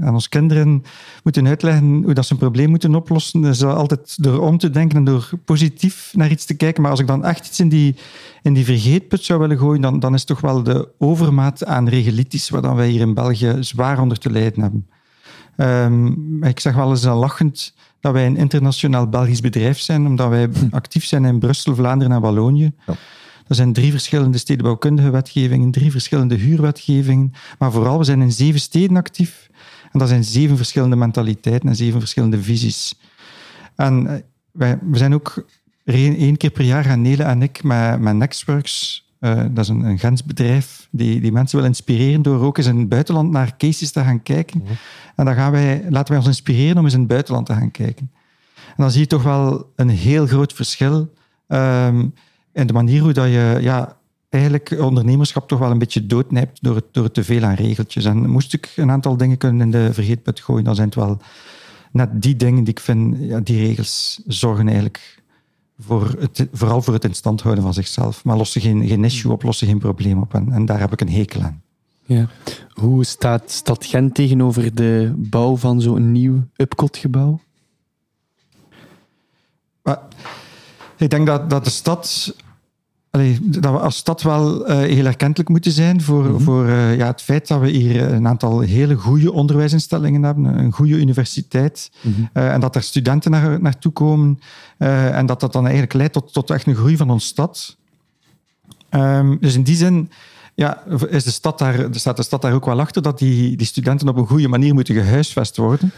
aan 0.00 0.14
onze 0.14 0.28
kinderen 0.28 0.82
moeten 1.22 1.46
uitleggen 1.46 2.02
hoe 2.04 2.14
dat 2.14 2.26
ze 2.26 2.32
een 2.32 2.38
probleem 2.38 2.70
moeten 2.70 2.94
oplossen, 2.94 3.44
is 3.44 3.58
dat 3.58 3.74
altijd 3.74 4.22
door 4.22 4.40
om 4.40 4.58
te 4.58 4.70
denken 4.70 4.96
en 4.96 5.04
door 5.04 5.30
positief 5.44 6.12
naar 6.14 6.30
iets 6.30 6.44
te 6.44 6.54
kijken. 6.54 6.82
Maar 6.82 6.90
als 6.90 7.00
ik 7.00 7.06
dan 7.06 7.24
echt 7.24 7.46
iets 7.46 7.60
in 7.60 7.68
die, 7.68 7.96
in 8.42 8.54
die 8.54 8.64
vergeetput 8.64 9.24
zou 9.24 9.40
willen 9.40 9.58
gooien, 9.58 9.80
dan, 9.80 10.00
dan 10.00 10.14
is 10.14 10.24
toch 10.24 10.40
wel 10.40 10.62
de 10.62 10.88
overmaat 10.98 11.64
aan 11.64 11.88
regelitis, 11.88 12.48
waar 12.48 12.76
wij 12.76 12.88
hier 12.88 13.00
in 13.00 13.14
België 13.14 13.56
zwaar 13.60 14.00
onder 14.00 14.18
te 14.18 14.30
lijden 14.30 14.62
hebben. 14.62 14.86
Ehm, 15.56 16.44
ik 16.44 16.60
zeg 16.60 16.74
wel 16.74 16.90
eens 16.90 17.04
uh, 17.04 17.18
lachend 17.18 17.74
dat 18.00 18.12
wij 18.12 18.26
een 18.26 18.36
internationaal 18.36 19.08
Belgisch 19.08 19.40
bedrijf 19.40 19.78
zijn, 19.78 20.06
omdat 20.06 20.28
wij 20.28 20.48
actief 20.70 21.04
zijn 21.04 21.24
in 21.24 21.38
Brussel, 21.38 21.74
Vlaanderen 21.74 22.12
en 22.12 22.20
Wallonië. 22.20 22.72
Er 23.48 23.54
zijn 23.54 23.72
drie 23.72 23.90
verschillende 23.90 24.38
stedenbouwkundige 24.38 25.10
wetgevingen, 25.10 25.70
drii 25.70 25.90
verschillende 25.90 26.34
huurwetgevingen, 26.34 27.32
maar 27.58 27.72
vooral 27.72 27.98
we 27.98 28.04
zijn 28.04 28.20
in 28.20 28.32
zeven 28.32 28.60
steden 28.60 28.96
actief. 28.96 29.50
En 29.92 29.98
dat 29.98 30.08
zijn 30.08 30.24
zeven 30.24 30.56
verschillende 30.56 30.96
mentaliteiten 30.96 31.68
en 31.68 31.76
zeven 31.76 32.00
verschillende 32.00 32.42
visies. 32.42 32.94
En 33.76 34.06
eh, 34.06 34.20
wij, 34.52 34.78
we 34.82 34.98
zijn 34.98 35.14
ook 35.14 35.44
één 35.84 36.36
keer 36.36 36.50
per 36.50 36.64
jaar 36.64 36.84
gaan 36.84 37.02
Nele 37.02 37.22
en 37.22 37.42
ik 37.42 37.62
met, 37.62 38.00
met 38.00 38.14
Nextworks 38.14 39.06
uh, 39.20 39.44
dat 39.50 39.64
is 39.64 39.68
een, 39.68 39.84
een 39.84 39.98
Gens 39.98 40.24
bedrijf 40.24 40.88
die, 40.90 41.20
die 41.20 41.32
mensen 41.32 41.58
wil 41.58 41.66
inspireren 41.66 42.22
door 42.22 42.40
ook 42.40 42.58
eens 42.58 42.66
in 42.66 42.78
het 42.78 42.88
buitenland 42.88 43.30
naar 43.30 43.56
cases 43.56 43.92
te 43.92 44.00
gaan 44.00 44.22
kijken. 44.22 44.60
Mm-hmm. 44.60 44.76
En 45.16 45.24
dan 45.24 45.34
gaan 45.34 45.52
wij, 45.52 45.84
laten 45.88 46.08
wij 46.08 46.16
ons 46.16 46.26
inspireren 46.26 46.78
om 46.78 46.84
eens 46.84 46.92
in 46.92 46.98
het 46.98 47.08
buitenland 47.08 47.46
te 47.46 47.52
gaan 47.52 47.70
kijken. 47.70 48.10
En 48.54 48.74
dan 48.76 48.90
zie 48.90 49.00
je 49.00 49.06
toch 49.06 49.22
wel 49.22 49.72
een 49.76 49.88
heel 49.88 50.26
groot 50.26 50.52
verschil 50.52 51.12
um, 51.48 52.14
in 52.58 52.66
de 52.66 52.72
manier 52.72 53.02
hoe 53.02 53.12
dat 53.12 53.26
je 53.26 53.58
ja, 53.60 53.96
eigenlijk 54.28 54.74
ondernemerschap 54.80 55.48
toch 55.48 55.58
wel 55.58 55.70
een 55.70 55.78
beetje 55.78 56.06
doodnijpt 56.06 56.58
door 56.62 56.74
het, 56.74 56.84
door 56.92 57.10
te 57.10 57.24
veel 57.24 57.42
aan 57.42 57.54
regeltjes. 57.54 58.04
En 58.04 58.30
moest 58.30 58.54
ik 58.54 58.72
een 58.76 58.90
aantal 58.90 59.16
dingen 59.16 59.38
kunnen 59.38 59.60
in 59.60 59.70
de 59.70 59.92
vergeetput 59.92 60.40
gooien, 60.40 60.64
dan 60.64 60.74
zijn 60.74 60.86
het 60.86 60.96
wel 60.96 61.18
net 61.92 62.22
die 62.22 62.36
dingen 62.36 62.64
die 62.64 62.74
ik 62.74 62.80
vind, 62.80 63.16
ja, 63.20 63.40
die 63.40 63.66
regels 63.66 64.22
zorgen 64.26 64.66
eigenlijk 64.66 65.22
voor 65.78 66.16
het, 66.18 66.48
vooral 66.52 66.82
voor 66.82 66.94
het 66.94 67.04
in 67.04 67.14
stand 67.14 67.40
houden 67.40 67.64
van 67.64 67.74
zichzelf. 67.74 68.24
Maar 68.24 68.36
lossen 68.36 68.60
geen, 68.60 68.86
geen 68.86 69.04
issue 69.04 69.32
op, 69.32 69.42
lossen 69.42 69.66
geen 69.66 69.78
probleem 69.78 70.20
op. 70.20 70.34
En, 70.34 70.52
en 70.52 70.66
daar 70.66 70.80
heb 70.80 70.92
ik 70.92 71.00
een 71.00 71.10
hekel 71.10 71.42
aan. 71.42 71.62
Ja. 72.04 72.28
Hoe 72.72 73.04
staat 73.04 73.50
Stad 73.50 73.86
Gent 73.86 74.14
tegenover 74.14 74.74
de 74.74 75.12
bouw 75.16 75.56
van 75.56 75.80
zo'n 75.80 76.12
nieuw 76.12 76.46
Upcot-gebouw? 76.56 77.40
Ik 80.96 81.10
denk 81.10 81.26
dat, 81.26 81.50
dat 81.50 81.64
de 81.64 81.70
stad 81.70 82.34
Allee, 83.18 83.38
dat 83.40 83.72
we 83.72 83.78
als 83.78 83.96
stad 83.96 84.22
wel 84.22 84.70
uh, 84.70 84.76
heel 84.76 85.04
erkentelijk 85.04 85.48
moeten 85.48 85.72
zijn 85.72 86.02
voor, 86.02 86.24
mm 86.24 86.28
-hmm. 86.28 86.40
voor 86.40 86.66
uh, 86.66 86.96
ja, 86.96 87.06
het 87.06 87.22
feit 87.22 87.48
dat 87.48 87.60
we 87.60 87.68
hier 87.68 88.12
een 88.12 88.28
aantal 88.28 88.60
hele 88.60 88.94
goede 88.94 89.32
onderwijsinstellingen 89.32 90.22
hebben, 90.22 90.44
een 90.44 90.72
goede 90.72 90.96
universiteit, 90.96 91.90
mm 92.00 92.14
-hmm. 92.14 92.28
uh, 92.32 92.52
en 92.52 92.60
dat 92.60 92.74
er 92.74 92.82
studenten 92.82 93.30
naar, 93.30 93.60
naartoe 93.60 93.92
komen 93.92 94.40
en 94.78 95.26
dat 95.26 95.40
dat 95.40 95.52
dan 95.52 95.62
eigenlijk 95.62 95.92
leidt 95.92 96.12
tot, 96.12 96.32
tot 96.32 96.50
echt 96.50 96.66
een 96.66 96.74
groei 96.74 96.96
van 96.96 97.10
onze 97.10 97.26
stad. 97.26 97.76
Um, 98.90 99.38
dus 99.40 99.54
in 99.54 99.62
die 99.62 99.76
zin 99.76 100.10
ja, 100.54 100.82
is 101.08 101.24
de 101.24 101.30
stad 101.30 101.58
daar, 101.58 101.86
staat 101.90 102.16
de 102.16 102.22
stad 102.22 102.42
daar 102.42 102.54
ook 102.54 102.64
wel 102.64 102.80
achter 102.80 103.02
dat 103.02 103.18
die, 103.18 103.56
die 103.56 103.66
studenten 103.66 104.08
op 104.08 104.16
een 104.16 104.26
goede 104.26 104.48
manier 104.48 104.74
moeten 104.74 104.94
gehuisvest 104.94 105.56
worden. 105.56 105.92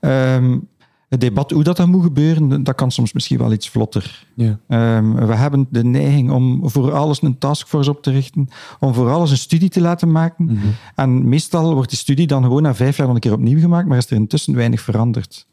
Um, 0.00 0.68
het 1.14 1.22
debat 1.22 1.50
hoe 1.50 1.62
dat 1.62 1.76
dan 1.76 1.90
moet 1.90 2.02
gebeuren, 2.02 2.64
dat 2.64 2.74
kan 2.74 2.90
soms 2.90 3.12
misschien 3.12 3.38
wel 3.38 3.52
iets 3.52 3.68
vlotter. 3.68 4.26
Ja. 4.34 4.58
Um, 4.96 5.14
we 5.14 5.34
hebben 5.34 5.66
de 5.70 5.84
neiging 5.84 6.30
om 6.30 6.60
voor 6.70 6.92
alles 6.92 7.22
een 7.22 7.38
taskforce 7.38 7.90
op 7.90 8.02
te 8.02 8.10
richten, 8.10 8.48
om 8.80 8.94
voor 8.94 9.10
alles 9.10 9.30
een 9.30 9.36
studie 9.36 9.68
te 9.68 9.80
laten 9.80 10.12
maken. 10.12 10.44
Mm 10.44 10.56
-hmm. 10.56 10.74
En 10.94 11.28
meestal 11.28 11.74
wordt 11.74 11.90
die 11.90 11.98
studie 11.98 12.26
dan 12.26 12.42
gewoon 12.42 12.62
na 12.62 12.74
vijf 12.74 12.96
jaar 12.96 13.06
nog 13.06 13.14
een 13.14 13.20
keer 13.20 13.32
opnieuw 13.32 13.60
gemaakt, 13.60 13.88
maar 13.88 13.98
is 13.98 14.10
er 14.10 14.16
intussen 14.16 14.54
weinig 14.54 14.80
veranderd. 14.80 15.46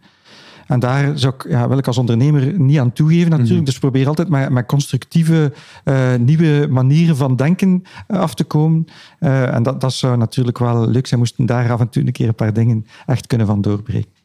En 0.68 0.80
daar 0.80 1.20
zou 1.20 1.34
ik, 1.34 1.50
ja, 1.50 1.68
wil 1.68 1.78
ik 1.78 1.88
als 1.88 1.98
ondernemer 1.98 2.60
niet 2.60 2.80
aan 2.80 2.94
toegeven 2.94 3.30
natuurlijk. 3.30 3.50
Mm 3.50 3.56
-hmm. 3.56 3.66
Dus 3.66 3.80
probeer 3.80 4.08
altijd 4.08 4.30
met, 4.30 4.50
met 4.50 4.66
constructieve, 4.66 5.54
uh, 5.86 6.16
nieuwe 6.16 6.68
manieren 6.70 7.16
van 7.16 7.36
denken 7.36 7.84
uh, 8.08 8.20
af 8.20 8.34
te 8.34 8.44
komen. 8.44 8.86
Uh, 9.20 9.56
en 9.56 9.64
dat, 9.64 9.82
dat 9.82 9.94
zou 9.94 10.18
natuurlijk 10.18 10.60
wel 10.60 10.88
leuk 10.90 11.08
zijn, 11.08 11.20
moesten 11.20 11.46
daar 11.46 11.72
af 11.72 11.80
en 11.80 11.90
toe 11.90 12.06
een 12.06 12.12
keer 12.12 12.28
een 12.28 12.36
paar 12.36 12.54
dingen 12.54 12.86
echt 13.06 13.28
kunnen 13.28 13.48
van 13.48 13.62
doorbreken. 13.62 14.21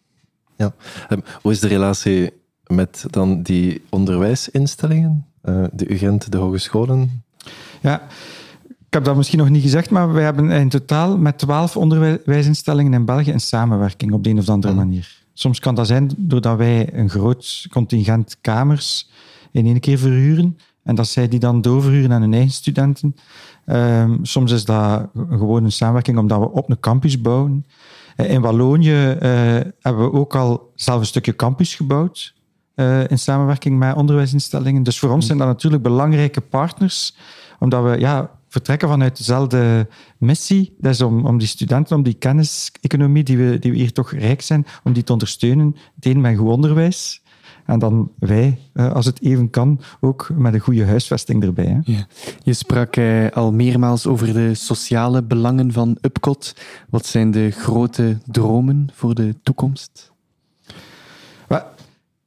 Ja. 0.57 0.75
Um, 1.09 1.23
hoe 1.43 1.53
is 1.53 1.61
de 1.61 1.69
relatie 1.69 2.31
met 2.67 3.05
dan 3.11 3.43
die 3.43 3.83
onderwijsinstellingen, 3.91 5.27
uh, 5.45 5.65
de 5.73 5.93
UGent, 5.93 6.33
de 6.33 6.39
hogescholen? 6.39 7.25
Ja, 7.81 8.03
ik 8.69 8.93
heb 8.93 9.05
dat 9.05 9.17
misschien 9.17 9.39
nog 9.39 9.49
niet 9.49 9.63
gezegd, 9.63 9.91
maar 9.91 10.13
wij 10.13 10.25
hebben 10.25 10.51
in 10.51 10.69
totaal 10.69 11.19
met 11.19 11.39
twaalf 11.39 11.77
onderwijsinstellingen 11.77 12.93
in 12.95 13.05
België 13.05 13.33
een 13.33 13.41
samenwerking 13.41 14.13
op 14.13 14.25
de 14.25 14.31
een 14.31 14.39
of 14.39 14.49
andere 14.49 14.73
Mm. 14.73 14.79
manier. 14.79 15.25
Soms 15.33 15.61
kan 15.61 15.75
dat 15.75 15.87
zijn 15.87 16.11
doordat 16.17 16.57
wij 16.57 16.95
een 16.95 17.11
groot 17.11 17.67
contingent 17.71 18.37
kamers 18.41 19.11
in 19.51 19.67
één 19.67 19.81
keer 19.81 19.99
verhuren 19.99 20.59
en 20.83 20.95
dat 20.95 21.09
zij 21.09 21.29
die 21.29 21.39
dan 21.39 21.61
doorverhuren 21.61 22.13
aan 22.13 22.21
hun 22.21 22.33
eigen 22.33 22.51
studenten. 22.51 23.17
Ehm, 23.65 24.17
soms 24.23 24.53
is 24.53 24.65
dat 24.65 25.09
gewoon 25.15 25.65
een 25.65 25.73
samenwerking 25.73 26.19
omdat 26.19 26.39
we 26.39 26.51
op 26.51 26.71
een 26.71 26.81
campus 26.81 27.21
bouwen. 27.21 27.67
Eh, 28.17 28.31
in 28.31 28.41
Wallonië 28.41 29.17
eh, 29.21 29.31
hebben 29.81 30.05
we 30.05 30.13
ook 30.13 30.35
al 30.35 30.73
zelf 30.75 31.01
een 31.01 31.07
stukje 31.07 31.37
campus 31.37 31.75
gebouwd. 31.75 32.35
eh, 32.75 33.09
in 33.11 33.19
samenwerking 33.19 33.79
met 33.79 33.95
onderwijsinstellingen. 33.95 34.83
Dus 34.83 34.99
voor 34.99 35.11
ons 35.11 35.27
zijn 35.27 35.39
dat 35.39 35.47
natuurlijk 35.47 35.83
belangrijke 35.83 36.41
partners, 36.41 37.17
omdat 37.59 37.85
we 37.85 37.99
ja, 37.99 38.31
vertrekken 38.49 38.89
vanuit 38.89 39.17
dezelfde 39.17 39.89
missie. 40.19 40.75
Dat 40.79 40.93
is 40.93 41.01
om, 41.01 41.27
om 41.27 41.39
die 41.39 41.49
studenten, 41.49 41.97
om 41.97 42.03
die 42.03 42.15
kenniseconomie 42.15 43.25
die 43.25 43.37
we, 43.37 43.59
die 43.59 43.71
we 43.71 43.77
hier 43.77 43.93
toch 43.93 44.13
rijk 44.13 44.43
zijn, 44.43 44.67
om 44.85 44.93
die 44.93 45.03
te 45.03 45.13
ondersteunen. 45.13 45.77
Het 45.95 46.07
een 46.07 46.21
met 46.21 46.37
goed 46.37 46.51
onderwijs. 46.51 47.23
En 47.67 47.79
dan 47.79 48.11
wij, 48.19 48.59
eh, 48.73 48.93
als 48.93 49.07
het 49.07 49.23
even 49.23 49.51
kan, 49.51 49.81
ook 50.01 50.29
met 50.37 50.55
een 50.55 50.61
goede 50.61 50.85
huisvesting 50.87 51.43
erbij. 51.45 51.65
Hè. 51.65 51.79
Ja. 51.93 52.07
Je 52.43 52.53
sprak 52.53 52.97
eh, 52.97 53.31
al 53.33 53.53
meermaals 53.53 54.07
over 54.07 54.33
de 54.33 54.55
sociale 54.55 55.23
belangen 55.23 55.73
van 55.73 55.99
Upcot. 56.01 56.55
Wat 56.91 57.07
zijn 57.07 57.31
de 57.31 57.51
grote 57.51 58.19
dromen 58.27 58.89
voor 58.93 59.15
de 59.15 59.35
toekomst? 59.43 60.15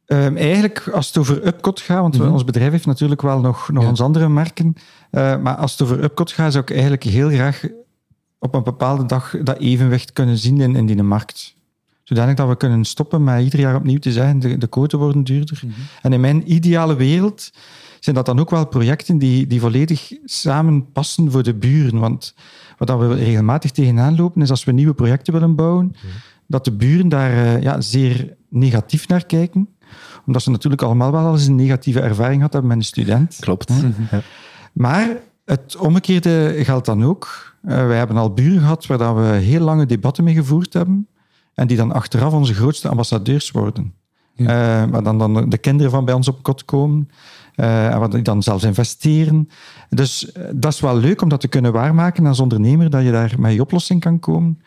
Ehm, 0.10 0.38
eigenlijk, 0.38 0.88
als 0.88 1.08
het 1.08 1.18
over 1.18 1.48
Upcot 1.48 1.80
gaat, 1.80 2.02
want 2.02 2.18
Mhm. 2.18 2.32
ons 2.32 2.44
bedrijf 2.44 2.72
heeft 2.72 2.86
natuurlijk 2.86 3.22
wel 3.22 3.40
nog, 3.40 3.70
nog 3.72 3.84
Ja. 3.84 3.90
ons 3.90 4.02
andere 4.02 4.30
merken, 4.30 4.74
eh, 5.12 5.38
maar 5.38 5.56
als 5.56 5.72
het 5.72 5.82
over 5.82 6.04
Upcot 6.04 6.32
gaat, 6.32 6.52
zou 6.52 6.64
ik 6.64 6.72
eigenlijk 6.72 7.04
heel 7.04 7.30
graag 7.30 7.64
op 8.40 8.54
een 8.56 8.64
bepaalde 8.64 9.06
dag 9.06 9.36
dat 9.44 9.58
evenwicht 9.58 10.14
kunnen 10.14 10.38
zien 10.38 10.62
in, 10.62 10.76
in 10.76 10.86
die 10.86 11.04
markt. 11.04 11.56
Zodanig 12.10 12.36
dat 12.36 12.48
we 12.48 12.58
kunnen 12.58 12.86
stoppen 12.86 13.24
met 13.24 13.44
ieder 13.44 13.60
jaar 13.60 13.76
opnieuw 13.76 14.00
te 14.00 14.12
zeggen, 14.12 14.40
de, 14.40 14.58
de 14.58 14.68
quoten 14.68 15.00
worden 15.00 15.24
duurder. 15.24 15.62
En 16.02 16.14
in 16.14 16.20
mijn 16.20 16.54
ideale 16.54 16.96
wereld 16.96 17.52
zijn 18.00 18.16
dat 18.16 18.26
dan 18.26 18.40
ook 18.40 18.50
wel 18.50 18.68
projecten 18.68 19.18
die, 19.18 19.48
die 19.48 19.60
volledig 19.60 20.12
samenpassen 20.26 21.32
voor 21.32 21.44
de 21.44 21.54
buren. 21.54 22.00
Want 22.00 22.36
wat 22.78 23.00
we 23.00 23.14
regelmatig 23.14 23.72
tegenaan 23.72 24.16
lopen, 24.16 24.42
is 24.42 24.50
als 24.50 24.64
we 24.64 24.72
nieuwe 24.72 24.94
projecten 24.94 25.34
willen 25.34 25.56
bouwen, 25.56 25.96
dat 26.48 26.66
de 26.66 26.72
buren 26.72 27.10
daar 27.10 27.32
eh, 27.32 27.62
ja, 27.62 27.82
zeer 27.82 28.36
negatief 28.50 29.08
naar 29.08 29.26
kijken. 29.26 29.70
Omdat 30.26 30.42
ze 30.42 30.50
natuurlijk 30.50 30.82
allemaal 30.82 31.12
wel 31.12 31.32
eens 31.32 31.48
een 31.48 31.56
negatieve 31.56 32.00
ervaring 32.00 32.36
gehad 32.36 32.54
hebben 32.54 32.70
met 32.70 32.80
een 32.80 32.86
student. 32.86 33.38
Klopt. 33.40 33.74
Ja. 34.12 34.22
Maar 34.74 35.18
het 35.46 35.76
omgekeerde 35.78 36.56
geldt 36.64 36.86
dan 36.86 37.04
ook. 37.04 37.56
Eh, 37.64 37.88
wij 37.88 37.98
hebben 37.98 38.18
al 38.18 38.34
buren 38.34 38.60
gehad 38.60 38.88
waar 38.88 38.98
dat 38.98 39.16
we 39.16 39.22
heel 39.22 39.62
lange 39.62 39.86
debatten 39.86 40.24
mee 40.24 40.34
gevoerd 40.34 40.74
hebben. 40.74 41.08
En 41.60 41.68
die 41.68 41.78
dan 41.78 41.92
achteraf 41.92 42.34
onze 42.34 42.54
grootste 42.54 42.90
ambassadeurs 42.90 43.52
worden. 43.52 43.94
Eh, 44.36 44.46
waar 44.86 45.04
dan, 45.04 45.18
dan 45.18 45.50
de 45.50 45.58
kinderen 45.58 45.92
van 45.92 46.06
bij 46.06 46.14
ons 46.14 46.28
op 46.28 46.44
kot 46.44 46.66
komen. 46.66 47.10
eh, 47.56 47.94
en 47.94 48.00
waar 48.00 48.10
die 48.10 48.22
dan 48.22 48.44
zelfs 48.44 48.64
investeren. 48.64 49.50
Dus 49.90 50.32
eh, 50.32 50.44
dat 50.54 50.74
is 50.74 50.80
wel 50.80 50.98
leuk 50.98 51.22
om 51.22 51.30
dat 51.30 51.42
te 51.42 51.48
kunnen 51.48 51.72
waarmaken 51.72 52.26
als 52.26 52.40
ondernemer, 52.40 52.90
dat 52.90 53.04
je 53.04 53.12
daar 53.12 53.36
met 53.40 53.54
je 53.54 53.62
oplossing 53.62 54.00
kan 54.02 54.20
komen. 54.20 54.62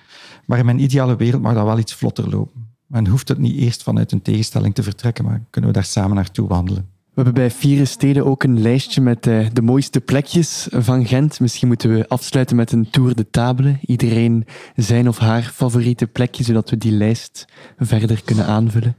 Maar 0.46 0.58
in 0.58 0.64
mijn 0.64 0.82
ideale 0.82 1.16
wereld 1.16 1.42
mag 1.42 1.54
dat 1.54 1.64
wel 1.64 1.78
iets 1.78 1.94
vlotter 1.94 2.28
lopen. 2.28 2.66
En 2.90 3.06
hoeft 3.06 3.28
het 3.28 3.38
niet 3.38 3.56
eerst 3.56 3.82
vanuit 3.82 4.12
een 4.12 4.22
tegenstelling 4.22 4.74
te 4.74 4.82
vertrekken, 4.82 5.24
maar 5.24 5.42
kunnen 5.50 5.70
we 5.70 5.76
daar 5.76 5.86
samen 5.86 6.16
naartoe 6.16 6.48
wandelen. 6.48 6.88
We 7.14 7.22
hebben 7.22 7.34
bij 7.34 7.50
Vieren 7.50 7.86
Steden 7.86 8.24
ook 8.26 8.42
een 8.42 8.60
lijstje 8.60 9.00
met 9.00 9.26
eh, 9.26 9.46
de 9.52 9.62
mooiste 9.62 10.00
plekjes 10.00 10.66
van 10.70 11.06
Gent. 11.06 11.40
Misschien 11.40 11.68
moeten 11.68 11.94
we 11.94 12.08
afsluiten 12.08 12.56
met 12.56 12.72
een 12.72 12.90
tour 12.90 13.14
de 13.14 13.30
table. 13.30 13.78
Iedereen 13.86 14.46
zijn 14.76 15.08
of 15.08 15.18
haar 15.18 15.42
favoriete 15.42 16.06
plekje, 16.06 16.44
zodat 16.44 16.70
we 16.70 16.76
die 16.78 16.92
lijst 16.92 17.44
verder 17.78 18.22
kunnen 18.24 18.46
aanvullen. 18.46 18.96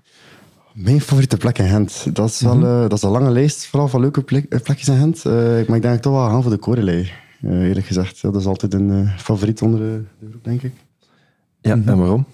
Mijn 0.73 1.01
favoriete 1.01 1.37
plek 1.37 1.57
in 1.59 1.67
Gent. 1.67 2.15
Dat 2.15 2.29
is 2.29 2.41
wel 2.41 2.55
Mhm. 2.57 2.65
eh, 2.65 2.81
dat 2.81 2.93
is 2.93 3.01
een 3.01 3.09
lange 3.09 3.31
lijst, 3.31 3.65
vooral 3.65 3.87
van 3.87 4.01
leuke 4.01 4.21
plek- 4.21 4.45
eh, 4.53 4.59
plekjes 4.61 4.87
in 4.87 4.97
Gent. 4.97 5.25
Eh, 5.25 5.33
maar 5.67 5.75
ik 5.75 5.81
denk 5.81 6.01
toch 6.01 6.13
wel 6.13 6.29
gaan 6.29 6.41
voor 6.41 6.51
de 6.51 6.57
Korelei, 6.57 7.11
eerlijk 7.41 7.85
gezegd. 7.85 8.21
Dat 8.21 8.35
is 8.35 8.45
altijd 8.45 8.73
een 8.73 9.07
favoriet 9.17 9.61
onder 9.61 9.79
de, 9.79 10.03
de 10.19 10.27
groep, 10.29 10.43
denk 10.43 10.61
ik. 10.61 10.73
Ja, 11.61 11.71
en 11.71 11.97
waarom? 11.97 12.25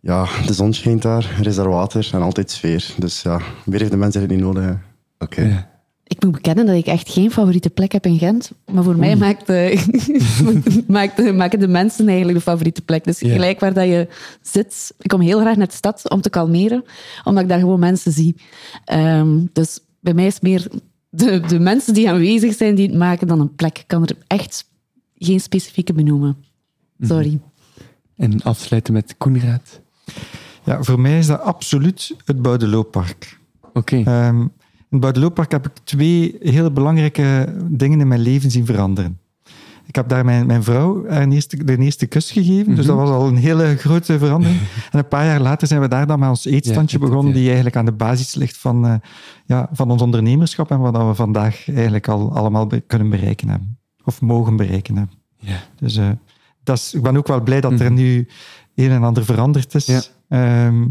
Ja, 0.00 0.26
de 0.46 0.52
zon 0.52 0.72
schijnt 0.72 1.02
daar, 1.02 1.36
er 1.40 1.46
is 1.46 1.54
daar 1.56 1.68
water 1.68 2.08
en 2.12 2.22
altijd 2.22 2.50
sfeer. 2.50 2.94
Dus 2.98 3.22
ja, 3.22 3.40
meer 3.64 3.78
heeft 3.78 3.90
de 3.90 3.96
mens 3.96 4.14
eigenlijk 4.14 4.44
niet 4.44 4.54
nodig. 4.54 4.76
Oké. 5.18 5.42
Ja. 5.42 5.76
Ik 6.04 6.22
moet 6.24 6.32
bekennen 6.32 6.66
dat 6.66 6.74
ik 6.76 6.86
echt 6.86 7.08
geen 7.10 7.30
favoriete 7.30 7.70
plek 7.70 7.92
heb 7.92 8.06
in 8.06 8.18
Gent. 8.18 8.50
Maar 8.72 8.82
voor 8.84 8.96
mij 8.96 9.16
maakt 9.16 9.46
de, 9.46 9.84
maakt 10.86 11.16
de- 11.16 11.32
maken 11.32 11.58
de 11.60 11.68
mensen 11.68 12.06
eigenlijk 12.08 12.38
de 12.38 12.44
favoriete 12.44 12.82
plek. 12.82 13.04
Dus 13.04 13.18
gelijk 13.18 13.60
waar 13.60 13.72
dat 13.72 13.84
je 13.86 14.08
zit. 14.42 14.94
Ik 14.98 15.08
kom 15.10 15.20
heel 15.20 15.40
graag 15.40 15.56
naar 15.56 15.66
de 15.66 15.72
stad 15.74 16.10
om 16.10 16.20
te 16.20 16.30
kalmeren, 16.30 16.84
omdat 17.24 17.42
ik 17.42 17.48
daar 17.48 17.58
gewoon 17.58 17.78
mensen 17.78 18.12
zie. 18.12 18.36
Ehm, 18.84 19.38
dus 19.52 19.80
bij 20.00 20.14
mij 20.14 20.26
is 20.26 20.34
het 20.34 20.42
meer 20.42 20.66
de, 21.10 21.40
de 21.40 21.58
mensen 21.60 21.94
die 21.94 22.10
aanwezig 22.10 22.54
zijn 22.54 22.74
die 22.74 22.86
het 22.86 22.96
maken 22.96 23.26
dan 23.26 23.40
een 23.40 23.54
plek. 23.54 23.78
Ik 23.78 23.86
kan 23.86 24.02
er 24.02 24.16
echt 24.26 24.64
geen 25.14 25.40
specifieke 25.40 25.92
benoemen. 25.92 26.36
Sorry. 27.00 27.40
En 28.16 28.42
afsluiten 28.42 28.92
met 28.92 29.14
Koenraad. 29.18 29.80
Ja, 30.64 30.82
voor 30.82 31.00
mij 31.00 31.18
is 31.18 31.26
dat 31.26 31.40
absoluut 31.40 32.14
het 32.24 32.42
Boudelooppark. 32.42 33.38
Oké. 33.72 33.96
Ehm, 34.04 34.40
in 34.40 34.50
het 34.90 35.00
Boudelooppark 35.00 35.52
heb 35.52 35.66
ik 35.66 35.72
twee 35.84 36.36
hele 36.40 36.70
belangrijke 36.70 37.54
dingen 37.70 38.00
in 38.00 38.08
mijn 38.08 38.20
leven 38.20 38.50
zien 38.50 38.66
veranderen. 38.66 39.18
Ik 39.86 39.94
heb 39.94 40.08
daar 40.08 40.24
mijn, 40.24 40.46
mijn 40.46 40.62
vrouw 40.62 41.08
haar 41.08 41.28
eerste, 41.28 41.64
de 41.64 41.78
eerste 41.78 42.06
kus 42.06 42.30
gegeven, 42.30 42.74
dus 42.74 42.86
dat 42.86 42.96
was 42.96 43.08
al 43.10 43.26
een 43.28 43.36
hele 43.36 43.76
grote 43.76 44.18
verandering. 44.18 44.60
En 44.92 44.98
een 44.98 45.08
paar 45.08 45.24
jaar 45.24 45.40
later 45.40 45.66
zijn 45.68 45.80
we 45.80 45.88
daar 45.88 46.06
dan 46.06 46.18
met 46.18 46.28
ons 46.28 46.44
eetstandje 46.44 46.96
Ja, 46.98 47.02
het- 47.04 47.10
begonnen, 47.12 47.32
ja. 47.32 47.38
die 47.38 47.46
eigenlijk 47.46 47.76
aan 47.76 47.84
de 47.84 47.92
basis 47.92 48.34
ligt 48.34 48.56
van, 48.56 48.86
eh, 48.86 48.94
ja, 49.46 49.68
van 49.72 49.90
ons 49.90 50.02
ondernemerschap 50.02 50.70
en 50.70 50.78
wat 50.78 50.96
we 50.96 51.14
vandaag 51.14 51.68
eigenlijk 51.70 52.08
al 52.08 52.32
allemaal 52.36 52.66
be- 52.66 52.80
kunnen 52.80 53.08
bereiken 53.10 53.48
hebben. 53.48 53.78
Of 54.04 54.20
mogen 54.20 54.56
bereiken 54.56 54.96
hebben. 54.96 55.14
Ja. 55.38 55.56
Dus 55.78 55.96
eh, 55.96 56.08
dat 56.62 56.76
is, 56.76 56.94
ik 56.94 57.02
ben 57.02 57.16
ook 57.16 57.26
wel 57.26 57.40
blij 57.42 57.60
dat 57.60 57.80
er 57.80 57.90
nu 57.90 58.28
een 58.78 58.90
en 58.90 59.02
ander 59.02 59.24
veranderd 59.24 59.74
is. 59.74 59.86
Ja. 59.86 60.02
Ehm, 60.28 60.86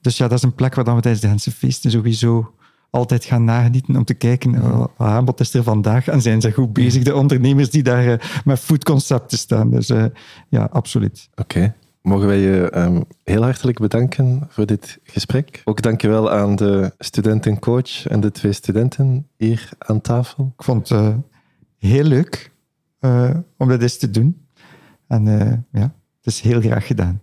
dus 0.00 0.16
ja, 0.16 0.28
dat 0.28 0.38
is 0.38 0.44
een 0.44 0.54
plek 0.54 0.74
waar 0.74 0.84
dan 0.84 0.94
we 0.94 1.00
tijdens 1.00 1.44
de 1.44 1.50
feesten 1.50 1.90
sowieso 1.90 2.52
altijd 2.90 3.24
gaan 3.24 3.44
nagenieten 3.44 3.96
om 3.96 4.04
te 4.04 4.14
kijken 4.14 4.54
eh, 4.54 4.78
wat 4.78 4.90
aanbod 4.96 5.40
is 5.40 5.54
er 5.54 5.62
vandaag 5.62 6.08
en 6.08 6.22
zijn 6.22 6.40
ze 6.40 6.52
goed 6.52 6.72
bezig, 6.72 7.02
de 7.02 7.14
ondernemers 7.14 7.70
die 7.70 7.82
daar 7.82 8.06
eh, 8.06 8.42
met 8.44 8.58
foodconcepten 8.58 9.38
staan. 9.38 9.70
Dus 9.70 9.90
eh, 9.90 10.04
ja, 10.48 10.68
absoluut. 10.72 11.28
Oké. 11.34 11.74
Mogen 12.02 12.26
wij 12.26 12.38
je 12.38 12.70
ehm, 12.70 13.00
heel 13.24 13.42
hartelijk 13.42 13.78
bedanken 13.78 14.46
voor 14.48 14.66
dit 14.66 14.98
gesprek. 15.04 15.62
Ook 15.64 15.82
dankjewel 15.82 16.30
aan 16.30 16.56
de 16.56 16.92
studentencoach 16.98 18.06
en 18.06 18.20
de 18.20 18.30
twee 18.30 18.52
studenten 18.52 19.28
hier 19.36 19.68
aan 19.78 20.00
tafel. 20.00 20.52
Ik 20.56 20.64
vond 20.64 20.88
het 20.88 21.14
heel 21.78 22.04
leuk 22.04 22.52
om 23.56 23.68
dat 23.68 23.82
eens 23.82 23.98
te 23.98 24.10
doen. 24.10 24.46
En 25.06 25.24
ja, 25.72 25.94
het 26.16 26.26
is 26.26 26.40
heel 26.40 26.60
graag 26.60 26.86
gedaan. 26.86 27.22